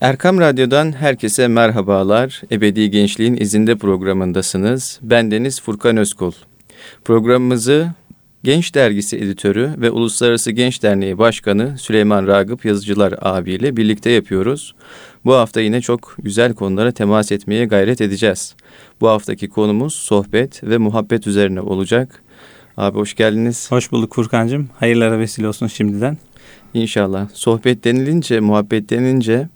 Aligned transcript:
Erkam 0.00 0.40
Radyo'dan 0.40 0.92
herkese 0.92 1.48
merhabalar. 1.48 2.42
Ebedi 2.52 2.90
Gençliğin 2.90 3.36
izinde 3.36 3.76
programındasınız. 3.76 5.00
Ben 5.02 5.30
Deniz 5.30 5.60
Furkan 5.60 5.96
Özkul. 5.96 6.32
Programımızı 7.04 7.90
Genç 8.44 8.74
Dergisi 8.74 9.16
editörü 9.16 9.70
ve 9.76 9.90
Uluslararası 9.90 10.50
Genç 10.50 10.82
Derneği 10.82 11.18
Başkanı 11.18 11.78
Süleyman 11.78 12.26
Ragıp 12.26 12.64
Yazıcılar 12.64 13.14
abiyle 13.22 13.76
birlikte 13.76 14.10
yapıyoruz. 14.10 14.74
Bu 15.24 15.34
hafta 15.34 15.60
yine 15.60 15.80
çok 15.80 16.16
güzel 16.18 16.54
konulara 16.54 16.92
temas 16.92 17.32
etmeye 17.32 17.64
gayret 17.64 18.00
edeceğiz. 18.00 18.54
Bu 19.00 19.08
haftaki 19.08 19.48
konumuz 19.48 19.94
sohbet 19.94 20.64
ve 20.64 20.78
muhabbet 20.78 21.26
üzerine 21.26 21.60
olacak. 21.60 22.22
Abi 22.76 22.98
hoş 22.98 23.14
geldiniz. 23.14 23.70
Hoş 23.70 23.92
bulduk 23.92 24.14
Furkan'cığım. 24.14 24.68
Hayırlara 24.78 25.18
vesile 25.18 25.48
olsun 25.48 25.66
şimdiden. 25.66 26.18
İnşallah. 26.74 27.28
Sohbet 27.34 27.84
denilince, 27.84 28.40
muhabbet 28.40 28.90
denilince 28.90 29.48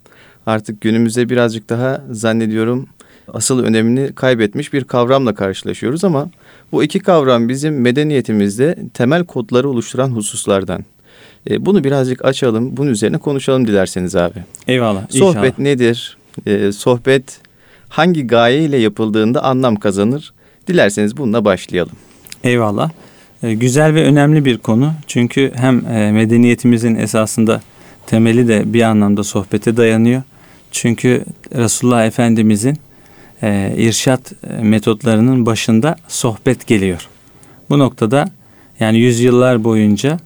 artık 0.46 0.80
günümüzde 0.80 1.28
birazcık 1.28 1.70
daha 1.70 2.04
zannediyorum 2.10 2.86
asıl 3.32 3.64
önemini 3.64 4.12
kaybetmiş 4.14 4.72
bir 4.72 4.84
kavramla 4.84 5.34
karşılaşıyoruz 5.34 6.04
ama 6.04 6.28
bu 6.72 6.84
iki 6.84 7.00
kavram 7.00 7.48
bizim 7.48 7.80
medeniyetimizde 7.80 8.76
temel 8.94 9.24
kodları 9.24 9.68
oluşturan 9.68 10.10
hususlardan. 10.10 10.84
E, 11.50 11.66
bunu 11.66 11.84
birazcık 11.84 12.24
açalım, 12.24 12.76
bunun 12.76 12.90
üzerine 12.90 13.18
konuşalım 13.18 13.66
dilerseniz 13.66 14.16
abi. 14.16 14.38
Eyvallah. 14.68 15.10
Sohbet 15.10 15.44
inşallah. 15.44 15.58
nedir? 15.58 16.16
E, 16.46 16.72
sohbet 16.72 17.40
hangi 17.88 18.26
gaye 18.26 18.64
ile 18.64 18.76
yapıldığında 18.76 19.44
anlam 19.44 19.76
kazanır? 19.76 20.32
Dilerseniz 20.66 21.16
bununla 21.16 21.44
başlayalım. 21.44 21.96
Eyvallah. 22.44 22.90
E, 23.42 23.54
güzel 23.54 23.94
ve 23.94 24.04
önemli 24.04 24.44
bir 24.44 24.58
konu. 24.58 24.92
Çünkü 25.06 25.52
hem 25.54 25.86
e, 25.86 26.12
medeniyetimizin 26.12 26.94
esasında 26.94 27.62
temeli 28.06 28.48
de 28.48 28.62
bir 28.72 28.82
anlamda 28.82 29.24
sohbete 29.24 29.76
dayanıyor. 29.76 30.22
Çünkü 30.74 31.24
Resulullah 31.54 32.06
Efendimizin 32.06 32.78
e, 33.42 33.74
irşat 33.76 34.32
metotlarının 34.62 35.46
başında 35.46 35.96
sohbet 36.08 36.66
geliyor. 36.66 37.08
Bu 37.70 37.78
noktada 37.78 38.24
yani 38.80 38.98
yüzyıllar 38.98 39.64
boyunca 39.64 40.18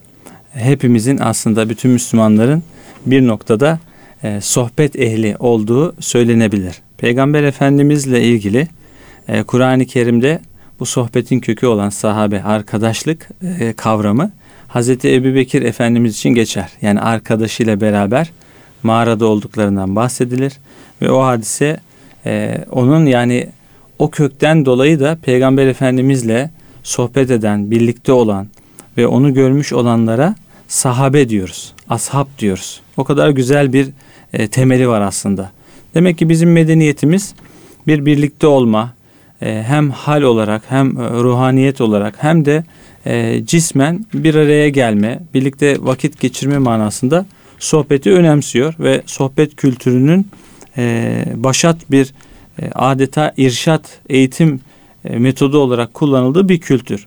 hepimizin 0.52 1.18
aslında 1.18 1.68
bütün 1.68 1.90
Müslümanların 1.90 2.62
bir 3.06 3.26
noktada 3.26 3.78
e, 4.22 4.40
sohbet 4.40 4.96
ehli 4.96 5.36
olduğu 5.38 5.94
söylenebilir. 6.00 6.74
Peygamber 6.98 7.42
Efendimizle 7.42 8.22
ilgili 8.22 8.68
e, 9.28 9.42
Kur'an-ı 9.42 9.86
Kerim'de 9.86 10.40
bu 10.80 10.86
sohbetin 10.86 11.40
kökü 11.40 11.66
olan 11.66 11.90
sahabe 11.90 12.42
arkadaşlık 12.42 13.28
e, 13.60 13.72
kavramı 13.72 14.32
Hazreti 14.68 15.14
Ebu 15.14 15.34
Bekir 15.34 15.62
Efendimiz 15.62 16.14
için 16.14 16.30
geçer. 16.30 16.70
Yani 16.82 17.00
arkadaşıyla 17.00 17.80
beraber 17.80 18.30
mağarada 18.82 19.26
olduklarından 19.26 19.96
bahsedilir 19.96 20.52
ve 21.02 21.10
o 21.10 21.22
hadise 21.22 21.80
e, 22.26 22.64
onun 22.70 23.06
yani 23.06 23.48
o 23.98 24.10
kökten 24.10 24.64
dolayı 24.64 25.00
da 25.00 25.18
Peygamber 25.22 25.66
Efendimizle 25.66 26.50
sohbet 26.82 27.30
eden, 27.30 27.70
birlikte 27.70 28.12
olan 28.12 28.46
ve 28.96 29.06
onu 29.06 29.34
görmüş 29.34 29.72
olanlara 29.72 30.34
sahabe 30.68 31.28
diyoruz, 31.28 31.72
ashab 31.88 32.26
diyoruz. 32.38 32.80
O 32.96 33.04
kadar 33.04 33.30
güzel 33.30 33.72
bir 33.72 33.88
e, 34.32 34.48
temeli 34.48 34.88
var 34.88 35.00
aslında. 35.00 35.50
Demek 35.94 36.18
ki 36.18 36.28
bizim 36.28 36.52
medeniyetimiz 36.52 37.34
bir 37.86 38.06
birlikte 38.06 38.46
olma, 38.46 38.92
e, 39.42 39.62
hem 39.66 39.90
hal 39.90 40.22
olarak 40.22 40.62
hem 40.68 41.00
e, 41.00 41.10
ruhaniyet 41.10 41.80
olarak 41.80 42.14
hem 42.18 42.44
de 42.44 42.64
e, 43.06 43.42
cismen 43.46 44.06
bir 44.14 44.34
araya 44.34 44.68
gelme, 44.68 45.20
birlikte 45.34 45.76
vakit 45.80 46.20
geçirme 46.20 46.58
manasında 46.58 47.26
sohbeti 47.58 48.12
önemsiyor 48.12 48.74
ve 48.78 49.02
sohbet 49.06 49.56
kültürünün 49.56 50.26
e, 50.76 51.24
başat 51.34 51.90
bir 51.90 52.14
e, 52.62 52.70
adeta 52.74 53.34
irşat 53.36 54.00
eğitim 54.08 54.60
e, 55.04 55.18
metodu 55.18 55.58
olarak 55.58 55.94
kullanıldığı 55.94 56.48
bir 56.48 56.60
kültür. 56.60 57.06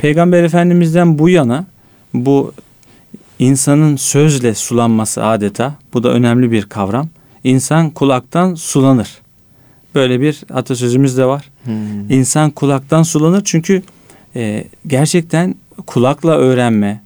Peygamber 0.00 0.42
Efendimiz'den 0.42 1.18
bu 1.18 1.28
yana 1.28 1.66
bu 2.14 2.52
insanın 3.38 3.96
sözle 3.96 4.54
sulanması 4.54 5.24
adeta 5.24 5.74
bu 5.94 6.02
da 6.02 6.10
önemli 6.10 6.52
bir 6.52 6.62
kavram. 6.62 7.08
İnsan 7.44 7.90
kulaktan 7.90 8.54
sulanır. 8.54 9.18
Böyle 9.94 10.20
bir 10.20 10.40
atasözümüz 10.54 11.16
de 11.16 11.24
var. 11.24 11.50
Hmm. 11.64 12.10
İnsan 12.10 12.50
kulaktan 12.50 13.02
sulanır 13.02 13.42
çünkü 13.44 13.82
e, 14.36 14.64
gerçekten 14.86 15.54
kulakla 15.86 16.30
öğrenme, 16.30 17.00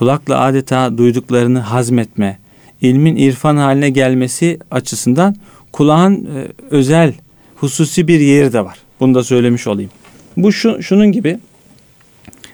kulakla 0.00 0.40
adeta 0.40 0.98
duyduklarını 0.98 1.58
hazmetme, 1.58 2.38
ilmin 2.80 3.16
irfan 3.16 3.56
haline 3.56 3.90
gelmesi 3.90 4.58
açısından 4.70 5.36
kulağın 5.72 6.14
e, 6.24 6.48
özel, 6.70 7.14
hususi 7.56 8.08
bir 8.08 8.20
yeri 8.20 8.52
de 8.52 8.64
var. 8.64 8.78
Bunu 9.00 9.14
da 9.14 9.24
söylemiş 9.24 9.66
olayım. 9.66 9.90
Bu 10.36 10.52
şu, 10.52 10.82
şunun 10.82 11.12
gibi 11.12 11.38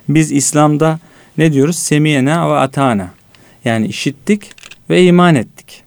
biz 0.09 0.33
İslam'da 0.33 0.99
ne 1.39 1.53
diyoruz? 1.53 1.77
Semiyena 1.77 2.51
ve 2.51 2.55
atana. 2.59 3.11
Yani 3.65 3.87
işittik 3.87 4.51
ve 4.91 5.03
iman 5.03 5.35
ettik. 5.35 5.85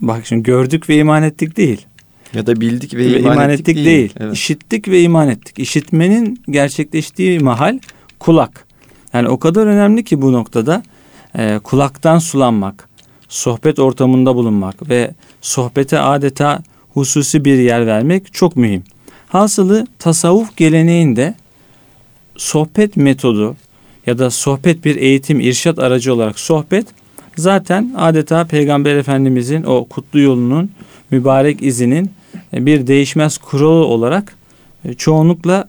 Bak 0.00 0.26
şimdi 0.26 0.42
gördük 0.42 0.88
ve 0.88 0.96
iman 0.96 1.22
ettik 1.22 1.56
değil. 1.56 1.86
Ya 2.34 2.46
da 2.46 2.60
bildik 2.60 2.94
ve, 2.94 2.98
ve 2.98 3.20
iman, 3.20 3.32
iman 3.32 3.50
ettik, 3.50 3.60
ettik 3.60 3.76
değil. 3.76 3.86
değil. 3.86 4.14
Evet. 4.20 4.34
İşittik 4.34 4.88
ve 4.88 5.02
iman 5.02 5.28
ettik. 5.28 5.58
İşitmenin 5.58 6.42
gerçekleştiği 6.50 7.38
mahal 7.38 7.78
kulak. 8.18 8.66
Yani 9.12 9.28
o 9.28 9.38
kadar 9.38 9.66
önemli 9.66 10.04
ki 10.04 10.22
bu 10.22 10.32
noktada 10.32 10.82
e, 11.38 11.58
kulaktan 11.64 12.18
sulanmak, 12.18 12.88
sohbet 13.28 13.78
ortamında 13.78 14.36
bulunmak 14.36 14.88
ve 14.88 15.10
sohbete 15.40 15.98
adeta 15.98 16.62
hususi 16.94 17.44
bir 17.44 17.58
yer 17.58 17.86
vermek 17.86 18.34
çok 18.34 18.56
mühim. 18.56 18.82
Hasılı 19.28 19.86
tasavvuf 19.98 20.56
geleneğinde 20.56 21.34
sohbet 22.36 22.96
metodu 22.96 23.56
ya 24.06 24.18
da 24.18 24.30
sohbet 24.30 24.84
bir 24.84 24.96
eğitim 24.96 25.40
irşat 25.40 25.78
aracı 25.78 26.14
olarak 26.14 26.38
sohbet 26.38 26.86
zaten 27.36 27.94
adeta 27.96 28.44
Peygamber 28.44 28.96
Efendimizin 28.96 29.62
o 29.62 29.84
kutlu 29.84 30.20
yolunun 30.20 30.70
mübarek 31.10 31.62
izinin 31.62 32.10
bir 32.52 32.86
değişmez 32.86 33.38
kuralı 33.38 33.84
olarak 33.84 34.36
e, 34.84 34.94
çoğunlukla 34.94 35.68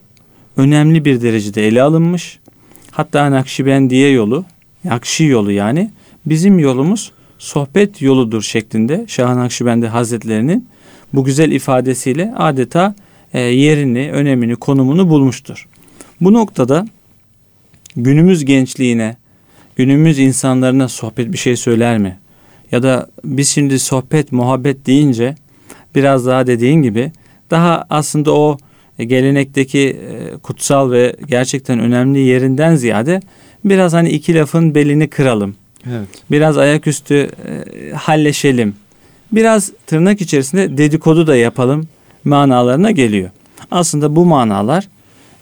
önemli 0.57 1.05
bir 1.05 1.21
derecede 1.21 1.67
ele 1.67 1.81
alınmış. 1.81 2.39
Hatta 2.91 3.31
Nakşibendiye 3.31 4.09
yolu, 4.09 4.45
Nakşi 4.85 5.23
yolu 5.23 5.51
yani 5.51 5.91
bizim 6.25 6.59
yolumuz 6.59 7.11
sohbet 7.37 8.01
yoludur 8.01 8.41
şeklinde 8.41 9.05
Şah 9.07 9.35
Nakşibendi 9.35 9.87
Hazretlerinin 9.87 10.67
bu 11.13 11.23
güzel 11.23 11.51
ifadesiyle 11.51 12.33
adeta 12.37 12.95
e, 13.33 13.39
yerini, 13.39 14.11
önemini, 14.11 14.55
konumunu 14.55 15.09
bulmuştur. 15.09 15.67
Bu 16.21 16.33
noktada 16.33 16.87
günümüz 17.95 18.45
gençliğine, 18.45 19.17
günümüz 19.75 20.19
insanlarına 20.19 20.87
sohbet 20.87 21.33
bir 21.33 21.37
şey 21.37 21.55
söyler 21.55 21.97
mi? 21.97 22.19
Ya 22.71 22.83
da 22.83 23.07
biz 23.23 23.49
şimdi 23.49 23.79
sohbet, 23.79 24.31
muhabbet 24.31 24.85
deyince 24.85 25.35
biraz 25.95 26.25
daha 26.25 26.47
dediğin 26.47 26.81
gibi 26.81 27.11
daha 27.51 27.85
aslında 27.89 28.33
o 28.33 28.57
gelenekteki 28.97 29.79
e, 29.79 30.37
kutsal 30.37 30.91
ve 30.91 31.15
gerçekten 31.27 31.79
önemli 31.79 32.19
yerinden 32.19 32.75
ziyade 32.75 33.21
biraz 33.65 33.93
hani 33.93 34.09
iki 34.09 34.35
lafın 34.35 34.75
belini 34.75 35.07
kıralım. 35.09 35.55
Evet. 35.89 36.07
Biraz 36.31 36.57
ayaküstü 36.57 37.15
e, 37.15 37.91
halleşelim. 37.91 38.75
Biraz 39.31 39.71
tırnak 39.87 40.21
içerisinde 40.21 40.77
dedikodu 40.77 41.27
da 41.27 41.35
yapalım 41.35 41.87
manalarına 42.23 42.91
geliyor. 42.91 43.29
Aslında 43.71 44.15
bu 44.15 44.25
manalar 44.25 44.87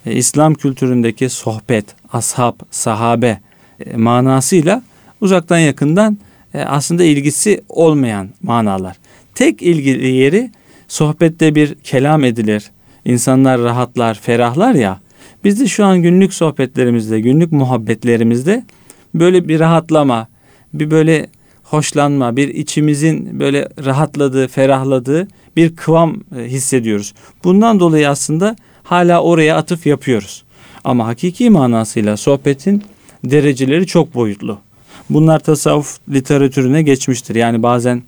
e, 0.06 0.14
İslam 0.14 0.54
kültüründeki 0.54 1.30
sohbet, 1.30 1.86
ashab, 2.14 2.54
sahabe 2.72 3.40
e, 3.86 3.98
manasıyla 3.98 4.82
uzaktan 5.22 5.60
yakından 5.60 6.18
e, 6.54 6.62
aslında 6.62 7.04
ilgisi 7.04 7.62
olmayan 7.70 8.30
manalar. 8.42 8.98
Tek 9.36 9.62
ilgili 9.62 10.08
yeri 10.08 10.52
sohbette 10.88 11.56
bir 11.56 11.76
kelam 11.76 12.24
edilir. 12.24 12.72
İnsanlar 13.06 13.62
rahatlar, 13.62 14.20
ferahlar 14.22 14.74
ya. 14.74 15.00
Biz 15.44 15.60
de 15.60 15.68
şu 15.68 15.86
an 15.86 16.02
günlük 16.02 16.34
sohbetlerimizde, 16.34 17.20
günlük 17.20 17.52
muhabbetlerimizde 17.52 18.64
böyle 19.14 19.48
bir 19.48 19.60
rahatlama, 19.60 20.28
bir 20.74 20.92
böyle 20.92 21.30
hoşlanma, 21.64 22.36
bir 22.36 22.48
içimizin 22.48 23.40
böyle 23.40 23.70
rahatladığı, 23.86 24.48
ferahladığı 24.48 25.28
bir 25.56 25.76
kıvam 25.76 26.24
e, 26.38 26.44
hissediyoruz. 26.44 27.14
Bundan 27.44 27.80
dolayı 27.80 28.10
aslında 28.10 28.56
hala 28.84 29.22
oraya 29.22 29.58
atıf 29.58 29.86
yapıyoruz. 29.86 30.44
Ama 30.84 31.08
hakiki 31.08 31.50
manasıyla 31.50 32.18
sohbetin 32.18 32.84
dereceleri 33.24 33.88
çok 33.88 34.16
boyutlu. 34.16 34.60
Bunlar 35.10 35.40
tasavvuf 35.40 36.00
literatürüne 36.10 36.82
geçmiştir. 36.82 37.36
Yani 37.36 37.64
bazen 37.64 38.04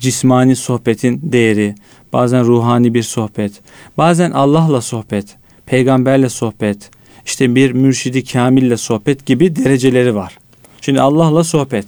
cismani 0.00 0.56
sohbetin 0.56 1.20
değeri, 1.22 1.74
bazen 2.12 2.44
ruhani 2.44 2.94
bir 2.94 3.02
sohbet, 3.02 3.52
bazen 3.98 4.30
Allah'la 4.30 4.80
sohbet, 4.80 5.36
peygamberle 5.66 6.28
sohbet, 6.28 6.90
işte 7.26 7.54
bir 7.54 7.72
mürşidi 7.72 8.24
kamille 8.24 8.76
sohbet 8.76 9.26
gibi 9.26 9.56
dereceleri 9.56 10.14
var. 10.14 10.38
Şimdi 10.80 11.00
Allah'la 11.00 11.44
sohbet 11.44 11.86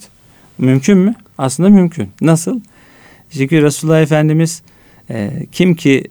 mümkün 0.57 0.97
mü? 0.97 1.15
Aslında 1.37 1.69
mümkün. 1.69 2.09
Nasıl? 2.21 2.59
Çünkü 3.29 3.61
Resulullah 3.61 4.01
Efendimiz 4.01 4.61
e, 5.09 5.31
kim 5.51 5.75
ki 5.75 6.03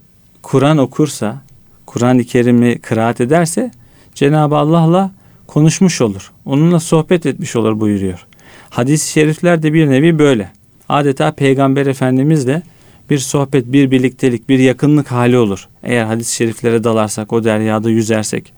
Kur'an 0.42 0.78
okursa, 0.78 1.42
Kur'an-ı 1.86 2.24
Kerim'i 2.24 2.78
kıraat 2.78 3.20
ederse 3.20 3.70
Cenab-ı 4.14 4.56
Allah'la 4.56 5.10
konuşmuş 5.46 6.00
olur. 6.00 6.32
Onunla 6.44 6.80
sohbet 6.80 7.26
etmiş 7.26 7.56
olur 7.56 7.80
buyuruyor. 7.80 8.26
Hadis-i 8.70 9.12
şerifler 9.12 9.62
de 9.62 9.72
bir 9.72 9.90
nevi 9.90 10.18
böyle. 10.18 10.50
Adeta 10.88 11.32
Peygamber 11.32 11.86
Efendimizle 11.86 12.62
bir 13.10 13.18
sohbet, 13.18 13.72
bir 13.72 13.90
birliktelik, 13.90 14.48
bir 14.48 14.58
yakınlık 14.58 15.10
hali 15.10 15.38
olur. 15.38 15.68
Eğer 15.82 16.04
hadis-i 16.04 16.34
şeriflere 16.34 16.84
dalarsak, 16.84 17.32
o 17.32 17.44
deryada 17.44 17.90
yüzersek. 17.90 18.52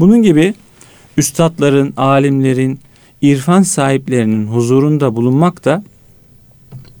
Bunun 0.00 0.22
gibi 0.22 0.54
üstadların, 1.16 1.94
alimlerin, 1.96 2.80
irfan 3.22 3.62
sahiplerinin 3.62 4.46
huzurunda 4.46 5.16
bulunmak 5.16 5.64
da 5.64 5.84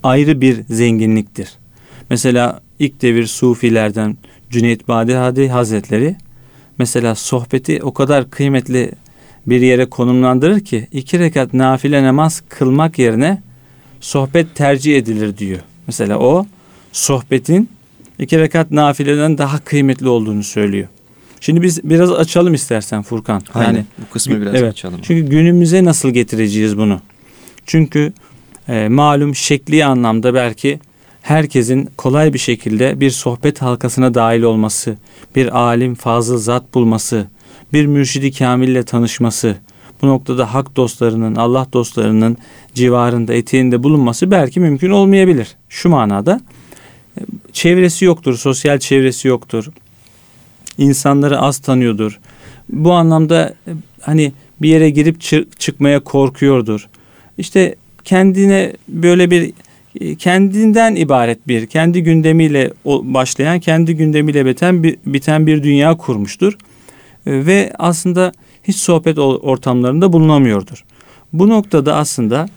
ayrı 0.02 0.40
bir 0.40 0.62
zenginliktir. 0.70 1.48
Mesela 2.10 2.60
ilk 2.78 3.02
devir 3.02 3.26
sufilerden 3.26 4.16
Cüneyt 4.50 4.88
Bağdadi 4.88 5.48
Hazretleri 5.48 6.16
mesela 6.78 7.14
sohbeti 7.14 7.82
o 7.82 7.94
kadar 7.94 8.30
kıymetli 8.30 8.92
bir 9.46 9.60
yere 9.60 9.86
konumlandırır 9.86 10.60
ki 10.60 10.88
iki 10.92 11.18
rekat 11.18 11.54
nafile 11.54 12.02
namaz 12.02 12.42
kılmak 12.48 12.98
yerine 12.98 13.42
sohbet 14.00 14.54
tercih 14.54 14.96
edilir 14.96 15.38
diyor. 15.38 15.60
Mesela 15.86 16.18
o 16.18 16.46
sohbetin 16.98 17.68
iki 18.18 18.38
rekat 18.38 18.70
nafileden 18.70 19.38
daha 19.38 19.58
kıymetli 19.58 20.08
olduğunu 20.08 20.42
söylüyor. 20.42 20.88
Şimdi 21.40 21.62
biz 21.62 21.84
biraz 21.84 22.12
açalım 22.12 22.54
istersen 22.54 23.02
Furkan. 23.02 23.42
Aynen. 23.54 23.72
Yani 23.72 23.84
bu 23.98 24.12
kısmı 24.12 24.40
biraz 24.40 24.54
evet, 24.54 24.72
açalım. 24.72 25.00
Çünkü 25.02 25.30
günümüze 25.30 25.84
nasıl 25.84 26.10
getireceğiz 26.10 26.78
bunu? 26.78 27.00
Çünkü 27.66 28.12
e, 28.68 28.88
malum 28.88 29.34
şekli 29.34 29.84
anlamda 29.84 30.34
belki 30.34 30.80
herkesin 31.22 31.88
kolay 31.96 32.34
bir 32.34 32.38
şekilde 32.38 33.00
bir 33.00 33.10
sohbet 33.10 33.62
halkasına 33.62 34.14
dahil 34.14 34.42
olması, 34.42 34.96
bir 35.36 35.58
alim 35.58 35.94
fazıl 35.94 36.38
zat 36.38 36.74
bulması, 36.74 37.26
bir 37.72 37.86
mürşidi 37.86 38.32
kamille 38.32 38.82
tanışması, 38.82 39.56
bu 40.02 40.06
noktada 40.06 40.54
hak 40.54 40.76
dostlarının, 40.76 41.34
Allah 41.34 41.66
dostlarının 41.72 42.36
civarında, 42.74 43.34
eteğinde 43.34 43.82
bulunması 43.82 44.30
belki 44.30 44.60
mümkün 44.60 44.90
olmayabilir. 44.90 45.56
Şu 45.68 45.88
manada 45.88 46.40
çevresi 47.52 48.04
yoktur, 48.04 48.36
sosyal 48.36 48.78
çevresi 48.78 49.28
yoktur. 49.28 49.70
İnsanları 50.78 51.40
az 51.40 51.58
tanıyordur. 51.58 52.20
Bu 52.68 52.92
anlamda 52.92 53.54
e, 53.66 53.70
hani 54.00 54.32
bir 54.62 54.68
yere 54.68 54.90
girip 54.90 55.20
çıkmaya 55.60 56.00
korkuyordur. 56.00 56.88
İşte 57.38 57.74
kendine 58.04 58.72
böyle 58.88 59.30
bir 59.30 59.52
e, 60.00 60.14
kendinden 60.14 60.94
ibaret 60.94 61.48
bir, 61.48 61.66
kendi 61.66 62.02
gündemiyle 62.02 62.70
başlayan, 62.84 63.60
kendi 63.60 63.96
gündemiyle 63.96 64.46
biten 64.46 64.82
bir, 64.82 64.96
biten 65.06 65.46
bir 65.46 65.62
dünya 65.62 65.96
kurmuştur. 65.96 66.52
E, 67.26 67.46
ve 67.46 67.72
aslında 67.78 68.32
hiç 68.64 68.76
sohbet 68.76 69.18
ortamlarında 69.18 70.12
bulunamıyordur. 70.12 70.84
Bu 71.32 71.48
noktada 71.48 71.96
aslında 71.96 72.48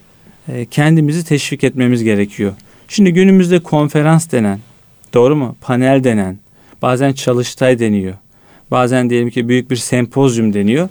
kendimizi 0.71 1.25
teşvik 1.25 1.63
etmemiz 1.63 2.03
gerekiyor. 2.03 2.53
Şimdi 2.91 3.13
günümüzde 3.13 3.59
konferans 3.59 4.31
denen, 4.31 4.59
doğru 5.13 5.35
mu? 5.35 5.55
Panel 5.61 6.03
denen, 6.03 6.37
bazen 6.81 7.13
çalıştay 7.13 7.79
deniyor. 7.79 8.13
Bazen 8.71 9.09
diyelim 9.09 9.29
ki 9.29 9.49
büyük 9.49 9.71
bir 9.71 9.75
sempozyum 9.75 10.53
deniyor. 10.53 10.89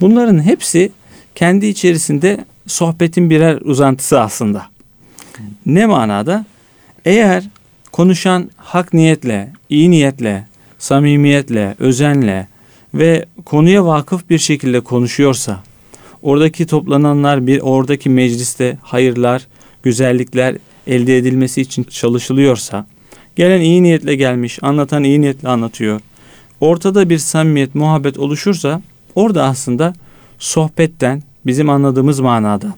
Bunların 0.00 0.42
hepsi 0.42 0.92
kendi 1.34 1.66
içerisinde 1.66 2.44
sohbetin 2.66 3.30
birer 3.30 3.60
uzantısı 3.60 4.20
aslında. 4.20 4.66
Ne 5.66 5.86
manada? 5.86 6.44
Eğer 7.04 7.44
konuşan 7.92 8.50
hak 8.56 8.92
niyetle, 8.92 9.52
iyi 9.68 9.90
niyetle, 9.90 10.46
samimiyetle, 10.78 11.74
özenle 11.78 12.48
ve 12.94 13.24
konuya 13.44 13.86
vakıf 13.86 14.30
bir 14.30 14.38
şekilde 14.38 14.80
konuşuyorsa, 14.80 15.60
oradaki 16.22 16.66
toplananlar 16.66 17.46
bir 17.46 17.60
oradaki 17.60 18.10
mecliste 18.10 18.78
hayırlar, 18.82 19.46
güzellikler 19.82 20.56
elde 20.90 21.18
edilmesi 21.18 21.60
için 21.60 21.82
çalışılıyorsa, 21.82 22.86
gelen 23.36 23.60
iyi 23.60 23.82
niyetle 23.82 24.14
gelmiş, 24.14 24.58
anlatan 24.62 25.04
iyi 25.04 25.20
niyetle 25.20 25.48
anlatıyor. 25.48 26.00
Ortada 26.60 27.10
bir 27.10 27.18
samimiyet, 27.18 27.74
muhabbet 27.74 28.18
oluşursa 28.18 28.82
orada 29.14 29.44
aslında 29.44 29.94
sohbetten 30.38 31.22
bizim 31.46 31.70
anladığımız 31.70 32.20
manada, 32.20 32.74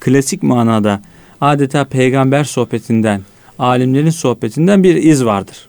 klasik 0.00 0.42
manada 0.42 1.00
adeta 1.40 1.84
peygamber 1.84 2.44
sohbetinden, 2.44 3.20
alimlerin 3.58 4.10
sohbetinden 4.10 4.82
bir 4.82 4.94
iz 4.94 5.24
vardır. 5.24 5.68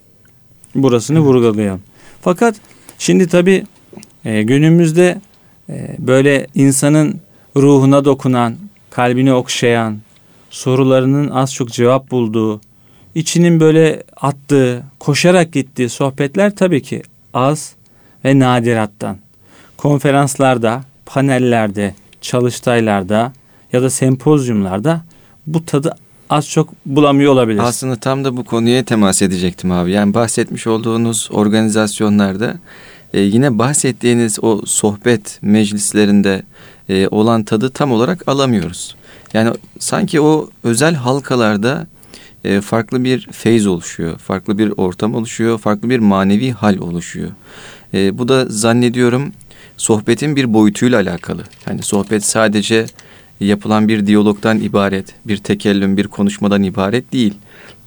Burasını 0.75 1.17
evet. 1.17 1.27
vurgulayalım. 1.27 1.81
Fakat 2.21 2.55
şimdi 2.99 3.27
tabi 3.27 3.63
e, 4.25 4.43
günümüzde 4.43 5.21
e, 5.69 5.95
böyle 5.99 6.47
insanın 6.55 7.21
ruhuna 7.55 8.05
dokunan, 8.05 8.55
kalbini 8.89 9.33
okşayan, 9.33 9.97
sorularının 10.55 11.29
az 11.29 11.53
çok 11.53 11.71
cevap 11.71 12.11
bulduğu, 12.11 12.61
içinin 13.15 13.59
böyle 13.59 14.03
attığı, 14.17 14.83
koşarak 14.99 15.53
gittiği 15.53 15.89
sohbetler 15.89 16.55
tabii 16.55 16.81
ki 16.81 17.03
az 17.33 17.73
ve 18.25 18.39
nadirattan. 18.39 19.17
Konferanslarda, 19.77 20.83
panellerde, 21.05 21.95
çalıştaylarda 22.21 23.33
ya 23.73 23.81
da 23.81 23.89
sempozyumlarda 23.89 25.01
bu 25.47 25.65
tadı 25.65 25.95
az 26.29 26.49
çok 26.49 26.69
bulamıyor 26.85 27.33
olabilir. 27.33 27.59
Aslında 27.59 27.95
tam 27.95 28.25
da 28.25 28.37
bu 28.37 28.43
konuya 28.43 28.83
temas 28.83 29.21
edecektim 29.21 29.71
abi. 29.71 29.91
Yani 29.91 30.13
bahsetmiş 30.13 30.67
olduğunuz 30.67 31.29
organizasyonlarda 31.31 32.55
e, 33.13 33.21
yine 33.21 33.59
bahsettiğiniz 33.59 34.43
o 34.43 34.61
sohbet 34.65 35.39
meclislerinde 35.41 36.43
e, 36.89 37.07
olan 37.07 37.43
tadı 37.43 37.69
tam 37.69 37.91
olarak 37.91 38.27
alamıyoruz. 38.27 38.95
Yani 39.35 39.51
sanki 39.79 40.21
o 40.21 40.49
özel 40.63 40.95
halkalarda 40.95 41.87
e, 42.43 42.61
farklı 42.61 43.03
bir 43.03 43.27
feyz 43.31 43.67
oluşuyor, 43.67 44.17
farklı 44.17 44.57
bir 44.57 44.73
ortam 44.77 45.15
oluşuyor, 45.15 45.59
farklı 45.59 45.89
bir 45.89 45.99
manevi 45.99 46.51
hal 46.51 46.77
oluşuyor. 46.77 47.29
E, 47.93 48.17
bu 48.17 48.27
da 48.27 48.45
zannediyorum 48.45 49.33
sohbetin 49.77 50.35
bir 50.35 50.53
boyutuyla 50.53 50.99
alakalı. 51.01 51.43
Yani 51.67 51.83
sohbet 51.83 52.25
sadece 52.25 52.85
yapılan 53.39 53.87
bir 53.87 54.07
diyalogdan 54.07 54.59
ibaret, 54.59 55.15
bir 55.25 55.37
tekellüm, 55.37 55.97
bir 55.97 56.07
konuşmadan 56.07 56.63
ibaret 56.63 57.13
değil. 57.13 57.33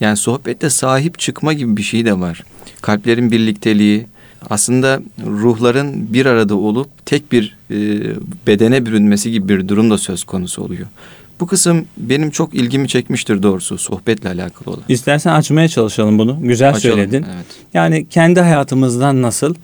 Yani 0.00 0.16
sohbette 0.16 0.70
sahip 0.70 1.18
çıkma 1.18 1.52
gibi 1.52 1.76
bir 1.76 1.82
şey 1.82 2.04
de 2.04 2.20
var. 2.20 2.44
Kalplerin 2.82 3.30
birlikteliği, 3.30 4.06
aslında 4.50 5.00
ruhların 5.26 6.12
bir 6.12 6.26
arada 6.26 6.54
olup 6.54 7.06
tek 7.06 7.32
bir 7.32 7.56
e, 7.70 7.76
bedene 8.46 8.86
bürünmesi 8.86 9.32
gibi 9.32 9.48
bir 9.48 9.68
durum 9.68 9.90
da 9.90 9.98
söz 9.98 10.24
konusu 10.24 10.62
oluyor. 10.62 10.86
Bu 11.40 11.46
kısım 11.46 11.86
benim 11.96 12.30
çok 12.30 12.54
ilgimi 12.54 12.88
çekmiştir 12.88 13.42
doğrusu 13.42 13.78
sohbetle 13.78 14.28
alakalı 14.28 14.74
olan. 14.74 14.82
İstersen 14.88 15.32
açmaya 15.32 15.68
çalışalım 15.68 16.18
bunu. 16.18 16.38
Güzel 16.42 16.68
Açalım, 16.74 16.96
söyledin. 16.96 17.26
Evet. 17.34 17.46
Yani 17.74 18.06
kendi 18.08 18.40
hayatımızdan 18.40 19.22
nasıl? 19.22 19.54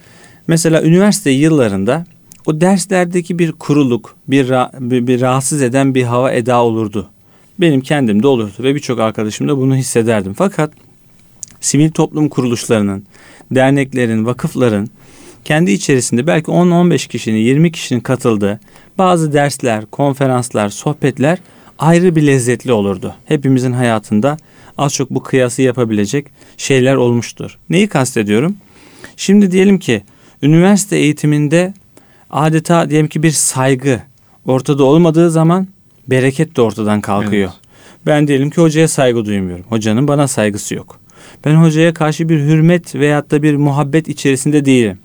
Mesela 0.46 0.82
üniversite 0.82 1.30
yıllarında 1.30 2.04
o 2.46 2.60
derslerdeki 2.60 3.38
bir 3.38 3.52
kuruluk, 3.52 4.16
bir, 4.28 4.50
bir, 4.80 5.06
bir 5.06 5.20
rahatsız 5.20 5.62
eden 5.62 5.94
bir 5.94 6.02
hava 6.02 6.32
eda 6.32 6.62
olurdu. 6.62 7.08
Benim 7.58 7.80
kendimde 7.80 8.26
olurdu 8.26 8.54
ve 8.58 8.74
birçok 8.74 9.00
arkadaşım 9.00 9.48
da 9.48 9.56
bunu 9.56 9.76
hissederdim. 9.76 10.34
Fakat 10.34 10.70
sivil 11.60 11.90
toplum 11.90 12.28
kuruluşlarının, 12.28 13.04
derneklerin, 13.50 14.26
vakıfların 14.26 14.88
kendi 15.44 15.70
içerisinde 15.70 16.26
belki 16.26 16.50
10-15 16.50 17.08
kişinin, 17.08 17.38
20 17.38 17.72
kişinin 17.72 18.00
katıldığı 18.00 18.60
bazı 18.98 19.32
dersler, 19.32 19.86
konferanslar, 19.86 20.68
sohbetler 20.68 21.38
ayrı 21.78 22.16
bir 22.16 22.26
lezzetli 22.26 22.72
olurdu. 22.72 23.14
Hepimizin 23.24 23.72
hayatında 23.72 24.36
az 24.78 24.94
çok 24.94 25.10
bu 25.10 25.22
kıyası 25.22 25.62
yapabilecek 25.62 26.26
şeyler 26.56 26.94
olmuştur. 26.94 27.58
Neyi 27.70 27.88
kastediyorum? 27.88 28.56
Şimdi 29.16 29.50
diyelim 29.50 29.78
ki 29.78 30.02
üniversite 30.42 30.96
eğitiminde 30.96 31.74
adeta 32.30 32.90
diyelim 32.90 33.08
ki 33.08 33.22
bir 33.22 33.30
saygı 33.30 34.02
ortada 34.46 34.84
olmadığı 34.84 35.30
zaman 35.30 35.68
bereket 36.08 36.56
de 36.56 36.62
ortadan 36.62 37.00
kalkıyor. 37.00 37.50
Evet. 37.50 37.60
Ben 38.06 38.28
diyelim 38.28 38.50
ki 38.50 38.60
hocaya 38.60 38.88
saygı 38.88 39.24
duymuyorum. 39.24 39.64
Hocanın 39.68 40.08
bana 40.08 40.28
saygısı 40.28 40.74
yok. 40.74 41.00
Ben 41.44 41.54
hocaya 41.54 41.94
karşı 41.94 42.28
bir 42.28 42.38
hürmet 42.38 42.94
veyahut 42.94 43.30
da 43.30 43.42
bir 43.42 43.56
muhabbet 43.56 44.08
içerisinde 44.08 44.64
değilim. 44.64 44.98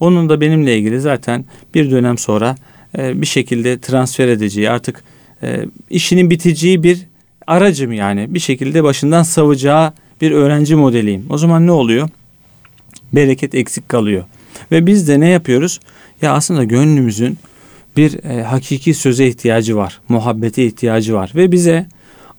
Onun 0.00 0.28
da 0.28 0.40
benimle 0.40 0.78
ilgili 0.78 1.00
zaten 1.00 1.44
bir 1.74 1.90
dönem 1.90 2.18
sonra 2.18 2.56
e, 2.98 3.20
bir 3.20 3.26
şekilde 3.26 3.80
transfer 3.80 4.28
edeceği 4.28 4.70
artık 4.70 5.04
e, 5.42 5.66
işinin 5.90 6.30
biteceği 6.30 6.82
bir 6.82 6.98
aracım 7.46 7.92
yani 7.92 8.34
bir 8.34 8.38
şekilde 8.38 8.84
başından 8.84 9.22
savacağı 9.22 9.92
bir 10.20 10.30
öğrenci 10.30 10.74
modeliyim. 10.74 11.26
O 11.30 11.38
zaman 11.38 11.66
ne 11.66 11.72
oluyor? 11.72 12.08
Bereket 13.12 13.54
eksik 13.54 13.88
kalıyor. 13.88 14.24
Ve 14.72 14.86
biz 14.86 15.08
de 15.08 15.20
ne 15.20 15.28
yapıyoruz? 15.28 15.80
Ya 16.22 16.32
aslında 16.32 16.64
gönlümüzün 16.64 17.38
bir 17.96 18.24
e, 18.24 18.42
hakiki 18.42 18.94
söze 18.94 19.26
ihtiyacı 19.26 19.76
var. 19.76 20.00
Muhabbete 20.08 20.66
ihtiyacı 20.66 21.14
var. 21.14 21.32
Ve 21.34 21.52
bize 21.52 21.86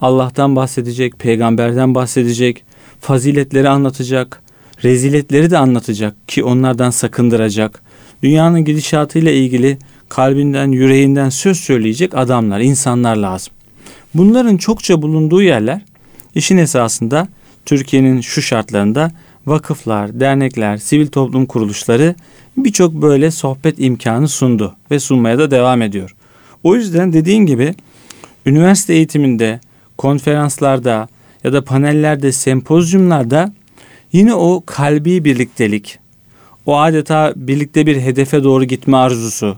Allah'tan 0.02 0.56
bahsedecek, 0.56 1.20
peygamberden 1.20 1.96
bahsedecek, 1.96 2.64
faziletleri 3.00 3.70
anlatacak, 3.70 4.42
reziletleri 4.84 5.52
de 5.52 5.58
anlatacak 5.58 6.28
ki 6.28 6.44
onlardan 6.44 6.90
sakındıracak. 6.90 7.82
Dünyanın 8.24 8.66
gidişatıyla 8.66 9.32
ilgili 9.32 9.78
kalbinden, 10.14 10.72
yüreğinden 10.72 11.30
söz 11.30 11.60
söyleyecek 11.60 12.18
adamlar, 12.18 12.60
insanlar 12.60 13.16
lazım. 13.16 13.54
Bunların 14.14 14.58
çokça 14.58 15.02
bulunduğu 15.02 15.42
yerler 15.42 15.82
işin 16.36 16.58
esasında 16.58 17.28
Türkiye'nin 17.66 18.22
şu 18.22 18.42
şartlarında 18.42 19.12
vakıflar, 19.46 20.20
dernekler, 20.20 20.78
sivil 20.78 21.08
toplum 21.08 21.46
kuruluşları 21.46 22.16
birçok 22.58 22.94
böyle 22.94 23.32
sohbet 23.32 23.76
imkanı 23.78 24.28
sundu 24.28 24.76
ve 24.92 25.00
sunmaya 25.00 25.40
da 25.40 25.52
devam 25.52 25.82
ediyor. 25.82 26.16
O 26.64 26.76
yüzden 26.76 27.14
dediğin 27.14 27.46
gibi 27.46 27.76
üniversite 28.46 28.94
eğitiminde, 28.94 29.60
konferanslarda 29.98 31.08
ya 31.44 31.54
da 31.54 31.64
panellerde, 31.64 32.32
sempozyumlarda 32.32 33.54
yine 34.12 34.34
o 34.34 34.64
kalbi 34.66 35.26
birliktelik, 35.26 36.00
o 36.66 36.78
adeta 36.80 37.34
birlikte 37.36 37.86
bir 37.86 38.02
hedefe 38.02 38.44
doğru 38.44 38.64
gitme 38.64 38.98
arzusu 38.98 39.58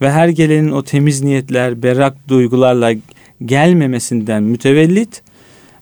ve 0.00 0.10
her 0.10 0.28
gelenin 0.28 0.70
o 0.70 0.82
temiz 0.82 1.22
niyetler, 1.22 1.82
berrak 1.82 2.28
duygularla 2.28 2.92
gelmemesinden 3.44 4.42
mütevellit 4.42 5.22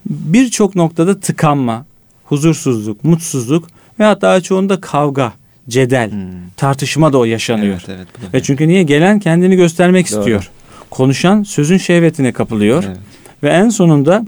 birçok 0.06 0.76
noktada 0.76 1.20
tıkanma, 1.20 1.86
huzursuzluk, 2.24 3.04
mutsuzluk 3.04 3.68
ve 3.98 4.04
hatta 4.04 4.40
çoğunda 4.40 4.80
kavga, 4.80 5.32
cedel, 5.68 6.10
hmm. 6.10 6.20
tartışma 6.56 7.12
da 7.12 7.18
o 7.18 7.24
yaşanıyor. 7.24 7.82
Evet, 7.88 8.08
evet, 8.22 8.34
ve 8.34 8.42
çünkü 8.42 8.68
niye 8.68 8.82
gelen 8.82 9.20
kendini 9.20 9.56
göstermek 9.56 10.12
Doğru. 10.12 10.18
istiyor. 10.18 10.50
Konuşan 10.90 11.42
sözün 11.42 11.76
şehvetine 11.76 12.32
kapılıyor. 12.32 12.84
Evet. 12.86 12.98
Ve 13.42 13.48
en 13.48 13.68
sonunda 13.68 14.26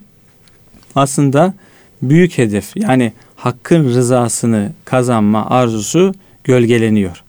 aslında 0.94 1.54
büyük 2.02 2.38
hedef 2.38 2.76
yani 2.76 3.12
hakkın 3.36 3.84
rızasını 3.84 4.72
kazanma 4.84 5.46
arzusu 5.50 6.14
gölgeleniyor. 6.44 7.22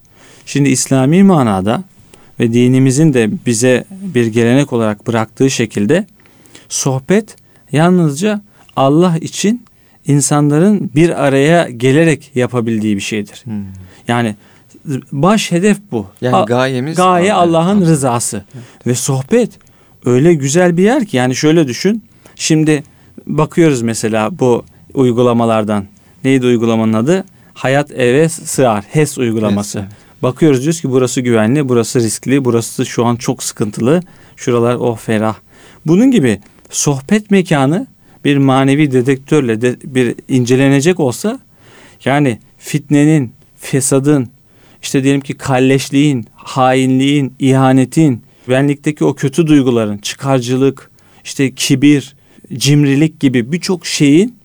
Şimdi 0.46 0.70
İslami 0.70 1.24
manada 1.24 1.84
ve 2.40 2.54
dinimizin 2.54 3.14
de 3.14 3.30
bize 3.46 3.84
bir 3.92 4.28
gelenek 4.28 4.74
olarak 4.74 5.08
bıraktığı 5.08 5.50
şekilde 5.50 6.08
sohbet 6.70 7.36
yalnızca 7.72 8.42
Allah 8.76 9.18
için 9.22 9.66
insanların 10.06 10.92
bir 10.96 11.24
araya 11.24 11.70
gelerek 11.70 12.32
yapabildiği 12.36 12.96
bir 12.96 13.02
şeydir. 13.02 13.42
Hmm. 13.44 13.64
Yani 14.08 14.36
baş 15.12 15.52
hedef 15.52 15.78
bu. 15.92 16.08
Yani 16.22 16.46
gayemiz 16.46 16.98
gaye 16.98 17.34
Allah'ın 17.34 17.82
rızası. 17.82 18.44
Evet. 18.56 18.88
Ve 18.88 18.96
sohbet 18.96 19.52
öyle 20.06 20.34
güzel 20.34 20.78
bir 20.78 20.84
yer 20.84 21.06
ki 21.06 21.18
yani 21.18 21.36
şöyle 21.36 21.68
düşün. 21.68 22.04
Şimdi 22.36 22.84
bakıyoruz 23.28 23.82
mesela 23.82 24.40
bu 24.40 24.66
uygulamalardan. 24.94 25.86
Neydi 26.24 26.46
uygulamanın 26.46 26.94
adı? 26.94 27.26
Hayat 27.54 27.92
eve 27.92 28.30
sığar. 28.30 28.84
HES 28.90 29.18
uygulaması. 29.18 29.80
Evet, 29.80 29.92
Bakıyoruz 30.24 30.62
diyoruz 30.62 30.82
ki 30.82 30.92
burası 30.92 31.22
güvenli, 31.22 31.70
burası 31.70 32.00
riskli, 32.00 32.46
burası 32.46 32.86
şu 32.86 33.06
an 33.06 33.16
çok 33.16 33.44
sıkıntılı. 33.44 34.02
Şuralar 34.36 34.76
oh 34.76 34.98
ferah. 34.98 35.36
Bunun 35.86 36.12
gibi 36.12 36.40
sohbet 36.70 37.32
mekanı 37.32 37.88
bir 38.26 38.38
manevi 38.38 38.92
dedektörle 38.92 39.62
de 39.62 39.76
bir 39.84 40.16
incelenecek 40.28 41.00
olsa 41.00 41.40
yani 42.06 42.40
fitnenin, 42.58 43.32
fesadın, 43.58 44.30
işte 44.82 45.04
diyelim 45.04 45.22
ki 45.22 45.34
kalleşliğin, 45.34 46.26
hainliğin, 46.36 47.34
ihanetin, 47.40 48.24
benlikteki 48.50 49.06
o 49.06 49.16
kötü 49.16 49.48
duyguların, 49.48 49.98
çıkarcılık, 49.98 50.92
işte 51.24 51.56
kibir, 51.56 52.16
cimrilik 52.54 53.20
gibi 53.20 53.52
birçok 53.52 53.86
şeyin 53.86 54.38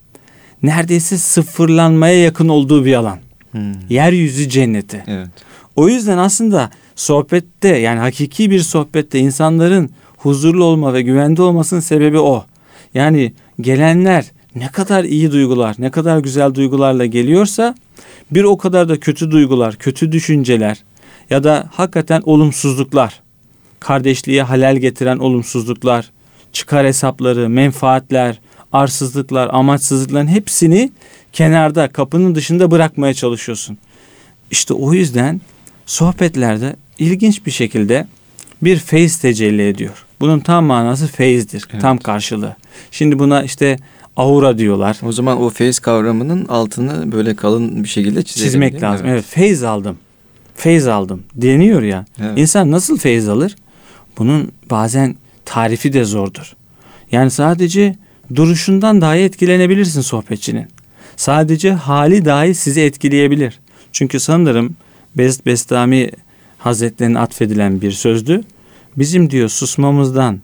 neredeyse 0.63 1.17
sıfırlanmaya 1.17 2.23
yakın 2.23 2.49
olduğu 2.49 2.85
bir 2.85 2.93
alan. 2.93 3.19
Hmm. 3.51 3.73
Yeryüzü 3.89 4.49
cenneti. 4.49 5.03
Evet. 5.07 5.29
O 5.75 5.89
yüzden 5.89 6.17
aslında 6.17 6.69
sohbette 6.95 7.67
yani 7.67 7.99
hakiki 7.99 8.51
bir 8.51 8.59
sohbette 8.59 9.19
insanların 9.19 9.89
huzurlu 10.17 10.63
olma 10.63 10.93
ve 10.93 11.01
güvende 11.01 11.41
olmasının 11.41 11.79
sebebi 11.79 12.19
o. 12.19 12.45
Yani 12.93 13.33
gelenler 13.61 14.31
ne 14.55 14.67
kadar 14.67 15.03
iyi 15.03 15.31
duygular, 15.31 15.75
ne 15.79 15.91
kadar 15.91 16.19
güzel 16.19 16.53
duygularla 16.53 17.05
geliyorsa 17.05 17.75
bir 18.31 18.43
o 18.43 18.57
kadar 18.57 18.89
da 18.89 18.99
kötü 18.99 19.31
duygular, 19.31 19.75
kötü 19.75 20.11
düşünceler 20.11 20.83
ya 21.29 21.43
da 21.43 21.69
hakikaten 21.71 22.21
olumsuzluklar, 22.25 23.21
kardeşliğe 23.79 24.43
halel 24.43 24.77
getiren 24.77 25.17
olumsuzluklar, 25.17 26.11
çıkar 26.53 26.85
hesapları, 26.85 27.49
menfaatler, 27.49 28.39
arsızlıklar, 28.71 29.49
amaçsızlıkların 29.53 30.27
hepsini 30.27 30.91
kenarda, 31.33 31.87
kapının 31.87 32.35
dışında 32.35 32.71
bırakmaya 32.71 33.13
çalışıyorsun. 33.13 33.77
İşte 34.51 34.73
o 34.73 34.93
yüzden 34.93 35.41
sohbetlerde 35.85 36.75
ilginç 36.99 37.45
bir 37.45 37.51
şekilde 37.51 38.07
bir 38.61 38.77
feyiz 38.77 39.17
tecelli 39.17 39.67
ediyor. 39.67 40.05
Bunun 40.19 40.39
tam 40.39 40.65
manası 40.65 41.07
feyizdir. 41.07 41.67
Evet. 41.71 41.81
Tam 41.81 41.97
karşılığı. 41.97 42.55
Şimdi 42.91 43.19
buna 43.19 43.43
işte 43.43 43.77
aura 44.15 44.57
diyorlar. 44.57 44.97
O 45.03 45.11
zaman 45.11 45.41
o 45.41 45.49
feyiz 45.49 45.79
kavramının 45.79 46.45
altını 46.45 47.11
böyle 47.11 47.35
kalın 47.35 47.83
bir 47.83 47.89
şekilde 47.89 48.23
çizelim. 48.23 48.47
Çizmek 48.47 48.81
lazım. 48.81 49.07
Evet. 49.07 49.13
evet. 49.13 49.25
Feyiz 49.25 49.63
aldım. 49.63 49.97
Feyiz 50.55 50.87
aldım 50.87 51.23
deniyor 51.35 51.81
ya. 51.81 52.05
Evet. 52.21 52.37
İnsan 52.37 52.71
nasıl 52.71 52.97
feyiz 52.97 53.29
alır? 53.29 53.55
Bunun 54.17 54.51
bazen 54.69 55.15
tarifi 55.45 55.93
de 55.93 56.03
zordur. 56.03 56.55
Yani 57.11 57.31
sadece 57.31 57.95
duruşundan 58.35 59.01
dahi 59.01 59.19
etkilenebilirsin 59.19 60.01
sohbetçinin. 60.01 60.67
Sadece 61.17 61.71
hali 61.71 62.25
dahi 62.25 62.55
sizi 62.55 62.81
etkileyebilir. 62.81 63.59
Çünkü 63.91 64.19
sanırım 64.19 64.75
Best 65.17 65.45
Bestami 65.45 66.11
Hazretlerine 66.57 67.19
atfedilen 67.19 67.81
bir 67.81 67.91
sözdü. 67.91 68.43
Bizim 68.97 69.29
diyor 69.29 69.49
susmamızdan 69.49 70.39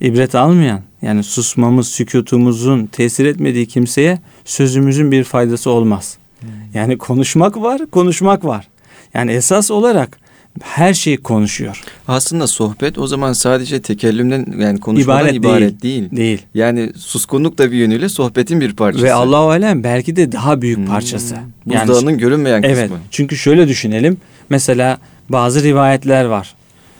ibret 0.00 0.34
almayan 0.34 0.80
yani 1.02 1.24
susmamız, 1.24 1.88
sükutumuzun 1.88 2.86
tesir 2.86 3.26
etmediği 3.26 3.66
kimseye 3.66 4.18
sözümüzün 4.44 5.12
bir 5.12 5.24
faydası 5.24 5.70
olmaz. 5.70 6.16
Hmm. 6.40 6.48
Yani 6.74 6.98
konuşmak 6.98 7.56
var, 7.56 7.80
konuşmak 7.90 8.44
var. 8.44 8.68
Yani 9.14 9.32
esas 9.32 9.70
olarak 9.70 10.18
her 10.62 10.94
şeyi 10.94 11.16
konuşuyor. 11.16 11.82
Aslında 12.08 12.46
sohbet 12.46 12.98
o 12.98 13.06
zaman 13.06 13.32
sadece 13.32 13.82
tekellümden 13.82 14.46
yani 14.58 14.80
konuşmadan 14.80 15.20
ibaret, 15.20 15.34
ibaret 15.34 15.82
değil. 15.82 16.10
değil. 16.10 16.16
Değil. 16.16 16.42
Yani 16.54 16.92
suskunluk 16.96 17.58
da 17.58 17.72
bir 17.72 17.76
yönüyle 17.76 18.08
sohbetin 18.08 18.60
bir 18.60 18.76
parçası. 18.76 19.04
Ve 19.04 19.12
Allahu 19.12 19.48
alem 19.48 19.84
belki 19.84 20.16
de 20.16 20.32
daha 20.32 20.62
büyük 20.62 20.78
hmm. 20.78 20.86
parçası. 20.86 21.36
Buzdağının 21.66 22.10
yani, 22.10 22.18
görünmeyen 22.18 22.62
kısmı. 22.62 22.76
Evet. 22.76 22.90
Çünkü 23.10 23.36
şöyle 23.36 23.68
düşünelim. 23.68 24.16
Mesela 24.50 24.98
bazı 25.28 25.62
rivayetler 25.62 26.24
var. 26.24 26.54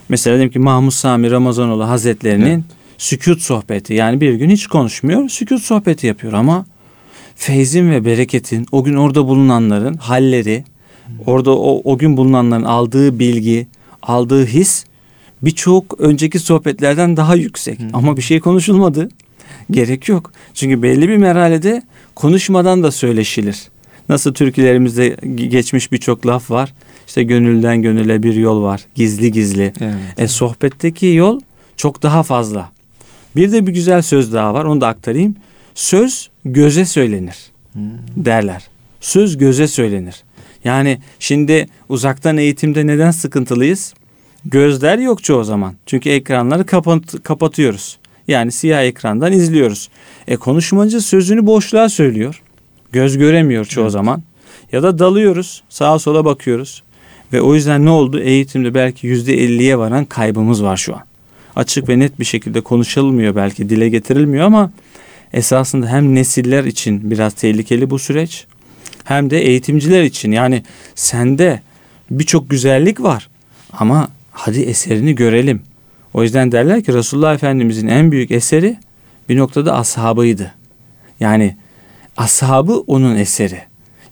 Mesela 0.08 0.36
diyelim 0.36 0.52
ki 0.52 0.58
Mahmud 0.58 0.90
Sami 0.90 1.30
Ramazanoğlu 1.30 1.88
Hazretlerinin 1.88 2.46
evet. 2.46 2.64
sükut 2.98 3.40
sohbeti. 3.40 3.94
Yani 3.94 4.20
bir 4.20 4.34
gün 4.34 4.50
hiç 4.50 4.66
konuşmuyor, 4.66 5.28
sükut 5.28 5.62
sohbeti 5.62 6.06
yapıyor 6.06 6.32
ama 6.32 6.66
feyzin 7.36 7.90
ve 7.90 8.04
bereketin 8.04 8.66
o 8.72 8.84
gün 8.84 8.94
orada 8.94 9.26
bulunanların 9.26 9.94
halleri, 9.94 10.64
Orada 11.26 11.58
o, 11.58 11.92
o 11.92 11.98
gün 11.98 12.16
bulunanların 12.16 12.64
aldığı 12.64 13.18
bilgi, 13.18 13.66
aldığı 14.02 14.46
his 14.46 14.84
birçok 15.42 16.00
önceki 16.00 16.38
sohbetlerden 16.38 17.16
daha 17.16 17.34
yüksek. 17.34 17.80
Hı. 17.80 17.84
Ama 17.92 18.16
bir 18.16 18.22
şey 18.22 18.40
konuşulmadı. 18.40 19.08
Gerek 19.70 20.08
yok. 20.08 20.32
Çünkü 20.54 20.82
belli 20.82 21.08
bir 21.08 21.16
merhalede 21.16 21.82
konuşmadan 22.14 22.82
da 22.82 22.90
söyleşilir. 22.90 23.62
Nasıl 24.08 24.34
türkülerimizde 24.34 25.16
geçmiş 25.34 25.92
birçok 25.92 26.26
laf 26.26 26.50
var. 26.50 26.74
İşte 27.06 27.22
gönülden 27.22 27.82
gönüle 27.82 28.22
bir 28.22 28.34
yol 28.34 28.62
var. 28.62 28.86
Gizli 28.94 29.32
gizli. 29.32 29.72
Evet. 29.80 29.94
E 30.18 30.28
sohbetteki 30.28 31.06
yol 31.06 31.40
çok 31.76 32.02
daha 32.02 32.22
fazla. 32.22 32.70
Bir 33.36 33.52
de 33.52 33.66
bir 33.66 33.72
güzel 33.72 34.02
söz 34.02 34.32
daha 34.32 34.54
var. 34.54 34.64
Onu 34.64 34.80
da 34.80 34.88
aktarayım. 34.88 35.36
Söz 35.74 36.30
göze 36.44 36.84
söylenir 36.84 37.36
derler. 38.16 38.62
Söz 39.00 39.36
göze 39.38 39.68
söylenir. 39.68 40.22
Yani 40.64 40.98
şimdi 41.18 41.66
uzaktan 41.88 42.36
eğitimde 42.36 42.86
neden 42.86 43.10
sıkıntılıyız? 43.10 43.94
Gözler 44.44 44.98
yok 44.98 45.24
çoğu 45.24 45.44
zaman. 45.44 45.74
Çünkü 45.86 46.10
ekranları 46.10 46.66
kapat 46.66 47.22
kapatıyoruz. 47.22 47.98
Yani 48.28 48.52
siyah 48.52 48.82
ekrandan 48.82 49.32
izliyoruz. 49.32 49.88
E 50.28 50.36
konuşmacı 50.36 51.00
sözünü 51.00 51.46
boşluğa 51.46 51.88
söylüyor. 51.88 52.42
Göz 52.92 53.18
göremiyor 53.18 53.64
çoğu 53.64 53.82
evet. 53.82 53.92
zaman. 53.92 54.22
Ya 54.72 54.82
da 54.82 54.98
dalıyoruz. 54.98 55.62
Sağa 55.68 55.98
sola 55.98 56.24
bakıyoruz. 56.24 56.82
Ve 57.32 57.40
o 57.40 57.54
yüzden 57.54 57.84
ne 57.84 57.90
oldu? 57.90 58.20
Eğitimde 58.20 58.74
belki 58.74 59.06
yüzde 59.06 59.34
elliye 59.34 59.78
varan 59.78 60.04
kaybımız 60.04 60.62
var 60.62 60.76
şu 60.76 60.94
an. 60.94 61.02
Açık 61.56 61.88
ve 61.88 61.98
net 61.98 62.20
bir 62.20 62.24
şekilde 62.24 62.60
konuşulmuyor 62.60 63.36
belki 63.36 63.68
dile 63.68 63.88
getirilmiyor 63.88 64.44
ama 64.44 64.70
esasında 65.32 65.88
hem 65.88 66.14
nesiller 66.14 66.64
için 66.64 67.10
biraz 67.10 67.34
tehlikeli 67.34 67.90
bu 67.90 67.98
süreç 67.98 68.46
hem 69.04 69.30
de 69.30 69.38
eğitimciler 69.38 70.02
için. 70.02 70.32
Yani 70.32 70.62
sende 70.94 71.60
birçok 72.10 72.50
güzellik 72.50 73.02
var 73.02 73.28
ama 73.72 74.08
hadi 74.30 74.60
eserini 74.60 75.14
görelim. 75.14 75.62
O 76.14 76.22
yüzden 76.22 76.52
derler 76.52 76.82
ki 76.82 76.94
Resulullah 76.94 77.34
Efendimizin 77.34 77.88
en 77.88 78.12
büyük 78.12 78.30
eseri 78.30 78.76
bir 79.28 79.36
noktada 79.36 79.76
ashabıydı. 79.76 80.54
Yani 81.20 81.56
ashabı 82.16 82.80
onun 82.80 83.16
eseri. 83.16 83.60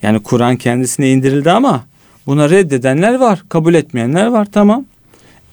Yani 0.03 0.23
Kur'an 0.23 0.57
kendisine 0.57 1.11
indirildi 1.11 1.51
ama 1.51 1.85
buna 2.27 2.51
reddedenler 2.51 3.15
var, 3.15 3.43
kabul 3.49 3.75
etmeyenler 3.75 4.27
var 4.27 4.49
tamam. 4.53 4.85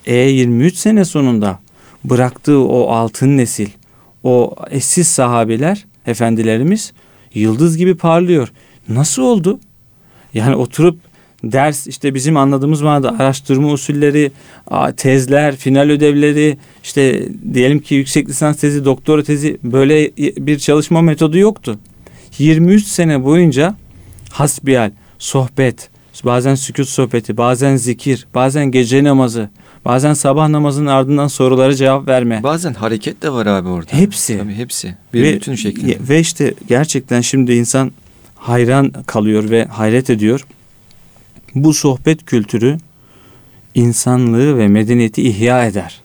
E 0.05 0.15
23 0.15 0.75
sene 0.75 1.05
sonunda 1.05 1.59
bıraktığı 2.05 2.59
o 2.59 2.89
altın 2.89 3.37
nesil, 3.37 3.69
o 4.23 4.55
eşsiz 4.69 5.07
sahabeler, 5.07 5.85
efendilerimiz 6.07 6.93
yıldız 7.33 7.77
gibi 7.77 7.95
parlıyor. 7.95 8.51
Nasıl 8.89 9.21
oldu? 9.21 9.59
Yani 10.33 10.55
oturup 10.55 10.99
ders 11.43 11.87
işte 11.87 12.13
bizim 12.13 12.37
anladığımız 12.37 12.81
manada 12.81 13.15
araştırma 13.19 13.71
usulleri, 13.71 14.31
tezler, 14.97 15.55
final 15.55 15.89
ödevleri, 15.89 16.57
işte 16.83 17.29
diyelim 17.53 17.79
ki 17.79 17.95
yüksek 17.95 18.29
lisans 18.29 18.57
tezi, 18.57 18.85
doktora 18.85 19.23
tezi 19.23 19.57
böyle 19.63 20.11
bir 20.17 20.59
çalışma 20.59 21.01
metodu 21.01 21.37
yoktu. 21.37 21.79
23 22.37 22.83
sene 22.83 23.23
boyunca 23.23 23.75
hasbihal, 24.31 24.91
sohbet, 25.19 25.89
bazen 26.25 26.55
sükut 26.55 26.89
sohbeti, 26.89 27.37
bazen 27.37 27.75
zikir, 27.75 28.27
bazen 28.35 28.65
gece 28.65 29.03
namazı, 29.03 29.49
bazen 29.85 30.13
sabah 30.13 30.47
namazının 30.47 30.87
ardından 30.87 31.27
sorulara 31.27 31.75
cevap 31.75 32.07
verme. 32.07 32.43
Bazen 32.43 32.73
hareket 32.73 33.21
de 33.21 33.29
var 33.31 33.45
abi 33.45 33.69
orada. 33.69 33.91
Hepsi. 33.93 34.37
Tabii 34.37 34.53
hepsi. 34.53 34.95
Bir 35.13 35.23
ve, 35.23 35.35
bütün 35.35 35.55
şeklinde. 35.55 35.97
Ve 36.09 36.19
işte 36.19 36.53
gerçekten 36.67 37.21
şimdi 37.21 37.53
insan 37.53 37.91
hayran 38.39 38.91
kalıyor 39.05 39.49
ve 39.49 39.65
hayret 39.65 40.09
ediyor. 40.09 40.45
Bu 41.55 41.73
sohbet 41.73 42.25
kültürü 42.25 42.77
insanlığı 43.75 44.57
ve 44.57 44.67
medeniyeti 44.67 45.21
ihya 45.29 45.65
eder. 45.65 46.01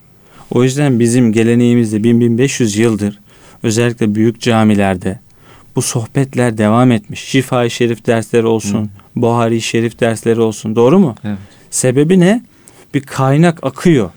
O 0.51 0.65
yüzden 0.65 1.01
bizim 1.01 1.33
geleneğimizde 1.33 2.05
1500 2.05 2.77
yıldır 2.77 3.21
özellikle 3.63 4.15
büyük 4.15 4.41
camilerde 4.41 5.19
bu 5.77 5.83
sohbetler 5.83 6.59
devam 6.59 6.93
etmiş. 6.93 7.21
Şifa-i 7.21 7.71
Şerif 7.71 8.07
dersleri 8.07 8.47
olsun, 8.47 8.85
Hı. 8.85 8.89
Buhari 9.17 9.61
Şerif 9.61 10.01
dersleri 10.01 10.41
olsun. 10.41 10.77
Doğru 10.77 10.99
mu? 10.99 11.15
Evet. 11.25 11.39
Sebebi 11.71 12.21
ne? 12.21 12.43
Bir 12.95 13.01
kaynak 13.01 13.65
akıyor. 13.65 14.11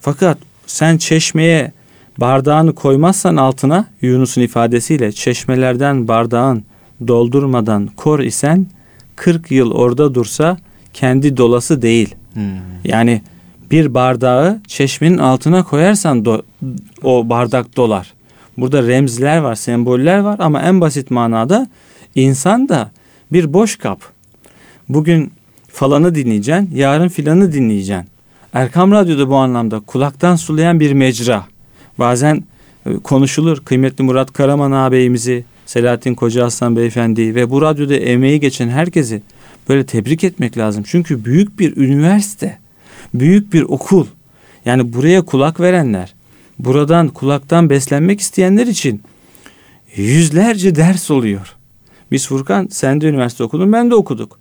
Fakat 0.00 0.38
sen 0.66 0.96
çeşmeye 0.96 1.72
bardağını 2.18 2.74
koymazsan 2.74 3.36
altına 3.36 3.86
Yunus'un 4.02 4.42
ifadesiyle 4.42 5.12
çeşmelerden 5.12 6.08
bardağın 6.08 6.64
doldurmadan 7.08 7.86
kor 7.96 8.20
isen 8.20 8.66
40 9.16 9.50
yıl 9.50 9.72
orada 9.72 10.14
dursa 10.14 10.56
kendi 10.92 11.36
dolası 11.36 11.82
değil. 11.82 12.14
Hmm. 12.34 12.42
Yani 12.84 13.22
bir 13.70 13.94
bardağı 13.94 14.60
çeşmenin 14.66 15.18
altına 15.18 15.62
koyarsan 15.62 16.24
do, 16.24 16.42
o 17.02 17.28
bardak 17.28 17.76
dolar. 17.76 18.12
Burada 18.56 18.86
remzler 18.86 19.38
var, 19.38 19.54
semboller 19.54 20.18
var 20.18 20.36
ama 20.38 20.62
en 20.62 20.80
basit 20.80 21.10
manada 21.10 21.66
insan 22.14 22.68
da 22.68 22.90
bir 23.32 23.52
boş 23.52 23.76
kap. 23.76 24.00
Bugün 24.88 25.32
falanı 25.68 26.14
dinleyeceksin, 26.14 26.70
yarın 26.74 27.08
filanı 27.08 27.52
dinleyeceksin. 27.52 28.08
Erkam 28.52 28.92
Radyo'da 28.92 29.28
bu 29.28 29.36
anlamda 29.36 29.80
kulaktan 29.80 30.36
sulayan 30.36 30.80
bir 30.80 30.92
mecra. 30.92 31.44
Bazen 31.98 32.44
e, 32.86 32.94
konuşulur 32.94 33.60
kıymetli 33.64 34.04
Murat 34.04 34.32
Karaman 34.32 34.72
ağabeyimizi, 34.72 35.44
Selahattin 35.70 36.14
Koca 36.14 36.44
Aslan 36.44 36.76
Beyefendi 36.76 37.34
ve 37.34 37.50
bu 37.50 37.62
radyoda 37.62 37.94
emeği 37.94 38.40
geçen 38.40 38.68
herkesi 38.68 39.22
böyle 39.68 39.86
tebrik 39.86 40.24
etmek 40.24 40.58
lazım. 40.58 40.84
Çünkü 40.86 41.24
büyük 41.24 41.58
bir 41.58 41.76
üniversite, 41.76 42.58
büyük 43.14 43.52
bir 43.52 43.62
okul. 43.62 44.06
Yani 44.64 44.92
buraya 44.92 45.22
kulak 45.24 45.60
verenler, 45.60 46.14
buradan 46.58 47.08
kulaktan 47.08 47.70
beslenmek 47.70 48.20
isteyenler 48.20 48.66
için 48.66 49.02
yüzlerce 49.96 50.74
ders 50.74 51.10
oluyor. 51.10 51.56
Biz 52.10 52.28
Furkan 52.28 52.68
sen 52.70 53.00
de 53.00 53.06
üniversite 53.08 53.44
okudun 53.44 53.72
ben 53.72 53.90
de 53.90 53.94
okuduk. 53.94 54.38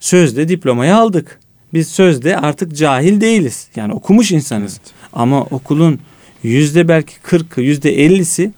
Sözde 0.00 0.48
diplomayı 0.48 0.96
aldık. 0.96 1.40
Biz 1.74 1.88
sözde 1.88 2.36
artık 2.36 2.76
cahil 2.76 3.20
değiliz. 3.20 3.68
Yani 3.76 3.92
okumuş 3.92 4.32
insanız. 4.32 4.80
Evet. 4.82 4.92
Ama 5.12 5.42
okulun 5.42 5.98
yüzde 6.42 6.88
belki 6.88 7.20
kırkı, 7.22 7.60
yüzde 7.60 8.04
ellisi 8.04 8.52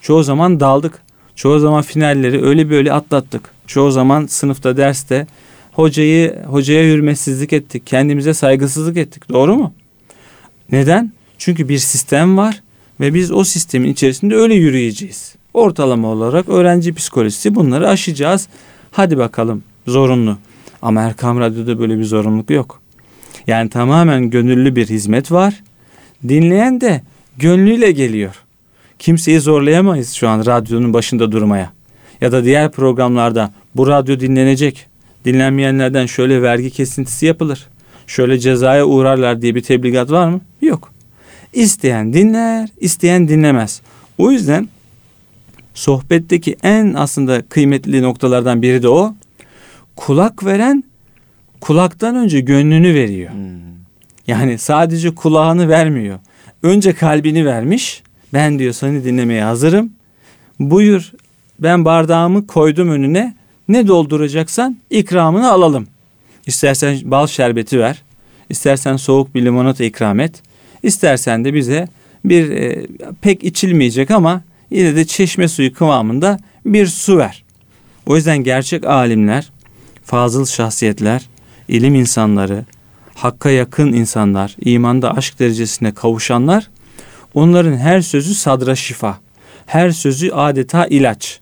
çoğu 0.00 0.22
zaman 0.22 0.60
daldık. 0.60 1.07
Çoğu 1.38 1.58
zaman 1.58 1.82
finalleri 1.82 2.44
öyle 2.44 2.70
böyle 2.70 2.92
atlattık. 2.92 3.50
Çoğu 3.66 3.90
zaman 3.90 4.26
sınıfta, 4.26 4.76
derste 4.76 5.26
hocayı 5.72 6.42
hocaya 6.46 6.84
hürmetsizlik 6.84 7.52
ettik. 7.52 7.86
Kendimize 7.86 8.34
saygısızlık 8.34 8.96
ettik. 8.96 9.28
Doğru 9.28 9.56
mu? 9.56 9.72
Neden? 10.72 11.12
Çünkü 11.38 11.68
bir 11.68 11.78
sistem 11.78 12.36
var 12.36 12.62
ve 13.00 13.14
biz 13.14 13.32
o 13.32 13.44
sistemin 13.44 13.92
içerisinde 13.92 14.36
öyle 14.36 14.54
yürüyeceğiz. 14.54 15.34
Ortalama 15.54 16.08
olarak 16.08 16.48
öğrenci 16.48 16.94
psikolojisi 16.94 17.54
bunları 17.54 17.88
aşacağız. 17.88 18.48
Hadi 18.90 19.18
bakalım 19.18 19.62
zorunlu. 19.86 20.38
Ama 20.82 21.00
Erkam 21.02 21.40
Radyo'da 21.40 21.78
böyle 21.78 21.98
bir 21.98 22.04
zorunluluk 22.04 22.50
yok. 22.50 22.80
Yani 23.46 23.70
tamamen 23.70 24.30
gönüllü 24.30 24.76
bir 24.76 24.86
hizmet 24.86 25.32
var. 25.32 25.62
Dinleyen 26.28 26.80
de 26.80 27.02
gönlüyle 27.36 27.92
geliyor. 27.92 28.44
Kimseyi 28.98 29.40
zorlayamayız 29.40 30.12
şu 30.12 30.28
an 30.28 30.46
radyonun 30.46 30.92
başında 30.92 31.32
durmaya. 31.32 31.72
Ya 32.20 32.32
da 32.32 32.44
diğer 32.44 32.70
programlarda 32.70 33.52
bu 33.76 33.86
radyo 33.86 34.20
dinlenecek. 34.20 34.86
Dinlenmeyenlerden 35.24 36.06
şöyle 36.06 36.42
vergi 36.42 36.70
kesintisi 36.70 37.26
yapılır. 37.26 37.66
Şöyle 38.06 38.38
cezaya 38.38 38.86
uğrarlar 38.86 39.42
diye 39.42 39.54
bir 39.54 39.62
tebligat 39.62 40.10
var 40.10 40.28
mı? 40.28 40.40
Yok. 40.62 40.92
İsteyen 41.52 42.12
dinler, 42.12 42.68
isteyen 42.80 43.28
dinlemez. 43.28 43.80
O 44.18 44.30
yüzden 44.30 44.68
sohbetteki 45.74 46.56
en 46.62 46.94
aslında 46.94 47.42
kıymetli 47.42 48.02
noktalardan 48.02 48.62
biri 48.62 48.82
de 48.82 48.88
o. 48.88 49.14
Kulak 49.96 50.44
veren 50.44 50.84
kulaktan 51.60 52.16
önce 52.16 52.40
gönlünü 52.40 52.94
veriyor. 52.94 53.32
Hmm. 53.32 53.58
Yani 54.26 54.58
sadece 54.58 55.14
kulağını 55.14 55.68
vermiyor. 55.68 56.18
Önce 56.62 56.92
kalbini 56.92 57.46
vermiş. 57.46 58.02
Ben 58.32 58.58
diyor 58.58 58.72
seni 58.72 59.04
dinlemeye 59.04 59.42
hazırım. 59.42 59.92
Buyur 60.60 61.12
ben 61.58 61.84
bardağımı 61.84 62.46
koydum 62.46 62.90
önüne. 62.90 63.34
Ne 63.68 63.86
dolduracaksan 63.86 64.76
ikramını 64.90 65.50
alalım. 65.50 65.86
İstersen 66.46 66.98
bal 67.04 67.26
şerbeti 67.26 67.78
ver. 67.78 68.02
İstersen 68.50 68.96
soğuk 68.96 69.34
bir 69.34 69.44
limonata 69.44 69.84
ikram 69.84 70.20
et. 70.20 70.42
İstersen 70.82 71.44
de 71.44 71.54
bize 71.54 71.88
bir 72.24 72.50
e, 72.50 72.86
pek 73.20 73.44
içilmeyecek 73.44 74.10
ama 74.10 74.42
yine 74.70 74.96
de 74.96 75.04
çeşme 75.04 75.48
suyu 75.48 75.74
kıvamında 75.74 76.38
bir 76.66 76.86
su 76.86 77.18
ver. 77.18 77.44
O 78.06 78.16
yüzden 78.16 78.38
gerçek 78.38 78.86
alimler, 78.86 79.50
fazıl 80.04 80.46
şahsiyetler, 80.46 81.28
ilim 81.68 81.94
insanları, 81.94 82.64
hakka 83.14 83.50
yakın 83.50 83.92
insanlar, 83.92 84.56
imanda 84.60 85.16
aşk 85.16 85.38
derecesine 85.38 85.94
kavuşanlar 85.94 86.70
onların 87.34 87.76
her 87.76 88.00
sözü 88.00 88.34
sadra 88.34 88.76
şifa. 88.76 89.18
Her 89.66 89.90
sözü 89.90 90.30
adeta 90.30 90.86
ilaç. 90.86 91.40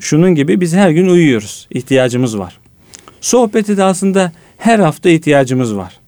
Şunun 0.00 0.34
gibi 0.34 0.60
biz 0.60 0.74
her 0.74 0.90
gün 0.90 1.08
uyuyoruz. 1.08 1.66
İhtiyacımız 1.70 2.38
var. 2.38 2.58
Sohbeti 3.20 3.76
de 3.76 3.84
aslında 3.84 4.32
her 4.58 4.78
hafta 4.78 5.10
ihtiyacımız 5.10 5.76
var. 5.76 6.00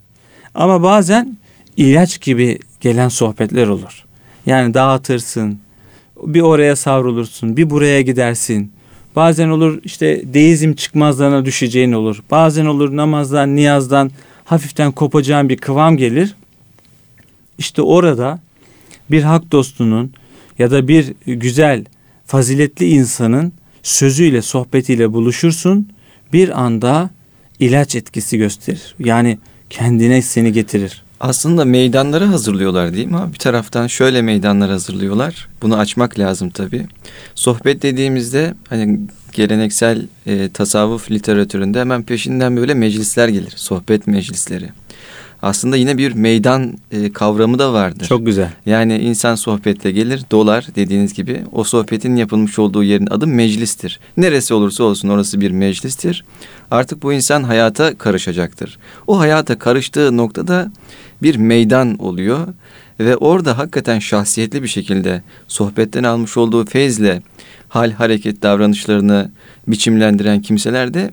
Ama 0.55 0.83
bazen 0.83 1.37
ilaç 1.77 2.21
gibi 2.21 2.59
gelen 2.81 3.09
sohbetler 3.09 3.67
olur. 3.67 4.05
Yani 4.47 4.75
dağıtırsın, 4.75 5.59
bir 6.23 6.41
oraya 6.41 6.77
savrulursun, 6.77 7.57
bir 7.57 7.71
buraya 7.71 8.03
gidersin. 8.03 8.73
Bazen 9.17 9.49
olur 9.49 9.81
işte 9.85 10.23
deizm 10.35 10.73
çıkmazlarına 10.73 11.45
düşeceğin 11.45 11.93
olur. 11.93 12.23
Bazen 12.31 12.67
olur 12.67 12.97
namazdan, 12.97 13.57
niyazdan 13.57 14.11
hafiften 14.45 14.93
kopacağın 14.93 15.49
bir 15.49 15.57
kıvam 15.57 15.97
gelir. 15.97 16.35
İşte 17.59 17.83
orada 17.83 18.39
bir 19.11 19.23
hak 19.23 19.53
dostunun 19.53 20.13
ya 20.59 20.71
da 20.71 20.89
bir 20.89 21.15
güzel, 21.27 21.85
faziletli 22.27 22.89
insanın 22.89 23.53
sözüyle, 23.83 24.43
sohbetiyle 24.43 25.13
buluşursun. 25.13 25.89
Bir 26.33 26.63
anda 26.63 27.11
ilaç 27.59 27.97
etkisi 27.97 28.39
gösterir. 28.39 28.95
Yani 28.99 29.39
kendine 29.71 30.23
seni 30.23 30.53
getirir. 30.53 31.03
Aslında 31.21 31.65
meydanları 31.65 32.25
hazırlıyorlar 32.25 32.95
değil 32.95 33.07
mi? 33.07 33.21
Bir 33.33 33.39
taraftan 33.39 33.87
şöyle 33.87 34.23
meydanlar 34.23 34.71
hazırlıyorlar. 34.71 35.49
Bunu 35.63 35.77
açmak 35.77 36.19
lazım 36.19 36.51
tabii. 36.51 36.87
Sohbet 37.35 37.83
dediğimizde 37.83 38.55
hani 38.69 39.01
geleneksel 39.33 40.07
e, 40.27 40.49
tasavvuf 40.49 41.11
literatüründe 41.11 41.81
hemen 41.81 42.03
peşinden 42.03 42.57
böyle 42.57 42.75
meclisler 42.75 43.29
gelir. 43.29 43.53
Sohbet 43.57 44.07
meclisleri 44.07 44.69
aslında 45.43 45.77
yine 45.77 45.99
bir 45.99 46.13
meydan 46.13 46.79
e, 46.91 47.13
kavramı 47.13 47.59
da 47.59 47.73
vardır. 47.73 48.07
Çok 48.07 48.27
güzel. 48.27 48.51
Yani 48.67 48.99
insan 48.99 49.35
sohbetle 49.35 49.91
gelir, 49.91 50.23
dolar 50.31 50.67
dediğiniz 50.75 51.15
gibi. 51.15 51.43
O 51.53 51.65
sohbetin 51.65 52.17
yapılmış 52.17 52.59
olduğu 52.59 52.85
yerin 52.85 53.09
adı 53.11 53.27
meclistir. 53.27 54.01
Neresi 54.17 54.55
olursa 54.55 54.85
olsun 54.85 55.09
orası 55.09 55.41
bir 55.41 55.51
meclistir. 55.51 56.25
Artık 56.71 57.03
bu 57.03 57.13
insan 57.13 57.43
hayata 57.43 57.99
karışacaktır. 57.99 58.79
O 59.07 59.19
hayata 59.19 59.59
karıştığı 59.59 60.17
noktada 60.17 60.73
bir 61.23 61.37
meydan 61.37 61.99
oluyor 61.99 62.49
ve 63.01 63.17
orada 63.17 63.59
hakikaten 63.59 63.99
şahsiyetli 63.99 64.63
bir 64.63 64.69
şekilde 64.69 65.23
sohbetten 65.49 66.05
almış 66.05 66.37
olduğu 66.37 66.67
feyzle 66.67 67.23
hal, 67.69 67.91
hareket, 67.91 68.43
davranışlarını 68.43 69.31
biçimlendiren 69.69 70.43
kimseler 70.43 70.95
de 70.95 71.11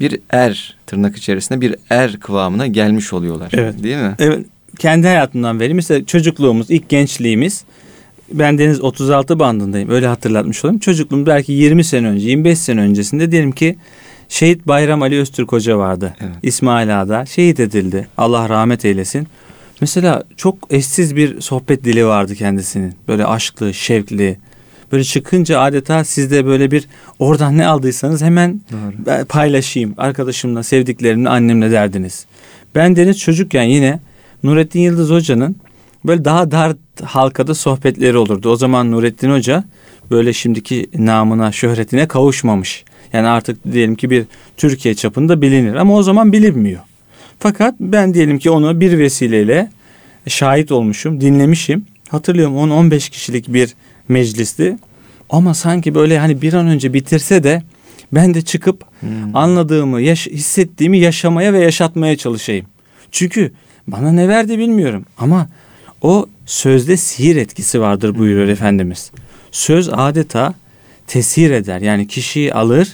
bir 0.00 0.20
er 0.30 0.76
tırnak 0.86 1.16
içerisinde 1.16 1.60
bir 1.60 1.74
er 1.90 2.20
kıvamına 2.20 2.66
gelmiş 2.66 3.12
oluyorlar. 3.12 3.50
Evet. 3.54 3.82
Değil 3.82 3.96
mi? 3.96 4.14
Evet. 4.18 4.46
Kendi 4.78 5.06
hayatımdan 5.06 5.60
vereyim. 5.60 5.76
Mesela 5.76 6.06
çocukluğumuz, 6.06 6.70
ilk 6.70 6.88
gençliğimiz 6.88 7.64
ben 8.32 8.58
deniz 8.58 8.80
36 8.80 9.38
bandındayım. 9.38 9.90
Öyle 9.90 10.06
hatırlatmış 10.06 10.64
olayım. 10.64 10.78
Çocukluğum 10.80 11.26
belki 11.26 11.52
20 11.52 11.84
sene 11.84 12.08
önce, 12.08 12.28
25 12.28 12.58
sene 12.58 12.80
öncesinde 12.80 13.32
diyelim 13.32 13.52
ki 13.52 13.76
Şehit 14.28 14.66
Bayram 14.66 15.02
Ali 15.02 15.18
Öztürk 15.20 15.52
Hoca 15.52 15.78
vardı. 15.78 16.16
Evet. 16.20 16.34
İsmail 16.42 17.02
Ağa'da 17.02 17.26
şehit 17.26 17.60
edildi. 17.60 18.08
Allah 18.16 18.48
rahmet 18.48 18.84
eylesin. 18.84 19.28
Mesela 19.80 20.22
çok 20.36 20.58
eşsiz 20.70 21.16
bir 21.16 21.40
sohbet 21.40 21.84
dili 21.84 22.06
vardı 22.06 22.34
kendisinin. 22.34 22.94
Böyle 23.08 23.26
aşklı, 23.26 23.74
şevkli. 23.74 24.38
Böyle 24.92 25.04
çıkınca 25.04 25.60
adeta 25.60 26.04
sizde 26.04 26.46
böyle 26.46 26.70
bir 26.70 26.88
oradan 27.18 27.58
ne 27.58 27.66
aldıysanız 27.66 28.22
hemen 28.22 28.60
Doğru. 28.72 29.24
paylaşayım. 29.24 29.94
Arkadaşımla, 29.96 30.62
sevdiklerimle, 30.62 31.28
annemle 31.28 31.70
derdiniz. 31.70 32.26
Ben 32.74 32.96
Deniz 32.96 33.18
çocukken 33.18 33.62
yine 33.62 34.00
Nurettin 34.42 34.80
Yıldız 34.80 35.10
Hoca'nın 35.10 35.56
böyle 36.04 36.24
daha 36.24 36.50
dar 36.50 36.72
halkada 37.04 37.54
sohbetleri 37.54 38.16
olurdu. 38.16 38.50
O 38.50 38.56
zaman 38.56 38.92
Nurettin 38.92 39.30
Hoca 39.30 39.64
böyle 40.10 40.32
şimdiki 40.32 40.86
namına, 40.98 41.52
şöhretine 41.52 42.08
kavuşmamış. 42.08 42.84
Yani 43.12 43.28
artık 43.28 43.72
diyelim 43.72 43.94
ki 43.94 44.10
bir 44.10 44.24
Türkiye 44.56 44.94
çapında 44.94 45.42
bilinir 45.42 45.74
ama 45.74 45.94
o 45.94 46.02
zaman 46.02 46.32
bilinmiyor. 46.32 46.80
Fakat 47.38 47.74
ben 47.80 48.14
diyelim 48.14 48.38
ki 48.38 48.50
onu 48.50 48.80
bir 48.80 48.98
vesileyle 48.98 49.70
şahit 50.28 50.72
olmuşum, 50.72 51.20
dinlemişim. 51.20 51.86
Hatırlıyorum 52.08 52.56
10-15 52.56 53.10
kişilik 53.10 53.48
bir 53.48 53.74
meclisti. 54.08 54.76
Ama 55.30 55.54
sanki 55.54 55.94
böyle 55.94 56.18
hani 56.18 56.42
bir 56.42 56.52
an 56.52 56.66
önce 56.66 56.92
bitirse 56.92 57.42
de 57.44 57.62
ben 58.12 58.34
de 58.34 58.42
çıkıp 58.42 58.84
Hmm. 59.00 59.36
anladığımı, 59.36 60.00
yaş- 60.00 60.26
hissettiğimi 60.26 60.98
yaşamaya 60.98 61.52
ve 61.52 61.58
yaşatmaya 61.58 62.16
çalışayım. 62.16 62.66
Çünkü 63.10 63.52
bana 63.86 64.12
ne 64.12 64.28
verdi 64.28 64.58
bilmiyorum 64.58 65.04
ama 65.18 65.48
o 66.02 66.26
sözde 66.46 66.96
sihir 66.96 67.36
etkisi 67.36 67.80
vardır 67.80 68.18
buyuruyor 68.18 68.48
Efendimiz. 68.48 69.10
Söz 69.50 69.88
adeta 69.92 70.54
tesir 71.06 71.50
eder. 71.50 71.80
Yani 71.80 72.08
kişiyi 72.08 72.54
alır, 72.54 72.88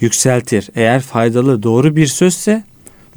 yükseltir. 0.00 0.68
Eğer 0.74 1.00
faydalı, 1.00 1.62
doğru 1.62 1.96
bir 1.96 2.06
sözse 2.06 2.64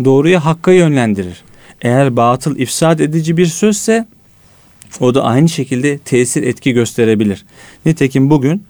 doğruya 0.06 0.46
hakka 0.46 0.72
yönlendirir. 0.72 1.44
Eğer 1.82 2.16
batıl, 2.18 2.58
ifsad 2.58 3.00
edici 3.00 3.38
bir 3.38 3.46
sözse 3.46 4.08
o 5.00 5.16
da 5.16 5.24
aynı 5.24 5.50
şekilde 5.50 5.98
tesir 5.98 6.44
etki 6.44 6.72
gösterebilir. 6.72 7.46
Nitekim 7.86 8.30
bugün 8.30 8.64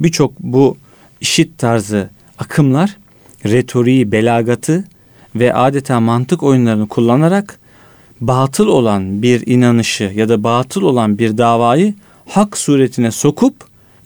birçok 0.00 0.40
bu 0.40 0.76
işit 1.20 1.58
tarzı 1.58 2.10
akımlar 2.38 2.96
retoriği, 3.44 4.12
belagatı 4.12 4.84
ve 5.34 5.54
adeta 5.54 6.00
mantık 6.00 6.42
oyunlarını 6.42 6.88
kullanarak 6.88 7.58
batıl 8.20 8.66
olan 8.66 9.22
bir 9.22 9.46
inanışı 9.46 10.12
ya 10.14 10.28
da 10.28 10.44
batıl 10.44 10.82
olan 10.82 11.18
bir 11.18 11.38
davayı 11.38 11.94
hak 12.28 12.58
suretine 12.58 13.10
sokup 13.10 13.54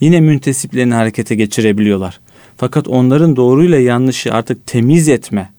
yine 0.00 0.20
müntesiplerini 0.20 0.94
harekete 0.94 1.34
geçirebiliyorlar. 1.34 2.20
Fakat 2.56 2.88
onların 2.88 3.36
doğruyla 3.36 3.78
yanlışı 3.78 4.34
artık 4.34 4.66
temiz 4.66 5.08
etme, 5.08 5.52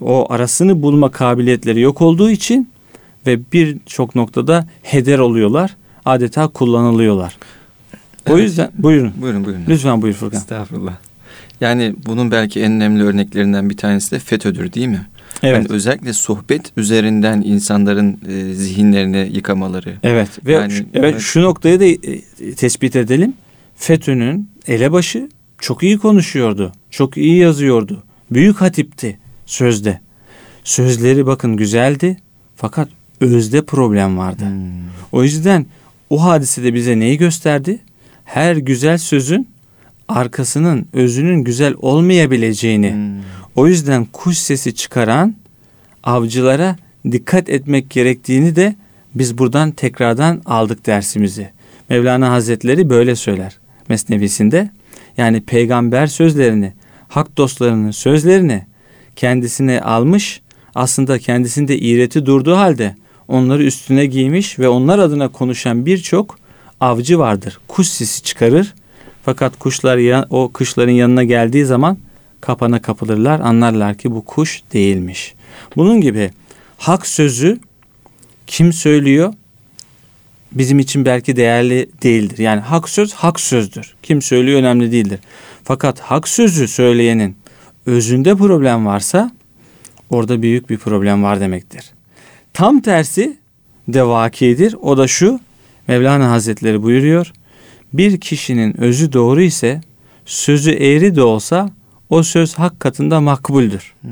o 0.00 0.32
arasını 0.32 0.82
bulma 0.82 1.10
kabiliyetleri 1.10 1.80
yok 1.80 2.02
olduğu 2.02 2.30
için 2.30 2.68
ve 3.26 3.38
birçok 3.52 4.14
noktada 4.14 4.66
heder 4.82 5.18
oluyorlar. 5.18 5.76
Adeta 6.04 6.48
kullanılıyorlar. 6.48 7.36
O 8.28 8.32
Evet. 8.32 8.42
yüzden 8.42 8.70
buyurun. 8.78 9.12
Buyurun 9.20 9.44
buyurun. 9.44 9.62
Lütfen 9.68 10.02
buyur 10.02 10.14
Furkan. 10.14 10.38
Estağfurullah. 10.40 10.96
Yani 11.60 11.94
bunun 12.06 12.30
belki 12.30 12.60
en 12.60 12.72
önemli 12.72 13.02
örneklerinden 13.02 13.70
bir 13.70 13.76
tanesi 13.76 14.10
de 14.10 14.18
FETÖ'dür 14.18 14.72
değil 14.72 14.86
mi? 14.86 15.06
Evet. 15.42 15.56
Yani 15.56 15.66
özellikle 15.70 16.12
sohbet 16.12 16.72
üzerinden 16.76 17.40
insanların 17.40 18.18
e, 18.28 18.54
zihinlerini 18.54 19.30
yıkamaları. 19.32 19.94
Evet 20.02 20.28
ve 20.46 20.52
Yani- 20.52 20.72
şu- 20.72 20.84
evet, 20.94 21.12
evet. 21.12 21.20
şu 21.20 21.42
noktayı 21.42 21.80
da 21.80 21.84
e, 21.84 22.54
tespit 22.54 22.96
edelim. 22.96 23.34
FETÖ'nün 23.76 24.50
elebaşı 24.66 25.28
çok 25.58 25.82
iyi 25.82 25.98
konuşuyordu. 25.98 26.72
Çok 26.90 27.16
iyi 27.16 27.36
yazıyordu. 27.36 28.02
Büyük 28.30 28.60
hatipti 28.60 29.18
sözde. 29.46 30.00
Sözleri 30.64 31.26
bakın 31.26 31.56
güzeldi 31.56 32.16
fakat 32.56 32.88
özde 33.20 33.64
problem 33.64 34.18
vardı. 34.18 34.44
Hmm. 34.44 34.70
O 35.12 35.22
yüzden 35.22 35.66
o 36.10 36.24
hadisede 36.24 36.74
bize 36.74 36.98
neyi 36.98 37.18
gösterdi? 37.18 37.78
Her 38.24 38.56
güzel 38.56 38.98
sözün 38.98 39.48
arkasının 40.08 40.88
özünün 40.92 41.44
güzel 41.44 41.74
olmayabileceğini. 41.78 42.92
Hmm. 42.92 43.22
O 43.54 43.66
yüzden 43.66 44.04
kuş 44.04 44.38
sesi 44.38 44.74
çıkaran 44.74 45.34
avcılara 46.04 46.76
dikkat 47.12 47.48
etmek 47.48 47.90
gerektiğini 47.90 48.56
de 48.56 48.74
biz 49.14 49.38
buradan 49.38 49.70
tekrardan 49.70 50.42
aldık 50.44 50.86
dersimizi. 50.86 51.50
Mevlana 51.88 52.30
Hazretleri 52.30 52.90
böyle 52.90 53.16
söyler 53.16 53.58
Mesnevisinde. 53.88 54.70
Yani 55.16 55.40
peygamber 55.40 56.06
sözlerini, 56.06 56.72
hak 57.08 57.36
dostlarının 57.38 57.90
sözlerini 57.90 58.62
kendisine 59.16 59.80
almış, 59.80 60.40
aslında 60.74 61.18
kendisinde 61.18 61.78
iğreti 61.78 62.26
durduğu 62.26 62.56
halde 62.56 62.94
onları 63.28 63.64
üstüne 63.64 64.06
giymiş 64.06 64.58
ve 64.58 64.68
onlar 64.68 64.98
adına 64.98 65.28
konuşan 65.28 65.86
birçok 65.86 66.38
avcı 66.80 67.18
vardır. 67.18 67.58
Kuş 67.68 67.88
sesi 67.88 68.22
çıkarır. 68.22 68.74
Fakat 69.24 69.58
kuşlar 69.58 69.96
ya- 69.96 70.26
o 70.30 70.50
kuşların 70.52 70.92
yanına 70.92 71.24
geldiği 71.24 71.64
zaman 71.64 71.98
kapana 72.40 72.82
kapılırlar. 72.82 73.40
Anlarlar 73.40 73.98
ki 73.98 74.12
bu 74.12 74.24
kuş 74.24 74.62
değilmiş. 74.72 75.34
Bunun 75.76 76.00
gibi 76.00 76.30
hak 76.78 77.06
sözü 77.06 77.60
kim 78.46 78.72
söylüyor? 78.72 79.34
Bizim 80.52 80.78
için 80.78 81.04
belki 81.04 81.36
değerli 81.36 81.88
değildir. 82.02 82.38
Yani 82.38 82.60
hak 82.60 82.88
söz 82.88 83.12
hak 83.12 83.40
sözdür. 83.40 83.94
Kim 84.02 84.22
söylüyor 84.22 84.60
önemli 84.60 84.92
değildir. 84.92 85.20
Fakat 85.64 86.00
hak 86.00 86.28
sözü 86.28 86.68
söyleyenin 86.68 87.36
özünde 87.86 88.34
problem 88.34 88.86
varsa 88.86 89.30
orada 90.10 90.42
büyük 90.42 90.70
bir 90.70 90.78
problem 90.78 91.22
var 91.22 91.40
demektir. 91.40 91.95
Tam 92.56 92.80
tersi 92.80 93.36
de 93.88 94.06
vakidir. 94.06 94.74
O 94.82 94.98
da 94.98 95.06
şu. 95.06 95.40
Mevlana 95.88 96.30
Hazretleri 96.30 96.82
buyuruyor. 96.82 97.32
Bir 97.92 98.20
kişinin 98.20 98.80
özü 98.80 99.12
doğru 99.12 99.42
ise 99.42 99.80
sözü 100.26 100.70
eğri 100.70 101.16
de 101.16 101.22
olsa 101.22 101.70
o 102.10 102.22
söz 102.22 102.54
hak 102.54 102.80
katında 102.80 103.20
makbuldür. 103.20 103.94
Hmm. 104.00 104.10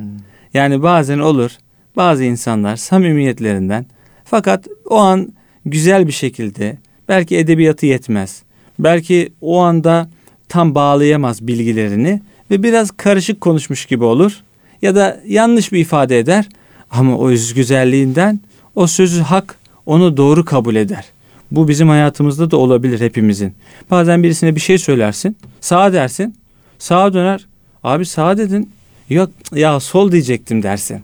Yani 0.54 0.82
bazen 0.82 1.18
olur 1.18 1.50
bazı 1.96 2.24
insanlar 2.24 2.76
samimiyetlerinden 2.76 3.86
fakat 4.24 4.68
o 4.90 4.96
an 4.96 5.32
güzel 5.64 6.06
bir 6.06 6.12
şekilde 6.12 6.78
belki 7.08 7.36
edebiyatı 7.36 7.86
yetmez. 7.86 8.42
Belki 8.78 9.32
o 9.40 9.60
anda 9.60 10.10
tam 10.48 10.74
bağlayamaz 10.74 11.46
bilgilerini 11.46 12.22
ve 12.50 12.62
biraz 12.62 12.90
karışık 12.90 13.40
konuşmuş 13.40 13.86
gibi 13.86 14.04
olur 14.04 14.42
ya 14.82 14.94
da 14.94 15.20
yanlış 15.26 15.72
bir 15.72 15.78
ifade 15.78 16.18
eder 16.18 16.48
ama 16.90 17.18
o 17.18 17.28
öz 17.28 17.54
güzelliğinden 17.54 18.40
o 18.74 18.86
sözü 18.86 19.20
hak 19.20 19.58
onu 19.86 20.16
doğru 20.16 20.44
kabul 20.44 20.74
eder. 20.74 21.04
Bu 21.50 21.68
bizim 21.68 21.88
hayatımızda 21.88 22.50
da 22.50 22.56
olabilir 22.56 23.00
hepimizin. 23.00 23.54
Bazen 23.90 24.22
birisine 24.22 24.54
bir 24.54 24.60
şey 24.60 24.78
söylersin, 24.78 25.36
sağa 25.60 25.92
dersin, 25.92 26.36
sağa 26.78 27.14
döner. 27.14 27.46
Abi 27.84 28.06
sağa 28.06 28.38
dedin, 28.38 28.70
yok 29.08 29.30
ya 29.54 29.80
sol 29.80 30.12
diyecektim 30.12 30.62
dersin. 30.62 31.00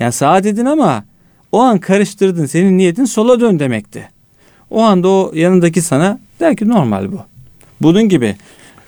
Yani 0.00 0.12
sağa 0.12 0.44
dedin 0.44 0.64
ama 0.64 1.04
o 1.52 1.60
an 1.60 1.78
karıştırdın. 1.78 2.46
Senin 2.46 2.78
niyetin 2.78 3.04
sola 3.04 3.40
dön 3.40 3.58
demekti. 3.58 4.08
O 4.70 4.82
anda 4.82 5.08
o 5.08 5.32
yanındaki 5.34 5.82
sana 5.82 6.18
der 6.40 6.56
ki 6.56 6.68
normal 6.68 7.12
bu. 7.12 7.20
Bunun 7.80 8.08
gibi 8.08 8.36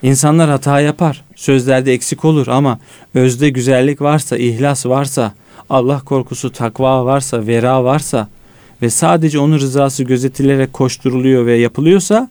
insanlar 0.03 0.51
hata 0.51 0.81
yapar. 0.81 1.25
Sözlerde 1.37 1.93
eksik 1.93 2.25
olur 2.25 2.49
ama 2.49 2.79
özde 3.15 3.51
güzellik 3.51 4.01
varsa, 4.01 4.37
ihlas 4.37 4.87
varsa, 4.87 5.33
Allah 5.71 6.01
korkusu, 6.01 6.53
takva 6.53 7.05
varsa, 7.05 7.47
vera 7.47 7.85
varsa 7.85 8.29
ve 8.83 8.91
sadece 8.91 9.39
onun 9.39 9.59
rızası 9.59 10.05
gözetilerek 10.05 10.73
koşturuluyor 10.73 11.47
ve 11.47 11.57
yapılıyorsa 11.57 12.31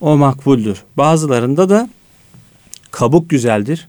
o 0.00 0.16
makbuldür. 0.16 0.82
Bazılarında 0.96 1.68
da 1.68 1.88
kabuk 2.90 3.30
güzeldir. 3.30 3.88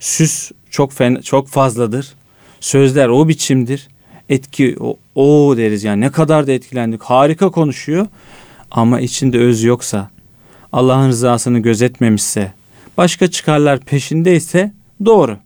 Süs 0.00 0.50
çok 0.70 0.92
fen 0.92 1.20
çok 1.22 1.48
fazladır. 1.48 2.14
Sözler 2.60 3.08
o 3.08 3.28
biçimdir. 3.28 3.88
Etki 4.28 4.76
o, 4.80 4.96
o 5.14 5.54
deriz 5.56 5.84
yani 5.84 6.00
ne 6.00 6.10
kadar 6.10 6.46
da 6.46 6.52
etkilendik. 6.52 7.02
Harika 7.02 7.50
konuşuyor 7.50 8.06
ama 8.70 9.00
içinde 9.00 9.38
öz 9.38 9.62
yoksa, 9.62 10.10
Allah'ın 10.72 11.08
rızasını 11.08 11.58
gözetmemişse, 11.58 12.52
başka 12.96 13.30
çıkarlar 13.30 13.80
peşindeyse 13.80 14.72
doğru. 15.04 15.36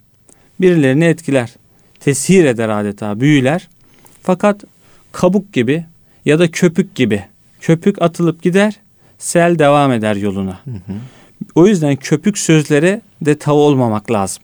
Birilerini 0.61 1.05
etkiler. 1.05 1.55
Tesir 2.01 2.45
eder 2.45 2.69
adeta, 2.69 3.21
büyüler. 3.21 3.69
Fakat 4.23 4.65
kabuk 5.13 5.53
gibi 5.53 5.85
ya 6.25 6.39
da 6.39 6.51
köpük 6.51 6.95
gibi 6.95 7.25
Köpük 7.61 8.03
atılıp 8.03 8.43
gider, 8.43 8.77
sel 9.19 9.59
devam 9.59 9.93
eder 9.93 10.17
yoluna. 10.17 10.59
Hı 10.65 10.71
hı. 10.71 10.93
O 11.55 11.67
yüzden 11.67 11.97
köpük 11.97 12.39
sözlere 12.39 13.01
de 13.23 13.39
tav 13.39 13.55
olmamak 13.55 14.11
lazım. 14.11 14.43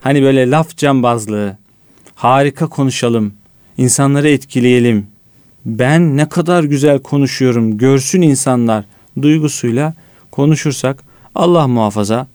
Hani 0.00 0.22
böyle 0.22 0.50
laf 0.50 0.76
cambazlığı, 0.76 1.56
harika 2.14 2.66
konuşalım, 2.66 3.34
insanları 3.78 4.28
etkileyelim. 4.28 5.06
Ben 5.64 6.16
ne 6.16 6.28
kadar 6.28 6.64
güzel 6.64 6.98
konuşuyorum, 6.98 7.78
görsün 7.78 8.22
insanlar 8.22 8.84
duygusuyla 9.22 9.94
konuşursak 10.30 11.02
Allah 11.34 11.68
muhafaza 11.68 12.26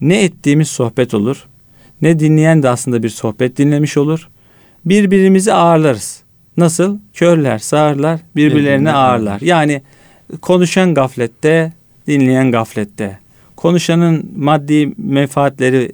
ne 0.00 0.22
ettiğimiz 0.22 0.68
sohbet 0.68 1.14
olur, 1.14 1.46
ne 2.02 2.18
dinleyen 2.18 2.62
de 2.62 2.68
aslında 2.68 3.02
bir 3.02 3.08
sohbet 3.08 3.56
dinlemiş 3.56 3.96
olur. 3.96 4.28
Birbirimizi 4.84 5.52
ağırlarız. 5.52 6.22
Nasıl? 6.56 6.98
Körler, 7.14 7.58
sağırlar, 7.58 8.20
birbirlerini 8.36 8.64
Birbirine 8.64 8.92
ağırlar. 8.92 9.40
Yani 9.40 9.82
konuşan 10.42 10.94
gaflette, 10.94 11.72
dinleyen 12.06 12.50
gaflette. 12.50 13.18
Konuşanın 13.56 14.32
maddi 14.36 14.92
menfaatleri 14.96 15.92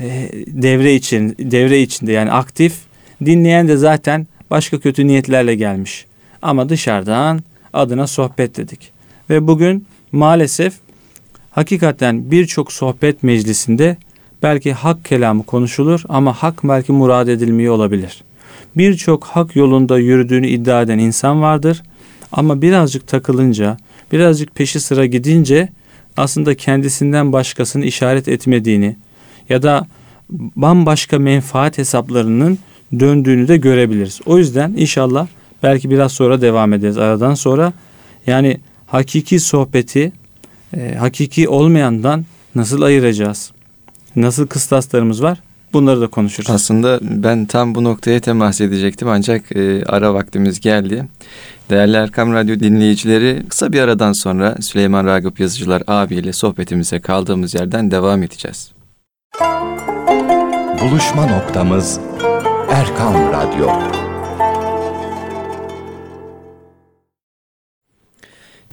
e, 0.00 0.28
devre 0.46 0.94
için 0.94 1.36
devre 1.38 1.80
içinde 1.80 2.12
yani 2.12 2.32
aktif, 2.32 2.74
dinleyen 3.24 3.68
de 3.68 3.76
zaten 3.76 4.26
başka 4.50 4.80
kötü 4.80 5.06
niyetlerle 5.06 5.54
gelmiş. 5.54 6.06
Ama 6.42 6.68
dışarıdan 6.68 7.40
adına 7.72 8.06
sohbet 8.06 8.56
dedik. 8.56 8.92
Ve 9.30 9.46
bugün 9.46 9.86
maalesef 10.12 10.74
hakikaten 11.50 12.30
birçok 12.30 12.72
sohbet 12.72 13.22
meclisinde 13.22 13.96
belki 14.42 14.72
hak 14.72 15.04
kelamı 15.04 15.42
konuşulur 15.42 16.02
ama 16.08 16.32
hak 16.32 16.64
belki 16.64 16.92
murad 16.92 17.28
edilmiyor 17.28 17.74
olabilir. 17.74 18.22
Birçok 18.76 19.24
hak 19.24 19.56
yolunda 19.56 19.98
yürüdüğünü 19.98 20.48
iddia 20.48 20.82
eden 20.82 20.98
insan 20.98 21.42
vardır 21.42 21.82
ama 22.32 22.62
birazcık 22.62 23.06
takılınca, 23.06 23.76
birazcık 24.12 24.54
peşi 24.54 24.80
sıra 24.80 25.06
gidince 25.06 25.68
aslında 26.16 26.54
kendisinden 26.54 27.32
başkasını 27.32 27.84
işaret 27.84 28.28
etmediğini 28.28 28.96
ya 29.48 29.62
da 29.62 29.86
bambaşka 30.30 31.18
menfaat 31.18 31.78
hesaplarının 31.78 32.58
döndüğünü 33.00 33.48
de 33.48 33.56
görebiliriz. 33.56 34.20
O 34.26 34.38
yüzden 34.38 34.74
inşallah 34.76 35.26
belki 35.62 35.90
biraz 35.90 36.12
sonra 36.12 36.40
devam 36.40 36.72
ederiz 36.72 36.98
aradan 36.98 37.34
sonra. 37.34 37.72
Yani 38.26 38.60
hakiki 38.86 39.40
sohbeti 39.40 40.12
e, 40.76 40.94
hakiki 40.94 41.48
olmayandan 41.48 42.24
nasıl 42.54 42.82
ayıracağız? 42.82 43.52
Nasıl 44.22 44.46
kıstaslarımız 44.46 45.22
var? 45.22 45.38
Bunları 45.72 46.00
da 46.00 46.06
konuşuruz. 46.06 46.50
Aslında 46.50 46.98
ben 47.02 47.46
tam 47.46 47.74
bu 47.74 47.84
noktaya 47.84 48.20
temas 48.20 48.60
edecektim 48.60 49.08
ancak 49.08 49.56
e, 49.56 49.84
ara 49.84 50.14
vaktimiz 50.14 50.60
geldi. 50.60 51.04
Değerli 51.70 51.96
Erkam 51.96 52.32
Radyo 52.32 52.60
dinleyicileri 52.60 53.42
kısa 53.48 53.72
bir 53.72 53.80
aradan 53.80 54.12
sonra 54.12 54.56
Süleyman 54.60 55.06
Ragıp 55.06 55.40
Yazıcılar 55.40 55.82
abiyle 55.86 56.32
sohbetimize 56.32 57.00
kaldığımız 57.00 57.54
yerden 57.54 57.90
devam 57.90 58.22
edeceğiz. 58.22 58.72
Buluşma 60.82 61.26
noktamız 61.26 62.00
Erkam 62.70 63.14
Radyo. 63.14 63.97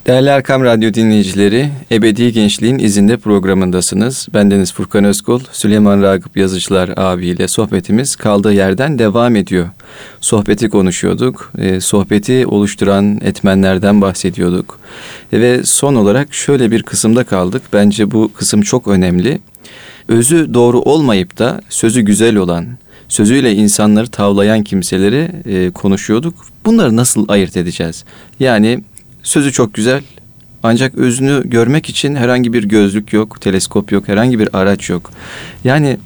Değerli 0.06 0.28
Erkam 0.28 0.64
Radyo 0.64 0.94
dinleyicileri, 0.94 1.70
Ebedi 1.92 2.32
Gençliğin 2.32 2.78
izinde 2.78 3.16
programındasınız. 3.16 4.28
Bendeniz 4.34 4.72
Furkan 4.72 5.04
Özkul, 5.04 5.40
Süleyman 5.52 6.02
Ragıp 6.02 6.36
Yazıcılar 6.36 6.90
abiyle 6.96 7.48
sohbetimiz 7.48 8.16
kaldığı 8.16 8.52
yerden 8.52 8.98
devam 8.98 9.36
ediyor. 9.36 9.68
Sohbeti 10.20 10.68
konuşuyorduk, 10.68 11.52
e, 11.58 11.80
sohbeti 11.80 12.46
oluşturan 12.46 13.20
etmenlerden 13.24 14.00
bahsediyorduk. 14.00 14.78
E, 15.32 15.40
ve 15.40 15.60
son 15.64 15.94
olarak 15.94 16.34
şöyle 16.34 16.70
bir 16.70 16.82
kısımda 16.82 17.24
kaldık. 17.24 17.62
Bence 17.72 18.10
bu 18.10 18.30
kısım 18.34 18.62
çok 18.62 18.88
önemli. 18.88 19.38
Özü 20.08 20.54
doğru 20.54 20.80
olmayıp 20.80 21.38
da 21.38 21.60
sözü 21.68 22.00
güzel 22.00 22.36
olan, 22.36 22.66
sözüyle 23.08 23.54
insanları 23.54 24.06
tavlayan 24.06 24.62
kimseleri 24.62 25.30
e, 25.44 25.70
konuşuyorduk. 25.70 26.34
Bunları 26.64 26.96
nasıl 26.96 27.28
ayırt 27.28 27.56
edeceğiz? 27.56 28.04
Yani 28.40 28.80
Sözü 29.26 29.52
çok 29.52 29.74
güzel 29.74 30.02
ancak 30.62 30.94
özünü 30.94 31.42
görmek 31.44 31.88
için 31.88 32.14
herhangi 32.14 32.52
bir 32.52 32.64
gözlük 32.64 33.12
yok, 33.12 33.40
teleskop 33.40 33.92
yok, 33.92 34.08
herhangi 34.08 34.38
bir 34.38 34.48
araç 34.52 34.90
yok. 34.90 35.10
Yani 35.64 35.98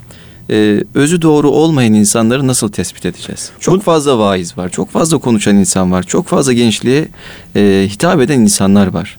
e, 0.50 0.84
özü 0.94 1.22
doğru 1.22 1.50
olmayan 1.50 1.92
insanları 1.94 2.46
nasıl 2.46 2.68
tespit 2.68 3.06
edeceğiz? 3.06 3.50
Çok 3.60 3.82
fazla 3.82 4.18
vaiz 4.18 4.58
var, 4.58 4.68
çok 4.68 4.90
fazla 4.90 5.18
konuşan 5.18 5.56
insan 5.56 5.92
var, 5.92 6.02
çok 6.02 6.26
fazla 6.26 6.52
gençliğe 6.52 7.08
e, 7.56 7.86
hitap 7.90 8.20
eden 8.20 8.40
insanlar 8.40 8.86
var. 8.86 9.18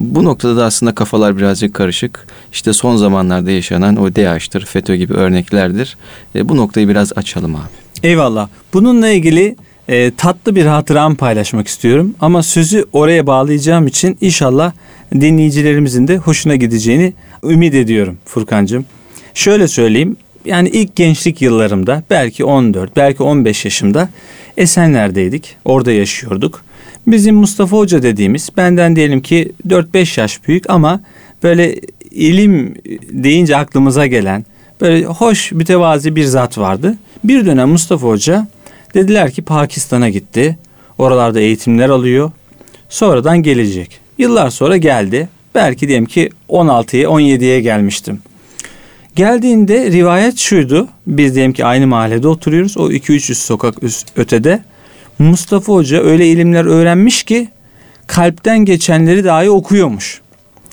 Bu 0.00 0.24
noktada 0.24 0.56
da 0.56 0.64
aslında 0.64 0.94
kafalar 0.94 1.36
birazcık 1.36 1.74
karışık. 1.74 2.26
İşte 2.52 2.72
son 2.72 2.96
zamanlarda 2.96 3.50
yaşanan 3.50 3.96
o 3.96 4.16
DAEŞ'tir, 4.16 4.64
FETÖ 4.64 4.94
gibi 4.94 5.14
örneklerdir. 5.14 5.96
E, 6.34 6.48
bu 6.48 6.56
noktayı 6.56 6.88
biraz 6.88 7.12
açalım 7.16 7.54
abi. 7.54 7.72
Eyvallah. 8.02 8.48
Bununla 8.72 9.08
ilgili 9.08 9.56
e, 9.88 10.10
tatlı 10.16 10.56
bir 10.56 10.66
hatıramı 10.66 11.16
paylaşmak 11.16 11.68
istiyorum. 11.68 12.14
Ama 12.20 12.42
sözü 12.42 12.84
oraya 12.92 13.26
bağlayacağım 13.26 13.86
için 13.86 14.18
inşallah 14.20 14.72
dinleyicilerimizin 15.14 16.08
de 16.08 16.16
hoşuna 16.16 16.56
gideceğini 16.56 17.12
ümit 17.44 17.74
ediyorum 17.74 18.18
Furkancığım. 18.24 18.84
Şöyle 19.34 19.68
söyleyeyim. 19.68 20.16
Yani 20.44 20.68
ilk 20.68 20.96
gençlik 20.96 21.42
yıllarımda 21.42 22.02
belki 22.10 22.44
14, 22.44 22.96
belki 22.96 23.22
15 23.22 23.64
yaşımda 23.64 24.08
Esenler'deydik. 24.56 25.56
Orada 25.64 25.92
yaşıyorduk. 25.92 26.64
Bizim 27.06 27.34
Mustafa 27.34 27.76
Hoca 27.76 28.02
dediğimiz 28.02 28.48
benden 28.56 28.96
diyelim 28.96 29.22
ki 29.22 29.52
4-5 29.68 30.20
yaş 30.20 30.48
büyük 30.48 30.70
ama 30.70 31.00
böyle 31.42 31.80
ilim 32.10 32.74
deyince 33.10 33.56
aklımıza 33.56 34.06
gelen 34.06 34.44
böyle 34.80 35.04
hoş 35.04 35.52
mütevazi 35.52 36.16
bir 36.16 36.24
zat 36.24 36.58
vardı. 36.58 36.96
Bir 37.24 37.46
dönem 37.46 37.68
Mustafa 37.68 38.06
Hoca 38.06 38.46
Dediler 38.94 39.30
ki 39.30 39.42
Pakistan'a 39.42 40.08
gitti. 40.08 40.58
Oralarda 40.98 41.40
eğitimler 41.40 41.88
alıyor. 41.88 42.30
Sonradan 42.88 43.42
gelecek. 43.42 44.00
Yıllar 44.18 44.50
sonra 44.50 44.76
geldi. 44.76 45.28
Belki 45.54 45.88
diyelim 45.88 46.06
ki 46.06 46.30
16'ya 46.48 47.08
17'ye 47.08 47.60
gelmiştim. 47.60 48.18
Geldiğinde 49.16 49.90
rivayet 49.90 50.38
şuydu. 50.38 50.88
Biz 51.06 51.34
diyelim 51.34 51.52
ki 51.52 51.64
aynı 51.64 51.86
mahallede 51.86 52.28
oturuyoruz. 52.28 52.76
O 52.76 52.90
2-300 52.90 53.34
sokak 53.34 53.74
ötede. 54.16 54.62
Mustafa 55.18 55.72
Hoca 55.72 56.02
öyle 56.02 56.26
ilimler 56.26 56.64
öğrenmiş 56.64 57.22
ki 57.22 57.48
kalpten 58.06 58.58
geçenleri 58.58 59.24
dahi 59.24 59.50
okuyormuş. 59.50 60.20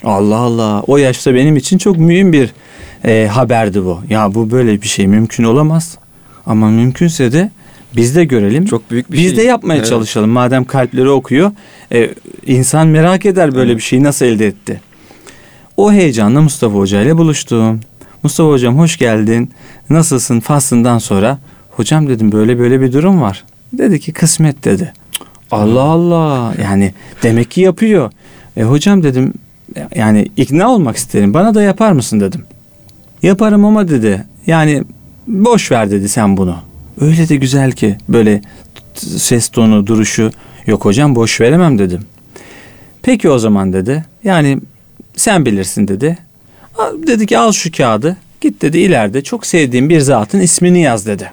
Allah 0.03 0.37
Allah 0.37 0.83
o 0.87 0.97
yaşta 0.97 1.35
benim 1.35 1.55
için 1.55 1.77
çok 1.77 1.97
mühim 1.97 2.33
bir 2.33 2.53
e, 3.05 3.27
haberdi 3.27 3.85
bu. 3.85 3.99
Ya 4.09 4.33
bu 4.33 4.51
böyle 4.51 4.81
bir 4.81 4.87
şey 4.87 5.07
mümkün 5.07 5.43
olamaz. 5.43 5.97
Ama 6.45 6.69
mümkünse 6.69 7.31
de 7.31 7.51
biz 7.95 8.15
de 8.15 8.25
görelim. 8.25 8.65
Çok 8.65 8.91
büyük 8.91 9.11
bir 9.11 9.17
Biz 9.17 9.27
şey. 9.29 9.37
de 9.37 9.41
yapmaya 9.43 9.75
Evet. 9.75 9.87
çalışalım. 9.89 10.29
Madem 10.29 10.65
kalpleri 10.65 11.09
okuyor. 11.09 11.51
E, 11.93 12.09
insan 12.45 12.87
merak 12.87 13.25
eder 13.25 13.55
böyle 13.55 13.75
bir 13.75 13.81
şeyi 13.81 14.03
nasıl 14.03 14.25
elde 14.25 14.47
etti. 14.47 14.81
O 15.77 15.91
heyecanla 15.91 16.41
Mustafa 16.41 16.75
Hoca 16.75 17.01
ile 17.01 17.17
buluştum. 17.17 17.79
Mustafa 18.23 18.49
Hocam 18.49 18.77
hoş 18.77 18.97
geldin. 18.97 19.51
Nasılsın 19.89 20.39
faslından 20.39 20.97
sonra? 20.97 21.37
Hocam 21.71 22.07
dedim 22.07 22.31
böyle 22.31 22.59
böyle 22.59 22.81
bir 22.81 22.93
durum 22.93 23.21
var. 23.21 23.43
Dedi 23.73 23.99
ki 23.99 24.11
kısmet 24.13 24.65
dedi. 24.65 24.93
Allah 25.51 25.81
Allah 25.81 26.53
yani 26.63 26.93
demek 27.23 27.51
ki 27.51 27.61
yapıyor. 27.61 28.11
E 28.57 28.63
hocam 28.63 29.03
dedim 29.03 29.33
yani 29.95 30.27
ikna 30.37 30.69
olmak 30.71 30.95
isterim. 30.97 31.33
Bana 31.33 31.55
da 31.55 31.61
yapar 31.61 31.91
mısın 31.91 32.19
dedim. 32.19 32.43
Yaparım 33.23 33.65
ama 33.65 33.87
dedi. 33.89 34.25
Yani 34.47 34.83
boş 35.27 35.71
ver 35.71 35.91
dedi 35.91 36.09
sen 36.09 36.37
bunu. 36.37 36.55
Öyle 37.01 37.29
de 37.29 37.35
güzel 37.35 37.71
ki 37.71 37.97
böyle 38.09 38.41
ses 38.93 39.49
tonu, 39.49 39.87
duruşu. 39.87 40.31
Yok 40.67 40.85
hocam 40.85 41.15
boş 41.15 41.41
veremem 41.41 41.79
dedim. 41.79 42.01
Peki 43.01 43.29
o 43.29 43.39
zaman 43.39 43.73
dedi. 43.73 44.05
Yani 44.23 44.59
sen 45.15 45.45
bilirsin 45.45 45.87
dedi. 45.87 46.17
Dedi 47.07 47.25
ki 47.25 47.37
al 47.37 47.51
şu 47.51 47.71
kağıdı. 47.71 48.17
Git 48.41 48.61
dedi 48.61 48.77
ileride 48.77 49.21
çok 49.21 49.45
sevdiğim 49.45 49.89
bir 49.89 49.99
zatın 49.99 50.39
ismini 50.39 50.81
yaz 50.81 51.05
dedi. 51.05 51.31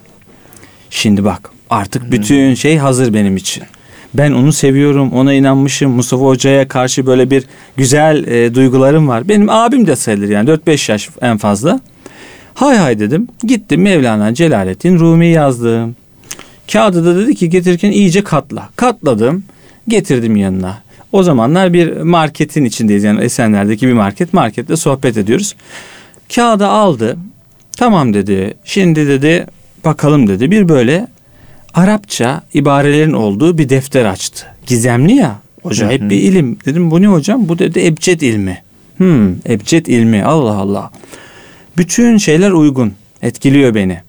Şimdi 0.90 1.24
bak 1.24 1.50
artık 1.70 2.12
bütün 2.12 2.54
şey 2.54 2.76
hazır 2.76 3.14
benim 3.14 3.36
için. 3.36 3.64
Ben 4.14 4.32
onu 4.32 4.52
seviyorum, 4.52 5.12
ona 5.12 5.32
inanmışım. 5.32 5.92
Mustafa 5.92 6.24
Hoca'ya 6.24 6.68
karşı 6.68 7.06
böyle 7.06 7.30
bir 7.30 7.44
güzel 7.76 8.26
e, 8.26 8.54
duygularım 8.54 9.08
var. 9.08 9.28
Benim 9.28 9.50
abim 9.50 9.86
de 9.86 9.96
sayılır 9.96 10.28
yani 10.28 10.50
4-5 10.50 10.92
yaş 10.92 11.08
en 11.20 11.36
fazla. 11.36 11.80
Hay 12.56 12.76
hay 12.76 12.98
dedim. 12.98 13.28
Gittim 13.42 13.82
Mevlana 13.82 14.34
Celaleddin 14.34 14.98
Rumi 14.98 15.26
yazdım. 15.26 15.96
Kağıdı 16.72 17.04
da 17.04 17.16
dedi 17.20 17.34
ki 17.34 17.50
getirirken 17.50 17.90
iyice 17.90 18.24
katla. 18.24 18.68
Katladım. 18.76 19.44
Getirdim 19.88 20.36
yanına. 20.36 20.82
O 21.12 21.22
zamanlar 21.22 21.72
bir 21.72 21.96
marketin 21.96 22.64
içindeyiz. 22.64 23.04
Yani 23.04 23.20
Esenler'deki 23.20 23.86
bir 23.88 23.92
market. 23.92 24.32
Markette 24.32 24.76
sohbet 24.76 25.16
ediyoruz. 25.16 25.54
Kağıdı 26.34 26.66
aldı. 26.66 27.16
Tamam 27.76 28.14
dedi. 28.14 28.54
Şimdi 28.64 29.08
dedi 29.08 29.46
bakalım 29.84 30.26
dedi. 30.26 30.50
Bir 30.50 30.68
böyle 30.68 31.06
Arapça 31.74 32.42
ibarelerin 32.54 33.12
olduğu 33.12 33.58
bir 33.58 33.68
defter 33.68 34.04
açtı. 34.04 34.46
Gizemli 34.66 35.12
ya. 35.12 35.36
Hoca 35.62 35.90
hep 35.90 36.10
bir 36.10 36.16
ilim. 36.16 36.58
Dedim 36.64 36.90
bu 36.90 37.02
ne 37.02 37.06
hocam? 37.06 37.48
Bu 37.48 37.58
dedi 37.58 37.86
ebced 37.86 38.20
ilmi. 38.20 38.62
Hmm, 38.96 39.30
ebced 39.48 39.86
ilmi. 39.86 40.24
Allah 40.24 40.54
Allah. 40.54 40.90
Bütün 41.78 42.18
şeyler 42.18 42.50
uygun. 42.50 42.94
Etkiliyor 43.22 43.74
beni. 43.74 44.00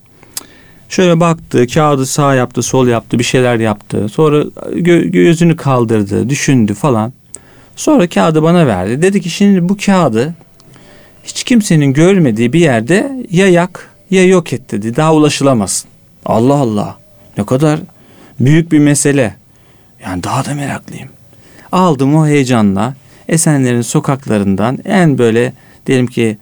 Şöyle 0.89 1.19
baktı, 1.19 1.67
kağıdı 1.67 2.05
sağ 2.05 2.35
yaptı, 2.35 2.61
sol 2.61 2.87
yaptı, 2.87 3.19
bir 3.19 3.23
şeyler 3.23 3.59
yaptı. 3.59 4.09
Sonra 4.09 4.41
gö- 4.71 5.07
gözünü 5.07 5.55
kaldırdı, 5.55 6.29
düşündü 6.29 6.73
falan. 6.73 7.13
Sonra 7.75 8.07
kağıdı 8.07 8.43
bana 8.43 8.67
verdi. 8.67 9.01
Dedi 9.01 9.21
ki 9.21 9.29
şimdi 9.29 9.69
bu 9.69 9.77
kağıdı 9.85 10.33
hiç 11.23 11.43
kimsenin 11.43 11.93
görmediği 11.93 12.53
bir 12.53 12.59
yerde 12.59 13.25
ya 13.31 13.47
yak 13.47 13.89
ya 14.11 14.25
yok 14.25 14.53
et 14.53 14.71
dedi. 14.71 14.95
Daha 14.95 15.13
ulaşılamasın. 15.13 15.89
Allah 16.25 16.53
Allah. 16.53 16.97
Ne 17.37 17.45
kadar 17.45 17.79
büyük 18.39 18.71
bir 18.71 18.79
mesele. 18.79 19.35
Yani 20.03 20.23
daha 20.23 20.45
da 20.45 20.53
meraklıyım. 20.53 21.09
Aldım 21.71 22.15
o 22.15 22.27
heyecanla 22.27 22.93
Esenler'in 23.27 23.81
sokaklarından 23.81 24.79
en 24.85 25.17
böyle 25.17 25.53
diyelim 25.85 26.07
ki 26.07 26.37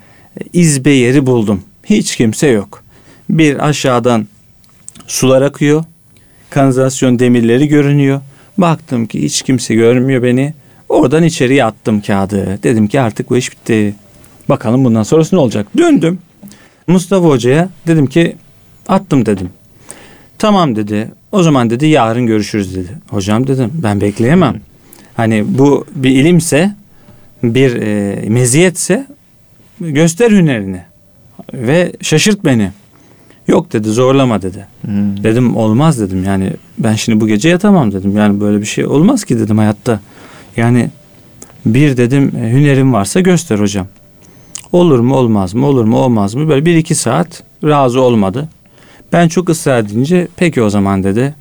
izbe 0.54 0.90
yeri 0.90 1.26
buldum. 1.26 1.62
Hiç 1.84 2.16
kimse 2.16 2.48
yok. 2.48 2.84
Bir 3.30 3.68
aşağıdan 3.68 4.28
sular 5.08 5.42
akıyor. 5.42 5.84
Kanalizasyon 6.50 7.20
demirleri 7.20 7.68
görünüyor. 7.68 8.22
Baktım 8.58 9.06
ki 9.06 9.24
hiç 9.24 9.42
kimse 9.42 9.76
görmüyor 9.76 10.24
beni. 10.24 10.54
Oradan 10.90 11.24
içeriye 11.24 11.66
attım 11.66 12.02
kağıdı. 12.02 12.60
Dedim 12.64 12.88
ki 12.88 13.02
artık 13.02 13.30
bu 13.30 13.38
iş 13.38 13.52
bitti. 13.52 13.96
Bakalım 14.50 14.86
bundan 14.86 15.04
sonrası 15.04 15.36
ne 15.36 15.40
olacak? 15.40 15.68
Döndüm. 15.78 16.20
Mustafa 16.88 17.28
Hoca'ya 17.28 17.70
dedim 17.88 18.08
ki 18.08 18.36
attım 18.88 19.26
dedim. 19.26 19.50
Tamam 20.38 20.76
dedi. 20.76 21.12
O 21.32 21.44
zaman 21.44 21.70
dedi 21.70 21.86
yarın 21.86 22.26
görüşürüz 22.26 22.76
dedi. 22.76 22.90
Hocam 23.10 23.48
dedim 23.48 23.72
ben 23.74 24.02
bekleyemem. 24.02 24.62
Hani 25.16 25.46
bu 25.48 25.86
bir 25.96 26.12
ilimse 26.12 26.76
bir 27.44 27.82
e, 27.82 28.16
meziyetse 28.30 29.08
göster 29.80 30.32
hünerini 30.32 30.82
ve 31.54 31.92
şaşırt 32.02 32.46
beni. 32.46 32.72
Yok 33.48 33.74
dedi 33.74 33.90
zorlama 33.90 34.42
dedi. 34.42 34.68
Hmm. 34.82 35.24
Dedim 35.24 35.56
olmaz 35.58 36.00
dedim 36.00 36.24
yani 36.24 36.52
ben 36.78 36.94
şimdi 36.94 37.22
bu 37.22 37.28
gece 37.28 37.50
yatamam 37.50 37.92
dedim. 37.92 38.18
Yani 38.18 38.42
böyle 38.42 38.62
bir 38.62 38.66
şey 38.66 38.86
olmaz 38.86 39.24
ki 39.24 39.40
dedim 39.40 39.58
hayatta. 39.58 40.00
Yani 40.58 40.90
bir 41.66 41.98
dedim 41.98 42.32
e, 42.38 42.52
hünerim 42.52 42.94
varsa 42.94 43.20
göster 43.20 43.60
hocam. 43.60 43.88
Olur 44.72 45.00
mu 45.00 45.16
olmaz 45.16 45.54
mı 45.54 45.66
olur 45.66 45.86
mu 45.86 45.98
olmaz 45.98 46.36
mı 46.36 46.50
böyle 46.50 46.66
bir 46.66 46.76
iki 46.76 46.96
saat 46.96 47.44
razı 47.64 48.02
olmadı. 48.02 48.50
Ben 49.14 49.28
çok 49.28 49.50
ısrar 49.50 49.80
edince 49.80 50.28
peki 50.36 50.62
o 50.62 50.70
zaman 50.70 51.04
dedi. 51.04 51.36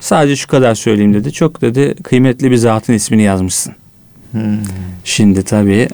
Sadece 0.00 0.36
şu 0.36 0.48
kadar 0.48 0.74
söyleyeyim 0.74 1.14
dedi. 1.14 1.32
Çok 1.32 1.60
dedi 1.60 1.94
kıymetli 2.02 2.50
bir 2.50 2.56
zatın 2.56 2.92
ismini 2.92 3.22
yazmışsın. 3.22 3.74
Hmm. 4.32 4.40
Şimdi 5.04 5.42
tabii 5.42 5.88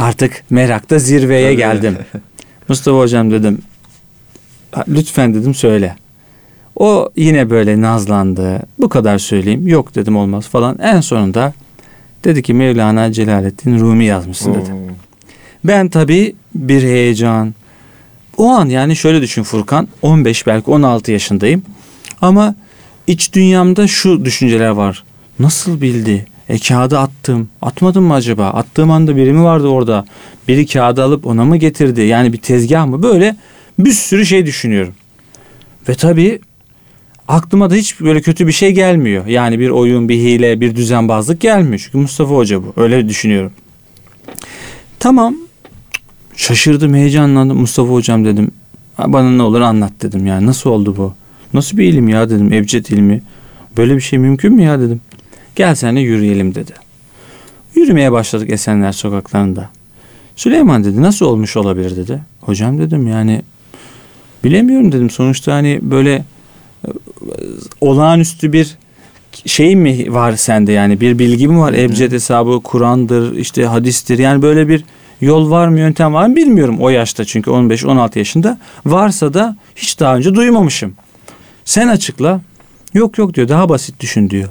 artık 0.00 0.42
merakta 0.50 0.98
zirveye 0.98 1.46
Tabii. 1.48 1.56
geldim. 1.56 1.98
Mustafa 2.68 2.98
hocam 2.98 3.30
dedim. 3.30 3.58
"Ha, 4.72 4.84
Lütfen 4.88 5.34
dedim 5.34 5.54
söyle. 5.54 5.96
O 6.76 7.10
yine 7.16 7.50
böyle 7.50 7.80
nazlandı. 7.80 8.60
Bu 8.78 8.88
kadar 8.88 9.18
söyleyeyim. 9.18 9.68
Yok 9.68 9.94
dedim 9.94 10.16
olmaz 10.16 10.48
falan. 10.48 10.78
En 10.78 11.00
sonunda 11.00 11.52
dedi 12.24 12.42
ki 12.42 12.54
Mevlana 12.54 13.12
Celaleddin 13.12 13.80
Rumi 13.80 14.04
yazmışsın 14.04 14.54
dedi. 14.54 14.72
Oo. 14.72 14.92
Ben 15.64 15.88
tabii 15.88 16.34
bir 16.54 16.82
heyecan. 16.82 17.54
O 18.36 18.48
an 18.48 18.66
yani 18.68 18.96
şöyle 18.96 19.22
düşün 19.22 19.42
Furkan. 19.42 19.88
15 20.02 20.46
belki 20.46 20.70
16 20.70 21.12
yaşındayım. 21.12 21.62
Ama 22.22 22.54
iç 23.06 23.32
dünyamda 23.32 23.86
şu 23.86 24.24
düşünceler 24.24 24.68
var. 24.70 25.04
Nasıl 25.38 25.80
bildi? 25.80 26.26
E 26.50 26.58
kağıdı 26.58 26.98
attım. 26.98 27.48
Atmadım 27.62 28.04
mı 28.04 28.14
acaba? 28.14 28.46
Attığım 28.46 28.90
anda 28.90 29.16
biri 29.16 29.32
mi 29.32 29.42
vardı 29.44 29.66
orada? 29.68 30.04
Biri 30.48 30.66
kağıdı 30.66 31.02
alıp 31.04 31.26
ona 31.26 31.44
mı 31.44 31.56
getirdi? 31.56 32.00
Yani 32.00 32.32
bir 32.32 32.38
tezgah 32.38 32.86
mı? 32.86 33.02
Böyle 33.02 33.36
bir 33.78 33.92
sürü 33.92 34.26
şey 34.26 34.46
düşünüyorum. 34.46 34.94
Ve 35.88 35.94
tabii 35.94 36.40
aklıma 37.28 37.70
da 37.70 37.74
hiç 37.74 38.00
böyle 38.00 38.20
kötü 38.20 38.46
bir 38.46 38.52
şey 38.52 38.72
gelmiyor. 38.72 39.26
Yani 39.26 39.58
bir 39.58 39.68
oyun, 39.70 40.08
bir 40.08 40.14
hile, 40.16 40.60
bir 40.60 40.76
düzenbazlık 40.76 41.40
gelmiyor. 41.40 41.80
Çünkü 41.84 41.98
Mustafa 41.98 42.34
Hoca 42.34 42.62
bu. 42.62 42.72
Öyle 42.76 43.08
düşünüyorum. 43.08 43.52
Tamam. 44.98 45.34
Şaşırdım, 46.36 46.94
heyecanlandım. 46.94 47.58
Mustafa 47.58 47.92
hocam 47.92 48.24
dedim. 48.24 48.50
"Ha, 48.96 49.12
Bana 49.12 49.30
ne 49.30 49.42
olur 49.42 49.60
anlat 49.60 49.92
dedim. 50.02 50.26
Yani 50.26 50.46
nasıl 50.46 50.70
oldu 50.70 50.94
bu? 50.96 51.14
Nasıl 51.54 51.78
bir 51.78 51.84
ilim 51.84 52.08
ya 52.08 52.30
dedim. 52.30 52.52
Ebced 52.52 52.86
ilmi. 52.86 53.22
Böyle 53.76 53.96
bir 53.96 54.00
şey 54.00 54.18
mümkün 54.18 54.52
mü 54.54 54.62
ya 54.62 54.80
dedim. 54.80 55.00
Gel 55.56 55.74
seninle 55.74 56.00
yürüyelim 56.00 56.54
dedi. 56.54 56.72
Yürümeye 57.74 58.12
başladık 58.12 58.50
Esenler 58.50 58.92
sokaklarında. 58.92 59.70
Süleyman 60.36 60.84
dedi 60.84 61.02
nasıl 61.02 61.26
olmuş 61.26 61.56
olabilir 61.56 61.96
dedi. 61.96 62.20
Hocam 62.40 62.78
dedim 62.78 63.06
yani 63.06 63.42
bilemiyorum 64.44 64.92
dedim. 64.92 65.10
Sonuçta 65.10 65.54
hani 65.54 65.78
böyle 65.82 66.14
e, 66.14 66.88
olağanüstü 67.80 68.52
bir 68.52 68.76
şey 69.46 69.76
mi 69.76 70.14
var 70.14 70.36
sende 70.36 70.72
yani 70.72 71.00
bir 71.00 71.18
bilgi 71.18 71.48
mi 71.48 71.58
var? 71.58 71.72
Ebced 71.72 72.12
hesabı 72.12 72.60
Kur'an'dır 72.64 73.36
işte 73.36 73.64
hadistir 73.64 74.18
yani 74.18 74.42
böyle 74.42 74.68
bir 74.68 74.84
yol 75.20 75.50
var 75.50 75.68
mı 75.68 75.78
yöntem 75.78 76.14
var 76.14 76.26
mı 76.26 76.36
bilmiyorum 76.36 76.76
o 76.80 76.88
yaşta 76.88 77.24
çünkü 77.24 77.50
15-16 77.50 78.18
yaşında. 78.18 78.58
Varsa 78.86 79.34
da 79.34 79.56
hiç 79.76 80.00
daha 80.00 80.16
önce 80.16 80.34
duymamışım. 80.34 80.94
Sen 81.64 81.88
açıkla. 81.88 82.40
Yok 82.94 83.18
yok 83.18 83.34
diyor 83.34 83.48
daha 83.48 83.68
basit 83.68 84.00
düşün 84.00 84.30
diyor. 84.30 84.48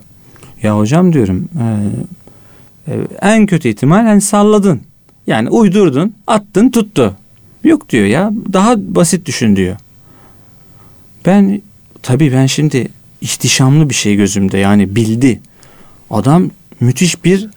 Ya 0.64 0.78
hocam 0.78 1.14
diyorum 1.14 1.50
e, 1.60 1.66
e, 2.92 2.96
en 3.22 3.46
kötü 3.46 3.70
ihtimal 3.70 4.04
hani 4.06 4.22
salladın. 4.22 4.82
Yani 5.28 5.50
uydurdun 5.50 6.14
attın 6.28 6.70
tuttu. 6.70 7.16
Yok 7.64 7.90
diyor 7.90 8.06
ya 8.06 8.32
daha 8.54 8.76
basit 8.78 9.26
düşün 9.26 9.56
diyor. 9.56 9.76
Ben 11.26 11.62
tabii 12.02 12.34
ben 12.34 12.46
şimdi 12.46 12.88
ihtişamlı 13.22 13.90
bir 13.90 13.96
şey 13.96 14.16
gözümde 14.16 14.58
yani 14.58 14.96
bildi. 14.96 15.40
Adam 16.10 16.50
müthiş 16.80 17.26
bir 17.26 17.48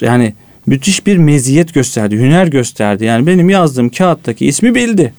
yani 0.00 0.34
müthiş 0.66 1.06
bir 1.06 1.16
meziyet 1.16 1.74
gösterdi, 1.74 2.16
hüner 2.16 2.46
gösterdi. 2.46 3.04
Yani 3.04 3.26
benim 3.26 3.50
yazdığım 3.50 3.88
kağıttaki 3.88 4.46
ismi 4.46 4.74
bildi. 4.74 5.14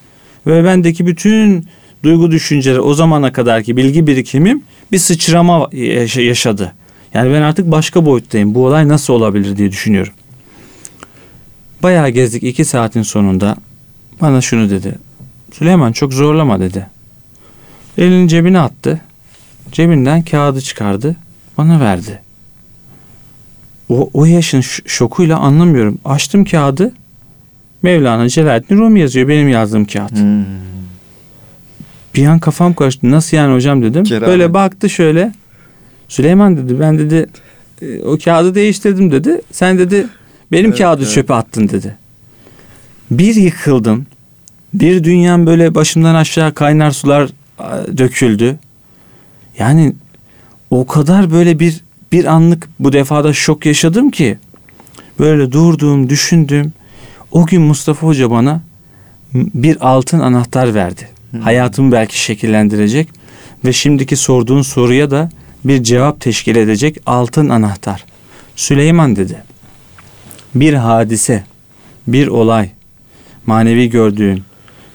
Ve 0.46 0.64
bendeki 0.64 1.06
bütün 1.06 1.66
duygu 2.02 2.30
düşünceleri 2.30 2.80
o 2.80 2.94
zamana 2.94 3.32
kadarki 3.32 3.76
bilgi 3.76 4.06
birikimim 4.06 4.62
bir 4.92 4.98
sıçrama 4.98 5.68
yaşa- 5.72 6.20
yaşadı. 6.20 6.72
Yani 7.14 7.32
ben 7.32 7.42
artık 7.42 7.70
başka 7.70 8.06
boyuttayım. 8.06 8.54
Bu 8.54 8.66
olay 8.66 8.88
nasıl 8.88 9.14
olabilir 9.14 9.56
diye 9.56 9.70
düşünüyorum. 9.70 10.12
Bayağı 11.82 12.08
gezdik 12.08 12.42
iki 12.42 12.64
saatin 12.64 13.02
sonunda 13.02 13.56
bana 14.20 14.40
şunu 14.40 14.70
dedi. 14.70 14.94
Süleyman 15.52 15.92
çok 15.92 16.12
zorlama 16.12 16.60
dedi. 16.60 16.86
Elini 17.98 18.28
cebine 18.28 18.60
attı. 18.60 19.00
Cebinden 19.72 20.22
kağıdı 20.22 20.60
çıkardı. 20.60 21.16
Bana 21.58 21.80
verdi. 21.80 22.22
O, 23.88 24.10
o 24.14 24.24
yaşın 24.24 24.60
şokuyla 24.86 25.38
anlamıyorum. 25.38 25.98
Açtım 26.04 26.44
kağıdı. 26.44 26.92
Mevlana 27.82 28.28
Celaleddin 28.28 28.78
Rumi 28.78 29.00
yazıyor 29.00 29.28
benim 29.28 29.48
yazdığım 29.48 29.84
kağıt. 29.84 30.12
Hmm. 30.12 30.44
Bir 32.14 32.26
an 32.26 32.38
kafam 32.38 32.74
karıştı. 32.74 33.10
Nasıl 33.10 33.36
yani 33.36 33.54
hocam 33.54 33.82
dedim. 33.82 34.04
Keramet. 34.04 34.28
Böyle 34.28 34.54
baktı 34.54 34.90
şöyle. 34.90 35.32
Süleyman 36.12 36.56
dedi 36.56 36.80
ben 36.80 36.98
dedi 36.98 37.26
e, 37.82 38.02
o 38.02 38.18
kağıdı 38.24 38.54
değiştirdim 38.54 39.12
dedi. 39.12 39.40
Sen 39.52 39.78
dedi 39.78 40.06
benim 40.52 40.70
Evet, 40.70 40.78
kağıdı 40.78 41.02
evet. 41.02 41.12
çöpe 41.12 41.34
attın 41.34 41.68
dedi. 41.68 41.96
Bir 43.10 43.34
yıkıldım. 43.34 44.06
Bir 44.74 45.04
dünyam 45.04 45.46
böyle 45.46 45.74
başımdan 45.74 46.14
aşağı 46.14 46.54
kaynar 46.54 46.90
sular 46.90 47.30
döküldü. 47.98 48.58
Yani 49.58 49.94
o 50.70 50.86
kadar 50.86 51.30
böyle 51.30 51.58
bir 51.58 51.80
bir 52.12 52.24
anlık 52.24 52.68
bu 52.78 52.92
defada 52.92 53.32
şok 53.32 53.66
yaşadım 53.66 54.10
ki 54.10 54.38
böyle 55.18 55.52
durdum, 55.52 56.08
düşündüm. 56.08 56.72
O 57.30 57.46
gün 57.46 57.62
Mustafa 57.62 58.06
Hoca 58.06 58.30
bana 58.30 58.62
bir 59.34 59.88
altın 59.88 60.20
anahtar 60.20 60.74
verdi. 60.74 61.08
Hayatımı 61.40 61.92
belki 61.92 62.20
şekillendirecek 62.20 63.08
ve 63.64 63.72
şimdiki 63.72 64.16
sorduğun 64.16 64.62
soruya 64.62 65.10
da 65.10 65.30
bir 65.64 65.82
cevap 65.82 66.20
teşkil 66.20 66.56
edecek 66.56 66.96
altın 67.06 67.48
anahtar. 67.48 68.04
Süleyman 68.56 69.16
dedi. 69.16 69.42
Bir 70.54 70.74
hadise, 70.74 71.44
bir 72.06 72.26
olay, 72.26 72.70
manevi 73.46 73.90
gördüğün 73.90 74.42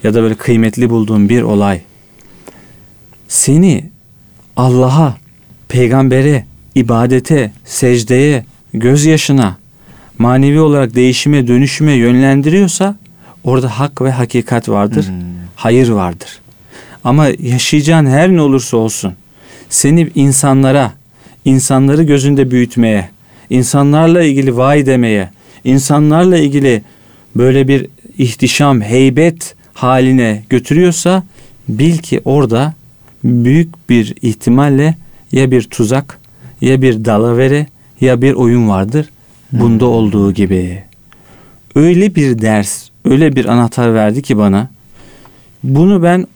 ya 0.03 0.13
da 0.13 0.21
böyle 0.21 0.35
kıymetli 0.35 0.89
bulduğun 0.89 1.29
bir 1.29 1.41
olay 1.41 1.81
seni 3.27 3.85
Allah'a, 4.57 5.17
peygambere, 5.67 6.45
ibadete, 6.75 7.51
secdeye, 7.65 8.45
gözyaşına, 8.73 9.57
manevi 10.17 10.59
olarak 10.59 10.95
değişime, 10.95 11.47
dönüşüme 11.47 11.93
yönlendiriyorsa 11.93 12.95
orada 13.43 13.79
hak 13.79 14.01
ve 14.01 14.11
hakikat 14.11 14.69
vardır, 14.69 15.07
Hmm. 15.07 15.15
hayır 15.55 15.89
vardır. 15.89 16.39
Ama 17.03 17.27
yaşayacağın 17.39 18.05
her 18.05 18.29
ne 18.29 18.41
olursa 18.41 18.77
olsun 18.77 19.13
seni 19.69 20.09
insanlara, 20.15 20.93
insanları 21.45 22.03
gözünde 22.03 22.51
büyütmeye, 22.51 23.09
insanlarla 23.49 24.23
ilgili 24.23 24.57
vay 24.57 24.85
demeye, 24.85 25.29
insanlarla 25.63 26.37
ilgili 26.37 26.81
böyle 27.35 27.67
bir 27.67 27.87
ihtişam, 28.17 28.81
heybet 28.81 29.55
haline 29.73 30.43
götürüyorsa 30.49 31.23
bil 31.69 31.97
ki 31.97 32.21
orada 32.25 32.73
büyük 33.23 33.89
bir 33.89 34.15
ihtimalle 34.21 34.95
ya 35.31 35.51
bir 35.51 35.63
tuzak 35.63 36.19
ya 36.61 36.81
bir 36.81 37.05
dalavere 37.05 37.67
ya 38.01 38.21
bir 38.21 38.33
oyun 38.33 38.69
vardır. 38.69 39.09
Bunda 39.51 39.85
hmm. 39.85 39.91
olduğu 39.91 40.31
gibi. 40.31 40.83
Öyle 41.75 42.15
bir 42.15 42.41
ders, 42.41 42.89
öyle 43.05 43.35
bir 43.35 43.45
anahtar 43.45 43.93
verdi 43.93 44.21
ki 44.21 44.37
bana. 44.37 44.69
Bunu 45.63 46.03
ben 46.03 46.27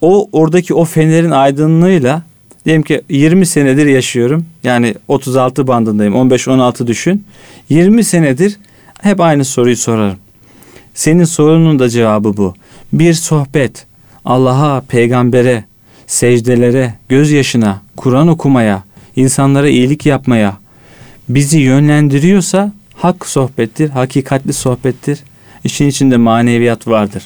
o 0.00 0.28
oradaki 0.32 0.74
o 0.74 0.84
fenerin 0.84 1.30
aydınlığıyla 1.30 2.22
diyelim 2.64 2.82
ki 2.82 3.00
20 3.08 3.46
senedir 3.46 3.86
yaşıyorum. 3.86 4.46
Yani 4.64 4.94
36 5.08 5.66
bandındayım. 5.66 6.14
15-16 6.14 6.86
düşün. 6.86 7.24
20 7.68 8.04
senedir 8.04 8.56
hep 9.00 9.20
aynı 9.20 9.44
soruyu 9.44 9.76
sorarım. 9.76 10.16
Senin 10.94 11.24
sorunun 11.24 11.78
da 11.78 11.88
cevabı 11.88 12.36
bu. 12.36 12.54
Bir 12.92 13.14
sohbet 13.14 13.86
Allah'a, 14.24 14.80
peygambere, 14.80 15.64
secdelere, 16.06 16.94
gözyaşına, 17.08 17.82
Kur'an 17.96 18.28
okumaya, 18.28 18.84
insanlara 19.16 19.68
iyilik 19.68 20.06
yapmaya 20.06 20.56
bizi 21.28 21.58
yönlendiriyorsa 21.58 22.72
hak 22.94 23.26
sohbettir, 23.26 23.90
hakikatli 23.90 24.52
sohbettir. 24.52 25.18
İşin 25.64 25.86
içinde 25.86 26.16
maneviyat 26.16 26.88
vardır. 26.88 27.22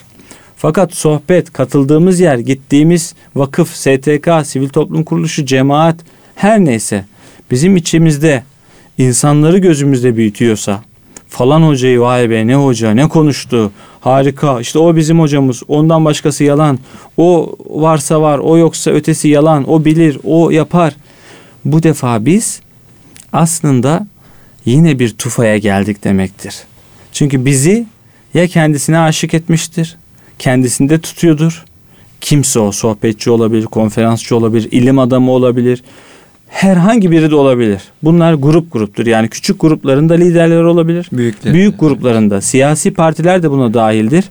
Fakat 0.65 0.95
sohbet, 0.95 1.53
katıldığımız 1.53 2.21
yer, 2.21 2.39
gittiğimiz 2.39 3.15
vakıf, 3.37 3.77
STK, 3.77 4.29
sivil 4.45 4.69
toplum 4.69 5.05
kuruluşu, 5.05 5.47
cemaat 5.47 5.97
her 6.35 6.61
neyse 6.61 7.05
bizim 7.51 7.77
içimizde 7.77 8.43
insanları 8.99 9.59
gözümüzde 9.59 10.17
büyütüyorsa 10.17 10.83
falan 11.29 11.63
hocayı 11.63 12.01
vay 12.01 12.31
be 12.31 12.47
ne 12.47 12.55
hoca 12.55 12.91
ne 12.91 13.09
konuştu 13.09 13.73
harika 14.01 14.61
işte 14.61 14.79
o 14.79 14.97
bizim 14.97 15.21
hocamız 15.21 15.63
ondan 15.69 16.05
başkası 16.05 16.45
yalan 16.45 16.79
o 17.17 17.57
varsa 17.67 18.21
var 18.21 18.39
o 18.39 18.59
yoksa 18.59 18.91
ötesi 18.91 19.29
yalan 19.29 19.71
o 19.71 19.85
bilir 19.85 20.19
o 20.25 20.51
yapar 20.51 20.97
bu 21.65 21.83
defa 21.83 22.27
biz 22.27 22.61
aslında 23.33 24.07
yine 24.65 24.99
bir 24.99 25.11
tufaya 25.11 25.59
geldik 25.59 26.05
demektir. 26.05 26.57
Çünkü 27.13 27.45
bizi 27.45 27.87
ya 28.35 28.47
kendisine 28.47 28.99
aşık 28.99 29.35
etmiştir, 29.35 29.97
kendisinde 30.39 30.99
tutuyordur. 30.99 31.65
Kimse 32.21 32.59
o 32.59 32.73
sohbetçi 32.73 33.31
olabilir, 33.31 33.65
konferansçı 33.65 34.37
olabilir, 34.37 34.69
ilim 34.73 34.99
adamı 34.99 35.31
olabilir. 35.31 35.83
Herhangi 36.49 37.11
biri 37.11 37.31
de 37.31 37.35
olabilir. 37.35 37.83
Bunlar 38.03 38.35
grup 38.35 38.73
gruptur. 38.73 39.07
Yani 39.07 39.29
küçük 39.29 39.61
gruplarında 39.61 40.15
liderler 40.15 40.63
olabilir. 40.63 41.09
Büyükler. 41.13 41.55
Büyük 41.55 41.81
gruplarında. 41.81 42.41
Siyasi 42.41 42.95
partiler 42.95 43.43
de 43.43 43.51
buna 43.51 43.75
dahildir. 43.75 44.25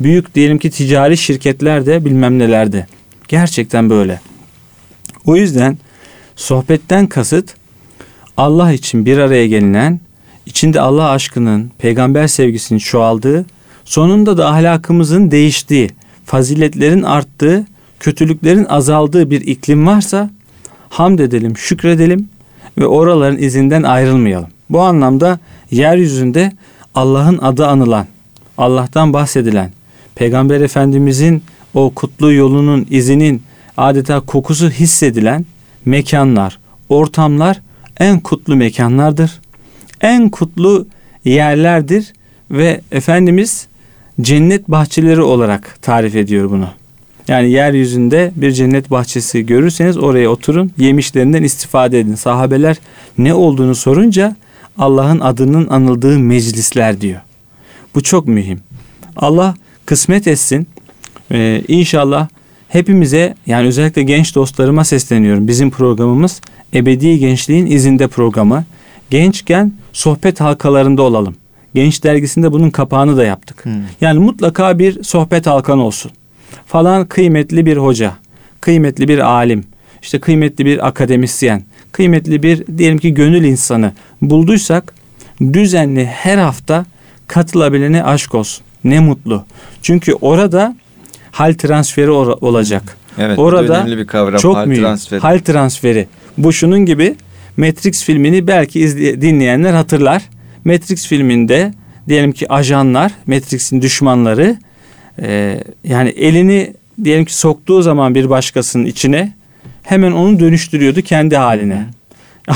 Büyük 0.00 0.34
diyelim 0.34 0.58
ki 0.58 0.70
ticari 0.70 1.16
şirketler 1.16 1.86
de 1.86 2.04
bilmem 2.04 2.38
nelerde. 2.38 2.86
Gerçekten 3.28 3.90
böyle. 3.90 4.20
O 5.26 5.36
yüzden 5.36 5.78
sohbetten 6.36 7.06
kasıt 7.06 7.54
Allah 8.36 8.72
için 8.72 9.06
bir 9.06 9.18
araya 9.18 9.46
gelinen, 9.46 10.00
içinde 10.46 10.80
Allah 10.80 11.10
aşkının, 11.10 11.70
peygamber 11.78 12.26
sevgisinin 12.26 12.78
çoğaldığı, 12.78 13.46
sonunda 13.88 14.36
da 14.36 14.48
ahlakımızın 14.48 15.30
değiştiği, 15.30 15.90
faziletlerin 16.24 17.02
arttığı, 17.02 17.66
kötülüklerin 18.00 18.64
azaldığı 18.64 19.30
bir 19.30 19.40
iklim 19.40 19.86
varsa 19.86 20.30
hamd 20.88 21.18
edelim, 21.18 21.56
şükredelim 21.56 22.28
ve 22.78 22.86
oraların 22.86 23.38
izinden 23.38 23.82
ayrılmayalım. 23.82 24.48
Bu 24.70 24.80
anlamda 24.80 25.38
yeryüzünde 25.70 26.52
Allah'ın 26.94 27.38
adı 27.38 27.66
anılan, 27.66 28.06
Allah'tan 28.58 29.12
bahsedilen, 29.12 29.72
Peygamber 30.14 30.60
Efendimizin 30.60 31.42
o 31.74 31.90
kutlu 31.94 32.32
yolunun 32.32 32.86
izinin 32.90 33.42
adeta 33.76 34.20
kokusu 34.20 34.70
hissedilen 34.70 35.46
mekanlar, 35.84 36.58
ortamlar 36.88 37.60
en 38.00 38.20
kutlu 38.20 38.56
mekanlardır. 38.56 39.40
En 40.00 40.28
kutlu 40.28 40.86
yerlerdir 41.24 42.12
ve 42.50 42.80
Efendimiz 42.92 43.68
cennet 44.20 44.68
bahçeleri 44.68 45.22
olarak 45.22 45.78
tarif 45.82 46.16
ediyor 46.16 46.50
bunu. 46.50 46.68
Yani 47.28 47.50
yeryüzünde 47.50 48.32
bir 48.36 48.52
cennet 48.52 48.90
bahçesi 48.90 49.46
görürseniz 49.46 49.96
oraya 49.96 50.30
oturun, 50.30 50.72
yemişlerinden 50.78 51.42
istifade 51.42 52.00
edin. 52.00 52.14
Sahabeler 52.14 52.76
ne 53.18 53.34
olduğunu 53.34 53.74
sorunca 53.74 54.36
Allah'ın 54.78 55.20
adının 55.20 55.68
anıldığı 55.68 56.18
meclisler 56.18 57.00
diyor. 57.00 57.20
Bu 57.94 58.02
çok 58.02 58.28
mühim. 58.28 58.60
Allah 59.16 59.54
kısmet 59.86 60.26
etsin. 60.26 60.66
Ee, 61.32 61.62
inşallah 61.68 62.28
hepimize 62.68 63.34
yani 63.46 63.66
özellikle 63.66 64.02
genç 64.02 64.34
dostlarıma 64.34 64.84
sesleniyorum. 64.84 65.48
Bizim 65.48 65.70
programımız 65.70 66.40
Ebedi 66.74 67.18
Gençliğin 67.18 67.66
izinde 67.66 68.08
programı. 68.08 68.64
Gençken 69.10 69.72
sohbet 69.92 70.40
halkalarında 70.40 71.02
olalım. 71.02 71.34
Genç 71.74 72.04
dergisinde 72.04 72.52
bunun 72.52 72.70
kapağını 72.70 73.16
da 73.16 73.24
yaptık. 73.24 73.64
Hmm. 73.64 73.72
Yani 74.00 74.18
mutlaka 74.18 74.78
bir 74.78 75.02
sohbet 75.02 75.46
halkan 75.46 75.78
olsun. 75.78 76.10
Falan 76.66 77.06
kıymetli 77.06 77.66
bir 77.66 77.76
hoca, 77.76 78.12
kıymetli 78.60 79.08
bir 79.08 79.18
alim, 79.18 79.64
işte 80.02 80.18
kıymetli 80.18 80.64
bir 80.66 80.86
akademisyen, 80.86 81.62
kıymetli 81.92 82.42
bir 82.42 82.78
diyelim 82.78 82.98
ki 82.98 83.14
gönül 83.14 83.44
insanı 83.44 83.92
bulduysak 84.22 84.94
düzenli 85.40 86.06
her 86.06 86.38
hafta 86.38 86.86
katılabilene 87.26 88.04
aşk 88.04 88.34
olsun. 88.34 88.64
Ne 88.84 89.00
mutlu. 89.00 89.44
Çünkü 89.82 90.12
orada 90.14 90.76
hal 91.30 91.54
transferi 91.54 92.10
olacak. 92.10 92.96
Evet, 93.18 93.38
Orada 93.38 93.80
önemli 93.82 93.98
bir 93.98 94.06
kavram. 94.06 94.38
Çok 94.38 94.56
hal 94.56 94.66
mühim. 94.66 94.82
Transferi. 94.82 95.20
Hal 95.20 95.38
transferi. 95.38 96.08
Bu 96.38 96.52
şunun 96.52 96.86
gibi 96.86 97.14
Matrix 97.56 98.04
filmini 98.04 98.46
belki 98.46 98.80
izley- 98.80 99.20
dinleyenler 99.20 99.72
hatırlar. 99.72 100.22
Matrix 100.68 101.06
filminde 101.06 101.72
diyelim 102.08 102.32
ki 102.32 102.52
ajanlar, 102.52 103.12
Matrix'in 103.26 103.82
düşmanları 103.82 104.56
e, 105.22 105.60
yani 105.84 106.08
elini 106.08 106.74
diyelim 107.04 107.24
ki 107.24 107.36
soktuğu 107.36 107.82
zaman 107.82 108.14
bir 108.14 108.30
başkasının 108.30 108.86
içine 108.86 109.32
hemen 109.82 110.12
onu 110.12 110.40
dönüştürüyordu 110.40 111.02
kendi 111.02 111.36
haline. 111.36 111.86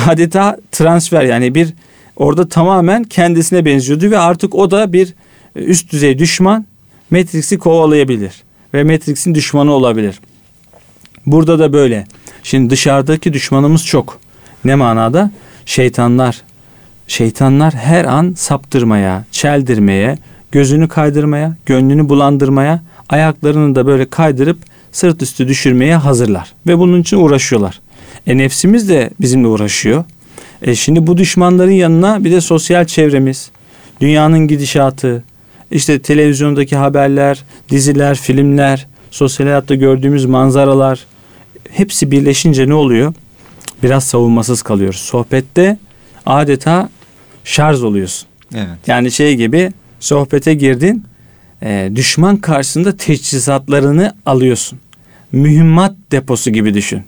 Adeta 0.08 0.56
transfer 0.72 1.22
yani 1.22 1.54
bir 1.54 1.74
orada 2.16 2.48
tamamen 2.48 3.04
kendisine 3.04 3.64
benziyordu 3.64 4.10
ve 4.10 4.18
artık 4.18 4.54
o 4.54 4.70
da 4.70 4.92
bir 4.92 5.14
üst 5.54 5.92
düzey 5.92 6.18
düşman 6.18 6.66
Matrix'i 7.10 7.58
kovalayabilir 7.58 8.42
ve 8.74 8.84
Matrix'in 8.84 9.34
düşmanı 9.34 9.72
olabilir. 9.72 10.20
Burada 11.26 11.58
da 11.58 11.72
böyle. 11.72 12.06
Şimdi 12.42 12.70
dışarıdaki 12.70 13.32
düşmanımız 13.32 13.86
çok. 13.86 14.18
Ne 14.64 14.74
manada? 14.74 15.30
Şeytanlar. 15.66 16.42
Şeytanlar 17.12 17.74
her 17.74 18.04
an 18.04 18.34
saptırmaya, 18.36 19.24
çeldirmeye, 19.30 20.18
gözünü 20.52 20.88
kaydırmaya, 20.88 21.56
gönlünü 21.66 22.08
bulandırmaya, 22.08 22.82
ayaklarını 23.08 23.74
da 23.74 23.86
böyle 23.86 24.10
kaydırıp 24.10 24.58
sırt 24.92 25.22
üstü 25.22 25.48
düşürmeye 25.48 25.96
hazırlar. 25.96 26.52
Ve 26.66 26.78
bunun 26.78 27.00
için 27.00 27.16
uğraşıyorlar. 27.16 27.80
E 28.26 28.38
nefsimiz 28.38 28.88
de 28.88 29.10
bizimle 29.20 29.46
uğraşıyor. 29.46 30.04
E 30.62 30.74
şimdi 30.74 31.06
bu 31.06 31.16
düşmanların 31.18 31.70
yanına 31.70 32.24
bir 32.24 32.30
de 32.30 32.40
sosyal 32.40 32.84
çevremiz, 32.84 33.50
dünyanın 34.00 34.48
gidişatı, 34.48 35.24
işte 35.70 36.02
televizyondaki 36.02 36.76
haberler, 36.76 37.44
diziler, 37.70 38.14
filmler, 38.14 38.86
sosyal 39.10 39.46
hayatta 39.46 39.74
gördüğümüz 39.74 40.24
manzaralar 40.24 41.06
hepsi 41.70 42.10
birleşince 42.10 42.68
ne 42.68 42.74
oluyor? 42.74 43.14
Biraz 43.82 44.04
savunmasız 44.04 44.62
kalıyoruz. 44.62 45.00
Sohbette 45.00 45.78
adeta 46.26 46.88
şarj 47.44 47.82
oluyorsun. 47.82 48.28
Evet. 48.54 48.78
Yani 48.86 49.10
şey 49.10 49.36
gibi 49.36 49.72
sohbete 50.00 50.54
girdin, 50.54 51.04
e, 51.62 51.90
düşman 51.94 52.36
karşısında 52.36 52.96
teçhizatlarını 52.96 54.14
alıyorsun. 54.26 54.78
Mühimmat 55.32 55.94
deposu 56.12 56.50
gibi 56.50 56.74
düşün. 56.74 57.02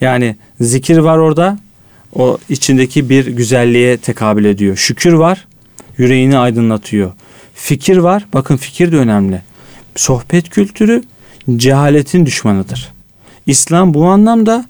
Yani 0.00 0.36
zikir 0.60 0.98
var 0.98 1.18
orada, 1.18 1.58
o 2.14 2.38
içindeki 2.48 3.10
bir 3.10 3.26
güzelliğe 3.26 3.96
tekabül 3.96 4.44
ediyor. 4.44 4.76
Şükür 4.76 5.12
var, 5.12 5.46
yüreğini 5.98 6.38
aydınlatıyor. 6.38 7.12
Fikir 7.54 7.96
var, 7.96 8.26
bakın 8.32 8.56
fikir 8.56 8.92
de 8.92 8.96
önemli. 8.96 9.42
Sohbet 9.96 10.48
kültürü 10.48 11.02
cehaletin 11.56 12.26
düşmanıdır. 12.26 12.88
İslam 13.46 13.94
bu 13.94 14.06
anlamda 14.06 14.64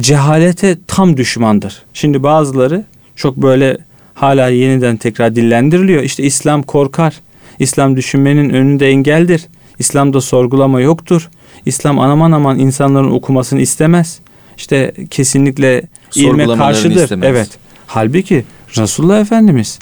cehalete 0.00 0.78
tam 0.86 1.16
düşmandır. 1.16 1.82
Şimdi 1.94 2.22
bazıları 2.22 2.84
çok 3.16 3.36
böyle 3.36 3.78
hala 4.20 4.48
yeniden 4.48 4.96
tekrar 4.96 5.36
dillendiriliyor. 5.36 6.02
İşte 6.02 6.22
İslam 6.22 6.62
korkar. 6.62 7.20
İslam 7.58 7.96
düşünmenin 7.96 8.50
önünde 8.50 8.88
engeldir. 8.88 9.46
İslam'da 9.78 10.20
sorgulama 10.20 10.80
yoktur. 10.80 11.30
İslam 11.66 11.98
anaman 11.98 12.32
aman 12.32 12.58
insanların 12.58 13.10
okumasını 13.10 13.60
istemez. 13.60 14.20
İşte 14.56 14.94
kesinlikle 15.10 15.82
ilme 16.14 16.46
karşıdır. 16.46 17.02
Istemez. 17.02 17.28
Evet. 17.28 17.48
Halbuki 17.86 18.44
Resulullah 18.76 19.20
Efendimiz 19.20 19.78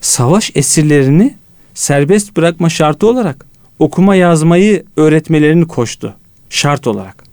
savaş 0.00 0.52
esirlerini 0.54 1.34
serbest 1.74 2.36
bırakma 2.36 2.68
şartı 2.68 3.06
olarak 3.06 3.46
okuma 3.78 4.14
yazmayı 4.14 4.84
öğretmelerini 4.96 5.66
koştu. 5.66 6.14
Şart 6.50 6.86
olarak. 6.86 7.24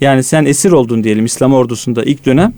Yani 0.00 0.22
sen 0.22 0.44
esir 0.44 0.72
oldun 0.72 1.04
diyelim 1.04 1.24
İslam 1.24 1.52
ordusunda 1.52 2.04
ilk 2.04 2.26
dönem. 2.26 2.52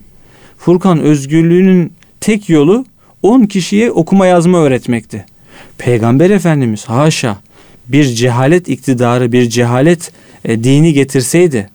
Furkan 0.58 1.00
özgürlüğünün 1.00 1.92
tek 2.20 2.48
yolu 2.48 2.84
10 3.22 3.44
kişiye 3.44 3.90
okuma 3.90 4.26
yazma 4.26 4.58
öğretmekti. 4.58 5.26
Peygamber 5.78 6.30
Efendimiz 6.30 6.84
haşa 6.84 7.36
bir 7.88 8.04
cehalet 8.04 8.68
iktidarı, 8.68 9.32
bir 9.32 9.48
cehalet 9.48 10.12
e, 10.44 10.64
dini 10.64 10.92
getirseydi 10.92 11.68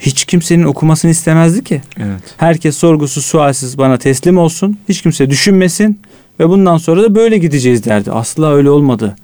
hiç 0.00 0.24
kimsenin 0.24 0.64
okumasını 0.64 1.10
istemezdi 1.10 1.64
ki. 1.64 1.82
Evet. 1.96 2.22
Herkes 2.36 2.76
sorgusu 2.76 3.22
sualsiz 3.22 3.78
bana 3.78 3.98
teslim 3.98 4.38
olsun. 4.38 4.78
Hiç 4.88 5.02
kimse 5.02 5.30
düşünmesin 5.30 6.00
ve 6.40 6.48
bundan 6.48 6.76
sonra 6.76 7.02
da 7.02 7.14
böyle 7.14 7.38
gideceğiz 7.38 7.84
derdi. 7.84 8.12
Asla 8.12 8.54
öyle 8.54 8.70
olmadı. 8.70 9.16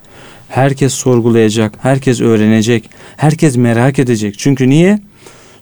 Herkes 0.48 0.92
sorgulayacak, 0.92 1.74
herkes 1.82 2.20
öğrenecek, 2.20 2.90
herkes 3.16 3.56
merak 3.56 3.98
edecek. 3.98 4.38
Çünkü 4.38 4.68
niye? 4.68 5.00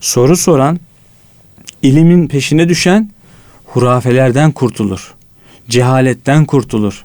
Soru 0.01 0.37
soran, 0.37 0.79
ilimin 1.83 2.27
peşine 2.27 2.69
düşen 2.69 3.11
hurafelerden 3.65 4.53
kurtulur. 4.53 5.15
Cehaletten 5.69 6.45
kurtulur. 6.45 7.05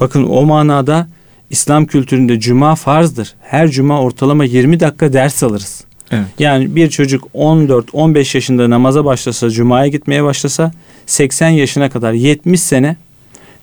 Bakın 0.00 0.24
o 0.24 0.42
manada 0.42 1.08
İslam 1.50 1.86
kültüründe 1.86 2.40
cuma 2.40 2.74
farzdır. 2.74 3.34
Her 3.40 3.68
cuma 3.70 4.00
ortalama 4.00 4.44
20 4.44 4.80
dakika 4.80 5.12
ders 5.12 5.42
alırız. 5.42 5.84
Evet. 6.10 6.26
Yani 6.38 6.76
bir 6.76 6.90
çocuk 6.90 7.28
14-15 7.34 8.36
yaşında 8.36 8.70
namaza 8.70 9.04
başlasa, 9.04 9.50
cumaya 9.50 9.86
gitmeye 9.86 10.24
başlasa 10.24 10.72
80 11.06 11.48
yaşına 11.48 11.90
kadar 11.90 12.12
70 12.12 12.60
sene 12.60 12.96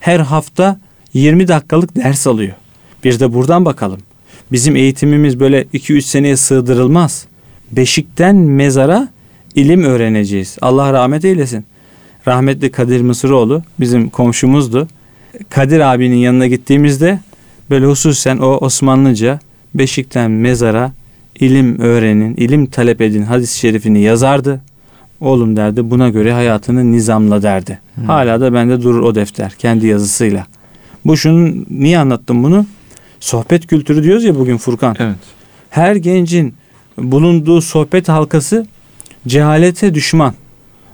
her 0.00 0.20
hafta 0.20 0.78
20 1.14 1.48
dakikalık 1.48 1.96
ders 1.96 2.26
alıyor. 2.26 2.54
Bir 3.04 3.20
de 3.20 3.34
buradan 3.34 3.64
bakalım. 3.64 4.00
Bizim 4.52 4.76
eğitimimiz 4.76 5.40
böyle 5.40 5.62
2-3 5.62 6.00
seneye 6.00 6.36
sığdırılmaz. 6.36 7.26
Beşikten 7.72 8.36
mezara 8.36 9.08
ilim 9.54 9.84
öğreneceğiz. 9.84 10.58
Allah 10.60 10.92
rahmet 10.92 11.24
eylesin. 11.24 11.64
Rahmetli 12.28 12.72
Kadir 12.72 13.00
Mısıroğlu 13.00 13.62
bizim 13.80 14.10
komşumuzdu. 14.10 14.88
Kadir 15.50 15.80
abinin 15.80 16.16
yanına 16.16 16.46
gittiğimizde 16.46 17.20
böyle 17.70 17.86
hususen 17.86 18.38
o 18.38 18.46
Osmanlıca 18.46 19.40
Beşikten 19.74 20.30
mezara 20.30 20.92
ilim 21.40 21.78
öğrenin, 21.80 22.36
ilim 22.36 22.66
talep 22.66 23.00
edin 23.00 23.22
hadis-i 23.22 23.58
şerifini 23.58 24.00
yazardı. 24.00 24.60
Oğlum 25.20 25.56
derdi 25.56 25.90
buna 25.90 26.08
göre 26.08 26.32
hayatını 26.32 26.92
nizamla 26.92 27.42
derdi. 27.42 27.80
Hmm. 27.94 28.04
Hala 28.04 28.40
da 28.40 28.54
bende 28.54 28.82
durur 28.82 29.02
o 29.02 29.14
defter 29.14 29.54
kendi 29.58 29.86
yazısıyla. 29.86 30.46
Bu 31.04 31.16
şunun 31.16 31.66
niye 31.70 31.98
anlattım 31.98 32.42
bunu? 32.42 32.66
Sohbet 33.20 33.66
kültürü 33.66 34.02
diyoruz 34.02 34.24
ya 34.24 34.34
bugün 34.34 34.56
Furkan. 34.56 34.96
Evet. 34.98 35.16
Her 35.70 35.96
gencin 35.96 36.54
bulunduğu 36.98 37.60
sohbet 37.60 38.08
halkası 38.08 38.66
cehalete 39.26 39.94
düşman. 39.94 40.34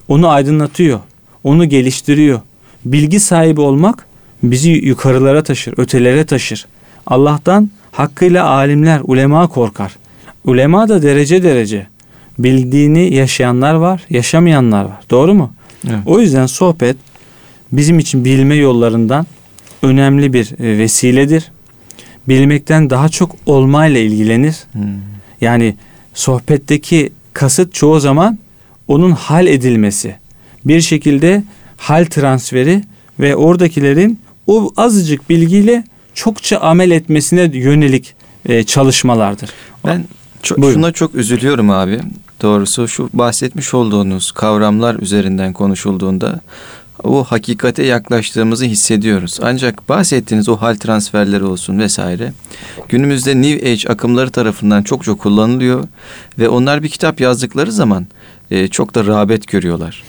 Onu 0.08 0.28
aydınlatıyor. 0.28 1.00
Onu 1.44 1.68
geliştiriyor. 1.68 2.40
Bilgi 2.84 3.20
sahibi 3.20 3.60
olmak 3.60 4.06
bizi 4.42 4.70
yukarılara 4.70 5.42
taşır, 5.42 5.74
ötelere 5.76 6.24
taşır. 6.24 6.66
Allah'tan 7.06 7.70
hakkıyla 7.92 8.46
alimler, 8.46 9.00
ulema 9.04 9.46
korkar. 9.46 9.96
Ulema 10.44 10.88
da 10.88 11.02
derece 11.02 11.42
derece. 11.42 11.86
Bildiğini 12.38 13.14
yaşayanlar 13.14 13.74
var, 13.74 14.06
yaşamayanlar 14.10 14.84
var. 14.84 15.00
Doğru 15.10 15.34
mu? 15.34 15.52
Evet. 15.88 15.98
O 16.06 16.20
yüzden 16.20 16.46
sohbet 16.46 16.96
bizim 17.72 17.98
için 17.98 18.24
bilme 18.24 18.54
yollarından 18.54 19.26
önemli 19.82 20.32
bir 20.32 20.60
e, 20.60 20.78
vesiledir. 20.78 21.50
Bilmekten 22.28 22.90
daha 22.90 23.08
çok 23.08 23.36
olmayla 23.46 24.00
ilgilenir. 24.00 24.56
Hmm. 24.72 24.82
Yani 25.40 25.74
sohbetteki 26.14 27.12
kasıt 27.32 27.74
çoğu 27.74 28.00
zaman 28.00 28.38
onun 28.88 29.10
hal 29.10 29.46
edilmesi. 29.46 30.14
Bir 30.64 30.80
şekilde 30.80 31.44
hal 31.76 32.04
transferi 32.04 32.82
ve 33.20 33.36
oradakilerin 33.36 34.20
o 34.46 34.72
azıcık 34.76 35.30
bilgiyle 35.30 35.84
çokça 36.14 36.58
amel 36.58 36.90
etmesine 36.90 37.50
yönelik 37.52 38.14
e, 38.46 38.64
çalışmalardır. 38.64 39.50
Ben 39.86 40.04
çok, 40.42 40.58
Buyurun. 40.58 40.74
şuna 40.74 40.92
çok 40.92 41.14
üzülüyorum 41.14 41.70
abi. 41.70 42.00
Doğrusu 42.42 42.88
şu 42.88 43.10
bahsetmiş 43.12 43.74
olduğunuz 43.74 44.32
kavramlar 44.32 44.94
üzerinden 44.94 45.52
konuşulduğunda 45.52 46.40
o 47.04 47.24
hakikate 47.24 47.82
yaklaştığımızı 47.82 48.64
hissediyoruz. 48.64 49.38
Ancak 49.42 49.88
bahsettiğiniz 49.88 50.48
o 50.48 50.56
hal 50.56 50.74
transferleri 50.74 51.44
olsun 51.44 51.78
vesaire 51.78 52.32
günümüzde 52.88 53.42
New 53.42 53.70
Age 53.70 53.88
akımları 53.88 54.30
tarafından 54.30 54.82
çok 54.82 55.04
çok 55.04 55.20
kullanılıyor 55.20 55.84
ve 56.38 56.48
onlar 56.48 56.82
bir 56.82 56.88
kitap 56.88 57.20
yazdıkları 57.20 57.72
zaman 57.72 58.06
e, 58.50 58.68
çok 58.68 58.94
da 58.94 59.06
rağbet 59.06 59.46
görüyorlar. 59.46 60.02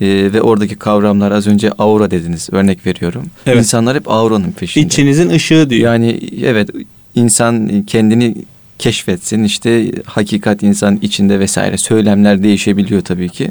E, 0.00 0.32
ve 0.32 0.42
oradaki 0.42 0.76
kavramlar 0.76 1.32
az 1.32 1.46
önce 1.46 1.72
aura 1.78 2.10
dediniz 2.10 2.48
örnek 2.52 2.86
veriyorum. 2.86 3.26
Evet. 3.46 3.58
İnsanlar 3.58 3.96
hep 3.96 4.10
auranın 4.10 4.52
peşinde. 4.52 4.86
İçinizin 4.86 5.30
ışığı 5.30 5.70
diyor. 5.70 5.92
Yani 5.92 6.20
evet 6.42 6.70
insan 7.14 7.82
kendini 7.82 8.34
keşfetsin 8.78 9.44
işte 9.44 9.92
hakikat 10.04 10.62
insan 10.62 10.98
içinde 11.02 11.40
vesaire 11.40 11.78
söylemler 11.78 12.42
değişebiliyor 12.42 13.00
tabii 13.00 13.28
ki. 13.28 13.50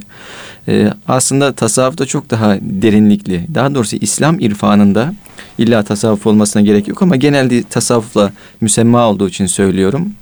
Ee, 0.67 0.89
aslında 1.07 1.53
tasavvufta 1.53 2.05
çok 2.05 2.29
daha 2.29 2.57
derinlikli 2.61 3.45
daha 3.53 3.75
doğrusu 3.75 3.95
İslam 4.01 4.39
irfanında 4.39 5.13
illa 5.57 5.83
tasavvuf 5.83 6.27
olmasına 6.27 6.61
gerek 6.61 6.87
yok 6.87 7.01
ama 7.01 7.15
genelde 7.15 7.63
tasavvufla 7.63 8.31
müsemma 8.61 9.09
olduğu 9.09 9.29
için 9.29 9.45
söylüyorum. 9.45 10.13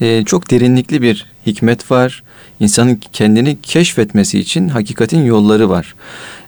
Ee, 0.00 0.22
çok 0.26 0.50
derinlikli 0.50 1.02
bir 1.02 1.26
hikmet 1.46 1.90
var. 1.90 2.22
İnsanın 2.60 3.00
kendini 3.12 3.60
keşfetmesi 3.62 4.38
için 4.38 4.68
hakikatin 4.68 5.24
yolları 5.24 5.70
var. 5.70 5.94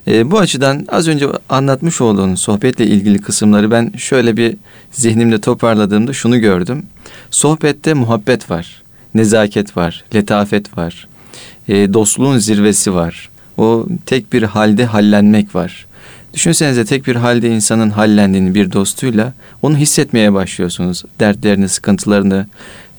Ee, 0.07 0.31
bu 0.31 0.39
açıdan 0.39 0.85
az 0.89 1.07
önce 1.07 1.27
anlatmış 1.49 2.01
olduğunuz 2.01 2.41
sohbetle 2.41 2.85
ilgili 2.85 3.21
kısımları 3.21 3.71
ben 3.71 3.91
şöyle 3.97 4.37
bir 4.37 4.55
zihnimde 4.91 5.41
toparladığımda 5.41 6.13
şunu 6.13 6.39
gördüm. 6.39 6.85
Sohbette 7.31 7.93
muhabbet 7.93 8.51
var, 8.51 8.81
nezaket 9.13 9.77
var, 9.77 10.03
letafet 10.15 10.77
var, 10.77 11.07
e, 11.67 11.93
dostluğun 11.93 12.37
zirvesi 12.37 12.93
var. 12.93 13.29
O 13.57 13.85
tek 14.05 14.33
bir 14.33 14.43
halde 14.43 14.85
hallenmek 14.85 15.55
var. 15.55 15.85
Düşünsenize 16.33 16.85
tek 16.85 17.07
bir 17.07 17.15
halde 17.15 17.49
insanın 17.49 17.89
hallendiğini 17.89 18.55
bir 18.55 18.71
dostuyla 18.71 19.33
onu 19.61 19.77
hissetmeye 19.77 20.33
başlıyorsunuz. 20.33 21.03
Dertlerini, 21.19 21.69
sıkıntılarını, 21.69 22.47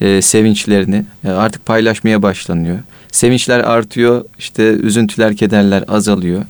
e, 0.01 0.23
sevinçlerini 0.23 1.05
e, 1.25 1.31
artık 1.31 1.67
paylaşmaya 1.67 2.23
başlanıyor. 2.23 2.79
Sevinçler 3.13 3.61
artıyor, 3.61 4.25
işte 4.39 4.63
üzüntüler, 4.63 5.37
kederler 5.37 5.85
azalıyor 5.89 6.43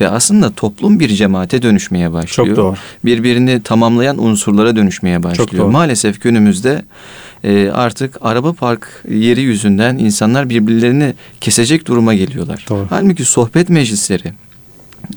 ve 0.00 0.08
aslında 0.08 0.50
toplum 0.50 1.00
bir 1.00 1.08
cemaate 1.08 1.62
dönüşmeye 1.62 2.12
başlıyor. 2.12 2.48
Çok 2.48 2.56
doğru. 2.56 2.74
Birbirini 3.04 3.62
tamamlayan 3.62 4.22
unsurlara 4.22 4.76
dönüşmeye 4.76 5.22
başlıyor. 5.22 5.50
doğru. 5.52 5.70
Maalesef 5.70 6.22
günümüzde 6.22 6.82
e, 7.44 7.70
artık 7.70 8.16
araba 8.20 8.52
park 8.52 9.04
yeri 9.10 9.40
yüzünden 9.40 9.98
insanlar 9.98 10.48
birbirlerini 10.48 11.14
kesecek 11.40 11.86
duruma 11.86 12.14
geliyorlar. 12.14 12.66
Doğru. 12.68 12.86
Halbuki 12.90 13.24
sohbet 13.24 13.68
meclisleri 13.68 14.32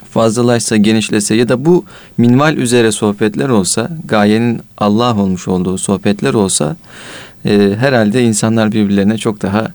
fazlalaşsa, 0.10 0.78
genişlese 0.78 1.36
ya 1.36 1.50
da 1.50 1.66
bu 1.66 1.86
minval 2.18 2.58
üzere 2.58 2.92
sohbetler 2.92 3.50
olsa, 3.50 3.90
gayenin 4.06 4.62
Allah 4.78 5.16
olmuş 5.18 5.48
olduğu 5.48 5.78
sohbetler 5.78 6.34
olsa 6.34 6.76
e, 7.46 7.76
herhalde 7.80 8.24
insanlar 8.24 8.72
birbirlerine 8.72 9.18
çok 9.18 9.42
daha 9.42 9.68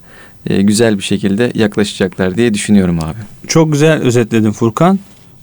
e, 0.49 0.63
güzel 0.63 0.99
bir 0.99 1.03
şekilde 1.03 1.53
yaklaşacaklar 1.55 2.37
diye 2.37 2.55
düşünüyorum 2.55 2.99
abi. 3.01 3.19
Çok 3.49 3.73
güzel 3.73 4.01
özetledin 4.03 4.53
Furkan. 4.53 4.99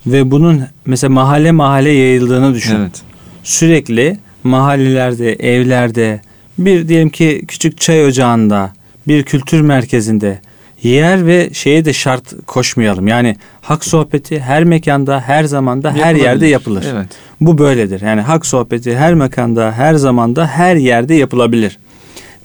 Ve 0.08 0.32
bunun 0.32 0.64
mesela 0.86 1.14
mahalle 1.14 1.52
mahalle 1.52 1.90
yayıldığını 1.90 2.54
düşün. 2.54 2.76
Evet. 2.76 3.02
Sürekli 3.44 4.18
mahallelerde, 4.44 5.34
evlerde, 5.34 6.22
bir 6.58 6.88
diyelim 6.88 7.10
ki 7.10 7.42
küçük 7.48 7.82
çay 7.82 8.06
ocağında, 8.06 8.74
bir 9.08 9.24
kültür 9.24 9.62
merkezinde 9.62 10.40
yer 10.84 11.28
ve 11.28 11.50
şeye 11.54 11.86
de 11.86 11.94
şart 11.94 12.46
koşmayalım. 12.48 13.08
Yani 13.08 13.36
hak 13.62 13.86
sohbeti 13.86 14.40
her 14.40 14.64
mekanda, 14.64 15.22
her 15.22 15.44
zamanda, 15.44 15.92
her 15.92 15.96
Yapılabilir. 15.96 16.24
yerde 16.24 16.48
yapılır. 16.48 16.86
Evet. 16.94 17.08
Bu 17.42 17.58
böyledir. 17.58 18.02
Yani 18.02 18.22
hak 18.22 18.46
sohbeti 18.46 18.98
her 18.98 19.14
mekanda, 19.14 19.72
her 19.72 19.94
zamanda, 19.94 20.48
her 20.48 20.76
yerde 20.76 21.16
yapılabilir. 21.16 21.78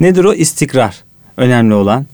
Nedir 0.01 0.25
o? 0.25 0.35
İstikrar. 0.35 0.97
Önemli 1.37 1.75
olan. 1.75 2.07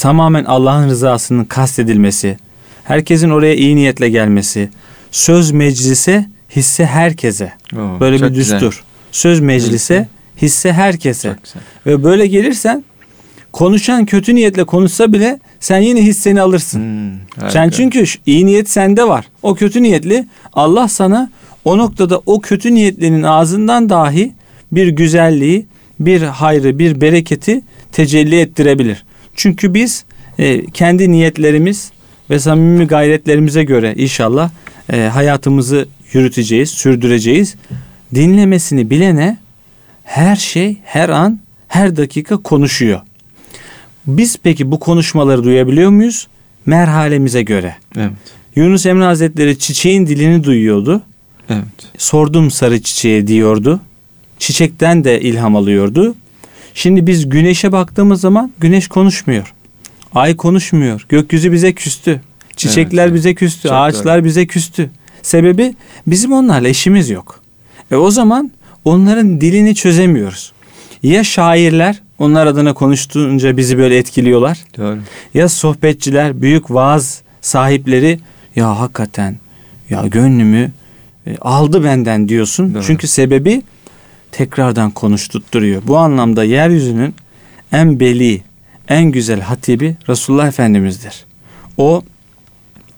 Tamamen 0.00 0.44
Allah'ın 0.44 0.88
rızasının 0.88 1.44
kastedilmesi. 1.44 2.36
Herkesin 2.84 3.30
oraya 3.30 3.54
iyi 3.54 3.76
niyetle 3.76 4.08
gelmesi. 4.08 4.68
Söz 5.10 5.50
meclise, 5.50 6.26
hisse 6.56 6.86
herkese. 6.86 7.52
Oo, 7.76 8.00
Böyle 8.00 8.22
bir 8.22 8.28
güzel. 8.28 8.60
düstur. 8.60 8.84
Söz 9.12 9.40
meclise, 9.40 10.08
hisse 10.42 10.72
herkese. 10.72 11.36
Güzel. 11.44 11.62
Ve 11.86 12.04
böyle 12.04 12.26
gelirsen 12.26 12.84
konuşan 13.52 14.06
kötü 14.06 14.34
niyetle 14.34 14.64
konuşsa 14.64 15.12
bile 15.12 15.38
sen 15.60 15.78
yine 15.78 16.02
hisseni 16.02 16.40
alırsın. 16.40 16.80
Hmm, 16.80 17.18
harika. 17.36 17.50
Sen 17.50 17.70
çünkü 17.70 18.04
iyi 18.26 18.46
niyet 18.46 18.70
sende 18.70 19.08
var. 19.08 19.24
O 19.42 19.54
kötü 19.54 19.82
niyetli 19.82 20.26
Allah 20.52 20.88
sana 20.88 21.30
o 21.64 21.78
noktada 21.78 22.20
o 22.26 22.40
kötü 22.40 22.74
niyetlinin 22.74 23.22
ağzından 23.22 23.88
dahi 23.88 24.32
bir 24.72 24.88
güzelliği, 24.88 25.66
bir 26.00 26.22
hayrı, 26.22 26.78
bir 26.78 27.00
bereketi 27.00 27.62
tecelli 27.92 28.40
ettirebilir. 28.40 29.04
Çünkü 29.34 29.74
biz 29.74 30.04
e, 30.38 30.66
kendi 30.66 31.10
niyetlerimiz 31.10 31.92
ve 32.30 32.38
samimi 32.38 32.86
gayretlerimize 32.86 33.64
göre 33.64 33.94
inşallah 33.96 34.50
e, 34.92 35.00
hayatımızı 35.00 35.88
yürüteceğiz, 36.12 36.70
sürdüreceğiz. 36.70 37.54
Dinlemesini 38.14 38.90
bilene 38.90 39.38
her 40.04 40.36
şey, 40.36 40.76
her 40.84 41.08
an, 41.08 41.40
her 41.68 41.96
dakika 41.96 42.36
konuşuyor. 42.36 43.00
Biz 44.06 44.36
peki 44.42 44.70
bu 44.70 44.80
konuşmaları 44.80 45.44
duyabiliyor 45.44 45.90
muyuz? 45.90 46.28
Merhalemize 46.66 47.42
göre. 47.42 47.76
Evet. 47.96 48.12
Yunus 48.56 48.86
Emre 48.86 49.04
Hazretleri 49.04 49.58
çiçeğin 49.58 50.06
dilini 50.06 50.44
duyuyordu. 50.44 51.02
Evet. 51.50 51.64
Sordum 51.98 52.50
sarı 52.50 52.82
çiçeğe 52.82 53.26
diyordu. 53.26 53.80
Çiçekten 54.38 55.04
de 55.04 55.20
ilham 55.20 55.56
alıyordu. 55.56 56.14
Şimdi 56.74 57.06
biz 57.06 57.28
güneşe 57.28 57.72
baktığımız 57.72 58.20
zaman 58.20 58.52
güneş 58.60 58.88
konuşmuyor. 58.88 59.54
Ay 60.14 60.36
konuşmuyor. 60.36 61.06
Gökyüzü 61.08 61.52
bize 61.52 61.72
küstü. 61.72 62.20
Çiçekler 62.56 63.04
Evet, 63.04 63.14
bize 63.14 63.34
küstü. 63.34 63.62
Çok 63.62 63.72
ağaçlar 63.72 64.24
bize 64.24 64.46
küstü. 64.46 64.90
Sebebi 65.22 65.74
bizim 66.06 66.32
onlarla 66.32 66.68
işimiz 66.68 67.10
yok. 67.10 67.40
E 67.90 67.96
o 67.96 68.10
zaman 68.10 68.50
onların 68.84 69.40
dilini 69.40 69.74
çözemiyoruz. 69.74 70.52
Ya 71.02 71.24
şairler 71.24 72.02
onlar 72.18 72.46
adına 72.46 72.74
konuştuğunca 72.74 73.56
bizi 73.56 73.78
böyle 73.78 73.96
etkiliyorlar. 73.98 74.58
Doğru. 74.76 74.98
Ya 75.34 75.48
sohbetçiler, 75.48 76.42
büyük 76.42 76.70
vaaz 76.70 77.22
sahipleri 77.40 78.20
ya 78.56 78.80
hakikaten 78.80 79.36
ya 79.90 80.06
gönlümü 80.06 80.70
e, 81.26 81.36
aldı 81.40 81.84
benden 81.84 82.28
diyorsun. 82.28 82.74
Doğru. 82.74 82.82
Çünkü 82.82 83.08
sebebi 83.08 83.62
tekrardan 84.32 84.90
konuşturtturuyor. 84.90 85.82
Bu 85.86 85.96
anlamda 85.98 86.44
yeryüzünün 86.44 87.14
en 87.72 88.00
beli, 88.00 88.42
en 88.88 89.04
güzel 89.04 89.40
hatibi 89.40 89.96
Resulullah 90.08 90.48
Efendimiz'dir. 90.48 91.24
O 91.76 92.02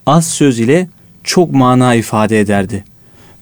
az 0.06 0.26
söz 0.26 0.60
ile 0.60 0.88
çok 1.24 1.52
mana 1.52 1.94
ifade 1.94 2.40
ederdi. 2.40 2.84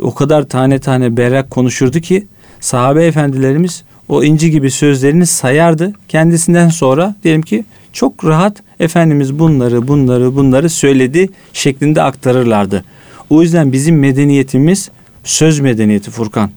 O 0.01 0.15
kadar 0.15 0.43
tane 0.43 0.79
tane 0.79 1.17
berrak 1.17 1.51
konuşurdu 1.51 2.01
ki 2.01 2.27
sahabe 2.61 3.07
efendilerimiz 3.07 3.85
o 4.09 4.25
inci 4.25 4.51
gibi 4.51 4.71
sözlerini 4.71 5.27
sayardı. 5.27 5.93
Kendisinden 6.09 6.69
sonra 6.69 7.15
diyelim 7.25 7.43
ki 7.43 7.65
çok 7.93 8.25
rahat 8.25 8.63
Efendimiz 8.81 9.39
bunları 9.39 9.89
bunları 9.89 10.37
bunları 10.37 10.71
söyledi 10.71 11.29
şeklinde 11.53 12.03
aktarırlardı. 12.03 12.85
O 13.31 13.43
yüzden 13.43 13.73
bizim 13.73 13.99
medeniyetimiz 13.99 14.91
söz 15.25 15.61
medeniyeti 15.61 16.11
Furkan. 16.11 16.51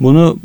Bunu 0.00 0.38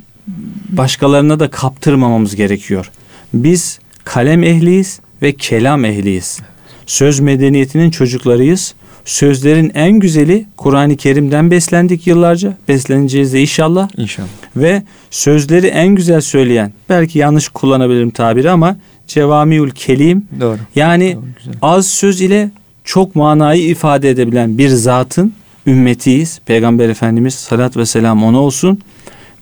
başkalarına 0.70 1.40
da 1.40 1.50
kaptırmamamız 1.50 2.36
gerekiyor. 2.36 2.92
Biz 3.34 3.80
kalem 4.04 4.44
ehliyiz 4.44 5.00
ve 5.22 5.32
kelam 5.34 5.86
ehliyiz. 5.86 6.40
Söz 6.86 7.20
medeniyetinin 7.20 7.92
çocuklarıyız. 7.92 8.74
Sözlerin 9.06 9.72
en 9.74 9.92
güzeli 9.92 10.46
Kur'an-ı 10.58 10.98
Kerim'den 10.98 11.52
beslendik 11.52 12.08
yıllarca. 12.08 12.58
Besleneceğiz 12.68 13.34
de 13.34 13.42
inşallah 13.42 13.90
İnşallah. 13.98 14.28
ve 14.56 14.84
sözleri 15.12 15.68
en 15.68 15.88
güzel 15.88 16.22
söyleyen 16.22 16.74
belki 16.90 17.20
yanlış 17.20 17.50
kullanabilirim 17.50 18.10
tabiri 18.12 18.52
ama 18.52 18.78
cevamiül 19.08 19.72
kelim 19.72 20.28
Doğru. 20.40 20.58
yani 20.76 21.14
Doğru, 21.16 21.24
güzel. 21.38 21.54
az 21.62 21.88
söz 21.88 22.22
ile 22.22 22.52
çok 22.84 23.16
manayı 23.16 23.68
ifade 23.68 24.10
edebilen 24.10 24.58
bir 24.58 24.70
zatın 24.70 25.34
ümmetiyiz. 25.68 26.40
Peygamber 26.46 26.90
Efendimiz 26.90 27.34
salat 27.36 27.78
ve 27.78 27.86
selam 27.86 28.24
ona 28.24 28.40
olsun. 28.40 28.80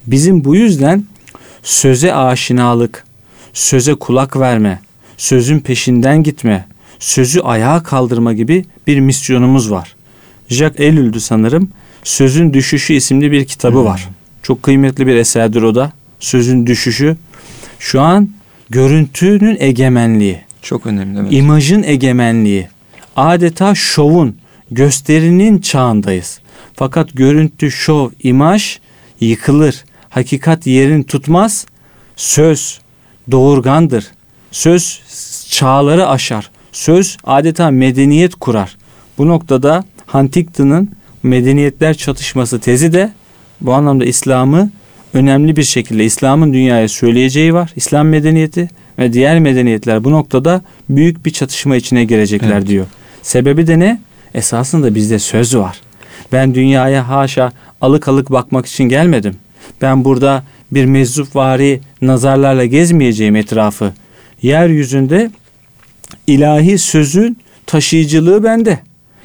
Bizim 0.08 0.43
bu 0.43 0.55
yüzden 0.55 1.03
söze 1.64 2.14
aşinalık, 2.14 3.03
söze 3.53 3.95
kulak 3.95 4.39
verme, 4.39 4.80
sözün 5.18 5.60
peşinden 5.60 6.24
gitme, 6.24 6.66
sözü 6.99 7.39
ayağa 7.39 7.84
kaldırma 7.84 8.34
gibi 8.34 8.66
bir 8.88 8.99
misyonumuz 8.99 9.72
var. 9.72 9.95
Jacques 10.49 10.88
Ellul'dü 10.88 11.20
sanırım. 11.20 11.70
Sözün 12.03 12.53
Düşüşü 12.53 12.93
isimli 12.93 13.32
bir 13.32 13.45
kitabı 13.45 13.78
Hmm. 13.78 13.86
var. 13.86 14.08
Çok 14.43 14.64
kıymetli 14.64 15.08
bir 15.08 15.16
eserdir 15.16 15.62
o 15.62 15.76
da. 15.76 15.91
Sözün 16.20 16.68
Düşüşü. 16.68 17.18
Şu 17.80 18.01
an 18.01 18.30
görüntünün 18.70 19.58
egemenliği, 19.60 20.39
Çok 20.62 20.86
önemli. 20.86 21.20
Evet. 21.20 21.34
imajın 21.34 21.84
egemenliği, 21.84 22.68
adeta 23.16 23.76
şovun, 23.76 24.36
gösterinin 24.72 25.60
çağındayız. 25.60 26.39
Fakat 26.76 27.10
görüntü, 27.14 27.72
şov, 27.72 28.10
imaj 28.24 28.80
yıkılır. 29.20 29.84
Hakikat 30.18 30.68
yerini 30.68 31.03
tutmaz. 31.03 31.65
Söz 32.15 32.80
doğurgandır. 33.32 34.05
Söz 34.51 35.01
çağları 35.49 36.07
aşar. 36.07 36.49
Söz 36.72 37.18
adeta 37.24 37.72
medeniyet 37.72 38.36
kurar. 38.36 38.78
Bu 39.18 39.28
noktada 39.28 39.84
Huntington'ın 40.07 40.89
medeniyetler 41.24 41.93
çatışması 41.97 42.59
tezi 42.59 42.93
de 42.93 43.11
bu 43.61 43.74
anlamda 43.74 44.05
İslam'ı 44.05 44.72
önemli 45.13 45.55
bir 45.55 45.63
şekilde 45.63 46.05
İslam'ın 46.05 46.53
dünyaya 46.53 46.88
söyleyeceği 46.88 47.53
var. 47.53 47.74
İslam 47.76 48.07
medeniyeti 48.07 48.70
ve 48.99 49.13
diğer 49.13 49.39
medeniyetler 49.39 50.03
bu 50.03 50.11
noktada 50.11 50.61
büyük 50.89 51.26
bir 51.26 51.32
çatışma 51.32 51.76
içine 51.76 52.05
girecekler 52.05 52.57
Evet. 52.57 52.68
diyor. 52.68 52.86
Sebebi 53.22 53.68
de 53.68 53.80
ne? 53.80 54.01
Esasında 54.34 54.95
bizde 54.95 55.20
söz 55.20 55.57
var. 55.57 55.82
Ben 56.32 56.55
dünyaya 56.55 57.09
haşa 57.09 57.51
alık 57.82 58.07
alık 58.07 58.32
bakmak 58.32 58.65
için 58.65 58.84
gelmedim. 58.84 59.36
Ben 59.82 60.05
burada 60.05 60.43
bir 60.72 60.86
mezzupvari 60.86 61.80
nazarlarla 62.01 62.65
gezmeyeceğim 62.65 63.36
etrafı. 63.36 63.93
Yeryüzünde 64.41 65.32
ilahi 66.28 66.78
sözün 66.78 67.38
taşıyıcılığı 67.65 68.43
bende. 68.43 68.80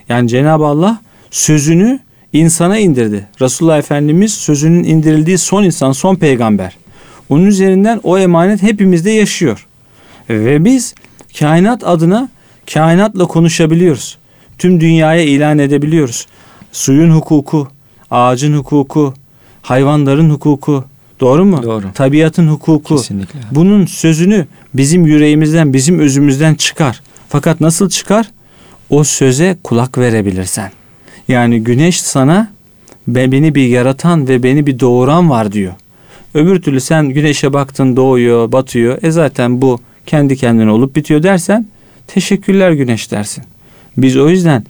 Yani 0.08 0.28
Cenab-ı 0.28 0.64
Allah 0.64 1.00
sözünü 1.30 1.98
insana 2.32 2.78
indirdi. 2.78 3.28
Resulullah 3.40 3.78
Efendimiz 3.78 4.34
sözünün 4.34 4.84
indirildiği 4.84 5.38
son 5.38 5.64
insan, 5.64 5.92
son 5.92 6.16
peygamber. 6.16 6.76
Onun 7.28 7.46
üzerinden 7.46 8.00
o 8.02 8.18
emanet 8.18 8.62
hepimizde 8.62 9.10
yaşıyor. 9.10 9.66
Ve 10.30 10.64
biz 10.64 10.94
kainat 11.38 11.84
adına 11.84 12.28
kainatla 12.74 13.26
konuşabiliyoruz. 13.26 14.18
Tüm 14.58 14.80
dünyaya 14.80 15.22
ilan 15.22 15.58
edebiliyoruz. 15.58 16.26
Suyun 16.72 17.10
hukuku, 17.10 17.68
ağacın 18.10 18.56
hukuku, 18.56 19.14
hayvanların 19.62 20.30
hukuku. 20.30 20.84
Doğru 21.20 21.44
mu? 21.44 21.62
Doğru. 21.62 21.84
Tabiatın 21.94 22.48
hukuku. 22.48 22.96
Kesinlikle. 22.96 23.40
Bunun 23.50 23.86
sözünü 23.86 24.46
bizim 24.74 25.06
yüreğimizden, 25.06 25.72
bizim 25.72 25.98
özümüzden 25.98 26.54
çıkar. 26.54 27.00
Fakat 27.28 27.60
nasıl 27.60 27.88
çıkar? 27.88 28.30
O 28.90 29.04
söze 29.04 29.56
kulak 29.64 29.98
verebilirsen. 29.98 30.70
Yani 31.28 31.64
güneş 31.64 32.02
sana 32.02 32.50
"Ben- 33.08 33.32
beni 33.32 33.54
bir 33.54 33.66
yaratan 33.66 34.28
ve 34.28 34.42
beni 34.42 34.66
bir 34.66 34.80
doğuran 34.80 35.30
var 35.30 35.52
diyor. 35.52 35.72
Öbür 36.34 36.62
türlü 36.62 36.80
sen 36.80 37.08
güneşe 37.08 37.52
baktın 37.52 37.96
doğuyor, 37.96 38.52
batıyor. 38.52 38.98
E 39.02 39.10
zaten 39.10 39.62
bu 39.62 39.80
kendi 40.06 40.36
kendine 40.36 40.70
olup 40.70 40.96
bitiyor 40.96 41.22
dersen 41.22 41.66
teşekkürler 42.06 42.70
güneş 42.72 43.10
dersin. 43.10 43.44
Biz 43.96 44.16
o 44.16 44.28
yüzden 44.28 44.64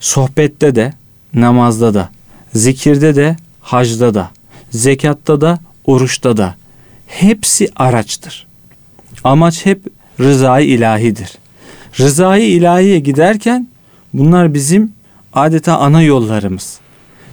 sohbette 0.00 0.74
de, 0.74 0.92
namazda 1.34 1.94
da, 1.94 2.08
zikirde 2.54 3.16
de, 3.16 3.36
hacda 3.68 4.14
da, 4.14 4.30
zekatta 4.70 5.40
da, 5.40 5.58
oruçta 5.84 6.36
da 6.36 6.54
hepsi 7.06 7.68
araçtır. 7.76 8.46
Amaç 9.24 9.66
hep 9.66 9.82
rızayı 10.20 10.68
ilahidir. 10.68 11.38
Rızayı 12.00 12.50
ilahiye 12.50 12.98
giderken 12.98 13.68
bunlar 14.12 14.54
bizim 14.54 14.92
adeta 15.32 15.78
ana 15.78 16.02
yollarımız. 16.02 16.78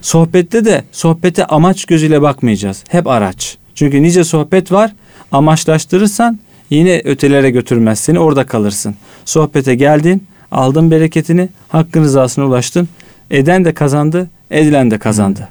Sohbette 0.01 0.65
de 0.65 0.83
sohbete 0.91 1.45
amaç 1.45 1.85
gözüyle 1.85 2.21
bakmayacağız. 2.21 2.83
Hep 2.89 3.07
araç. 3.07 3.57
Çünkü 3.75 4.03
nice 4.03 4.23
sohbet 4.23 4.71
var. 4.71 4.93
Amaçlaştırırsan 5.31 6.39
yine 6.69 7.01
ötelere 7.05 7.49
götürmez 7.49 7.99
seni 7.99 8.19
orada 8.19 8.45
kalırsın. 8.45 8.95
Sohbete 9.25 9.75
geldin, 9.75 10.23
aldın 10.51 10.91
bereketini, 10.91 11.49
hakkın 11.69 12.03
rızasına 12.03 12.45
ulaştın. 12.45 12.89
Eden 13.31 13.65
de 13.65 13.73
kazandı, 13.73 14.29
edilen 14.51 14.91
de 14.91 14.97
kazandı. 14.97 15.49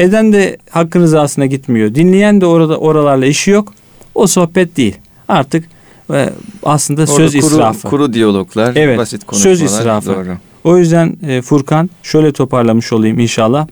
Eden 0.00 0.32
de 0.32 0.56
hakkın 0.70 1.00
rızasına 1.02 1.46
gitmiyor. 1.46 1.94
Dinleyen 1.94 2.40
de 2.40 2.46
orada 2.46 2.76
oralarla 2.78 3.26
işi 3.26 3.50
yok. 3.50 3.72
O 4.14 4.26
sohbet 4.26 4.76
değil. 4.76 4.96
Artık 5.28 5.64
e, 6.12 6.30
aslında 6.62 7.00
Orada 7.00 7.14
söz 7.14 7.32
kuru, 7.32 7.40
israfı. 7.46 7.88
Kuru 7.88 8.12
diyaloglar, 8.12 8.72
Evet, 8.76 8.98
basit 8.98 9.22
söz 9.32 9.58
konuşmalar. 9.58 9.80
israfı. 9.80 10.14
Doğru. 10.14 10.36
O 10.64 10.78
yüzden 10.78 11.16
e, 11.26 11.42
Furkan 11.42 11.90
şöyle 12.02 12.32
toparlamış 12.32 12.92
olayım 12.92 13.18
inşallah. 13.18 13.66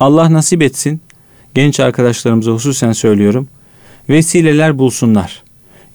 Allah 0.00 0.32
nasip 0.32 0.62
etsin 0.62 1.00
genç 1.54 1.80
arkadaşlarımıza 1.80 2.50
hususen 2.50 2.92
söylüyorum. 2.92 3.48
Vesileler 4.08 4.78
bulsunlar. 4.78 5.42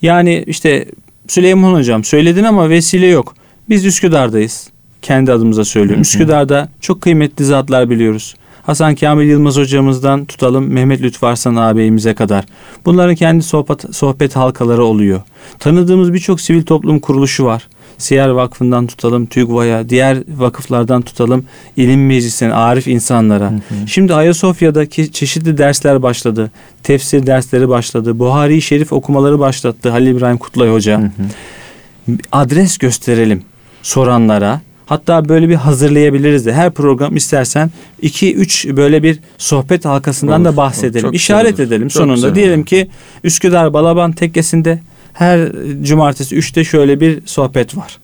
Yani 0.02 0.44
işte 0.48 0.86
Süleyman 1.28 1.74
Hocam 1.74 2.04
söyledin 2.04 2.44
ama 2.44 2.70
vesile 2.70 3.08
yok. 3.08 3.36
Biz 3.70 3.86
Üsküdar'dayız. 3.86 4.70
Kendi 5.02 5.32
adımıza 5.32 5.66
söylüyorum. 5.66 6.02
Üsküdar'da 6.02 6.70
çok 6.82 7.02
kıymetli 7.02 7.46
zatlar 7.46 7.90
biliyoruz. 7.90 8.36
Hasan 8.64 8.96
Kamil 8.96 9.28
Yılmaz 9.28 9.58
hocamızdan 9.58 10.26
tutalım 10.26 10.68
Mehmet 10.74 11.02
Lütfü 11.02 11.26
Arslan 11.26 11.56
ağabeyimize 11.56 12.14
kadar. 12.14 12.46
Bunların 12.86 13.16
kendi 13.16 13.44
sohbet, 13.44 13.96
sohbet 13.96 14.36
halkaları 14.36 14.84
oluyor. 14.84 15.22
Tanıdığımız 15.60 16.14
birçok 16.14 16.42
sivil 16.42 16.64
toplum 16.64 17.00
kuruluşu 17.00 17.46
var. 17.46 17.68
Siyer 17.98 18.30
Vakfı'ndan 18.30 18.88
tutalım 18.88 19.26
TÜGVA'ya, 19.26 19.90
diğer 19.90 20.18
vakıflardan 20.38 21.02
tutalım 21.02 21.46
ilim 21.78 22.08
meclisine, 22.08 22.54
arif 22.54 22.88
insanlara. 22.88 23.54
Şimdi 23.88 24.14
Ayasofya'daki 24.14 25.12
çeşitli 25.12 25.58
dersler 25.58 26.04
başladı. 26.04 26.52
Tefsir 26.84 27.28
dersleri 27.28 27.70
başladı. 27.70 28.20
Buhari 28.20 28.62
Şerif 28.62 28.94
okumaları 28.94 29.40
başlattı 29.40 29.90
Halil 29.90 30.08
İbrahim 30.08 30.38
Kutlay 30.38 30.70
Hoca. 30.70 31.12
Adres 32.32 32.78
gösterelim 32.78 33.44
soranlara. 33.82 34.62
Hatta 34.94 35.30
böyle 35.30 35.50
bir 35.50 35.56
hazırlayabiliriz 35.56 36.46
de 36.46 36.54
her 36.54 36.72
program 36.72 37.16
istersen 37.16 37.72
2-3 38.04 38.78
böyle 38.78 39.04
bir 39.04 39.20
sohbet 39.38 39.86
halkasından 39.86 40.36
Olur, 40.42 40.46
da 40.46 40.50
olur. 40.50 40.58
bahsedelim. 40.58 41.02
Çok 41.02 41.16
İşaret 41.16 41.54
olur. 41.54 41.64
edelim 41.68 41.88
Çok 41.88 41.92
sonunda. 41.98 42.16
güzel 42.16 42.36
Diyelim 42.36 42.60
olur. 42.60 42.66
ki 42.66 42.90
Üsküdar 43.24 43.74
Balaban 43.74 44.12
Tekkesi'nde 44.12 44.80
her 45.14 45.50
cumartesi 45.84 46.36
3'te 46.36 46.64
şöyle 46.64 47.00
bir 47.00 47.20
sohbet 47.26 47.78
var. 47.78 47.98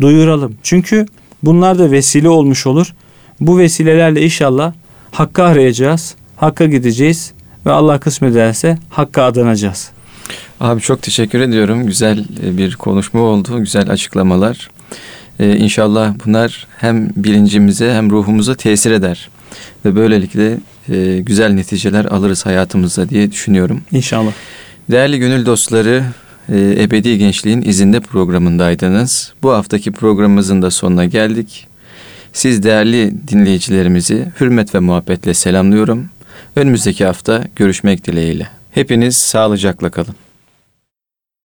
Duyuralım. 0.00 0.54
Çünkü 0.62 1.06
bunlar 1.42 1.78
da 1.78 1.90
vesile 1.90 2.28
olmuş 2.28 2.66
olur. 2.66 2.94
Bu 3.40 3.58
vesilelerle 3.58 4.22
inşallah 4.24 4.72
Hakk'a 5.10 5.44
arayacağız. 5.44 6.14
Hakka 6.36 6.66
gideceğiz 6.66 7.32
ve 7.66 7.72
Allah 7.72 7.98
kısmet 8.00 8.32
ederse 8.32 8.78
Hakk'a 8.90 9.22
adanacağız. 9.24 9.90
Abi 10.60 10.80
çok 10.80 11.02
teşekkür 11.02 11.40
ediyorum. 11.40 11.86
Güzel 11.86 12.24
e, 12.46 12.56
bir 12.58 12.74
konuşma 12.76 13.20
oldu. 13.20 13.58
Güzel 13.58 13.90
açıklamalar. 13.90 14.70
Ee, 15.40 15.56
inşallah 15.56 16.14
bunlar 16.26 16.66
hem 16.78 17.08
bilincimize 17.16 17.94
hem 17.94 18.10
ruhumuza 18.10 18.54
tesir 18.54 18.90
eder. 18.90 19.28
Ve 19.84 19.96
böylelikle 19.96 20.58
e, 20.88 21.20
güzel 21.20 21.52
neticeler 21.52 22.04
alırız 22.04 22.46
hayatımızda 22.46 23.08
diye 23.08 23.32
düşünüyorum. 23.32 23.80
İnşallah. 23.92 24.32
Değerli 24.90 25.18
gönül 25.18 25.46
dostları, 25.46 26.04
e, 26.48 26.76
Ebedi 26.82 27.18
Gençliğin 27.18 27.62
izinde 27.62 28.00
programındaydınız. 28.00 29.32
Bu 29.42 29.52
haftaki 29.52 29.92
programımızın 29.92 30.62
da 30.62 30.70
sonuna 30.70 31.04
geldik. 31.04 31.66
Siz 32.32 32.62
değerli 32.62 33.14
dinleyicilerimizi 33.28 34.26
hürmet 34.40 34.74
ve 34.74 34.78
muhabbetle 34.78 35.34
selamlıyorum. 35.34 36.08
Önümüzdeki 36.56 37.04
hafta 37.04 37.44
görüşmek 37.56 38.06
dileğiyle. 38.06 38.48
Hepiniz 38.70 39.16
sağlıcakla 39.16 39.90
kalın. 39.90 40.23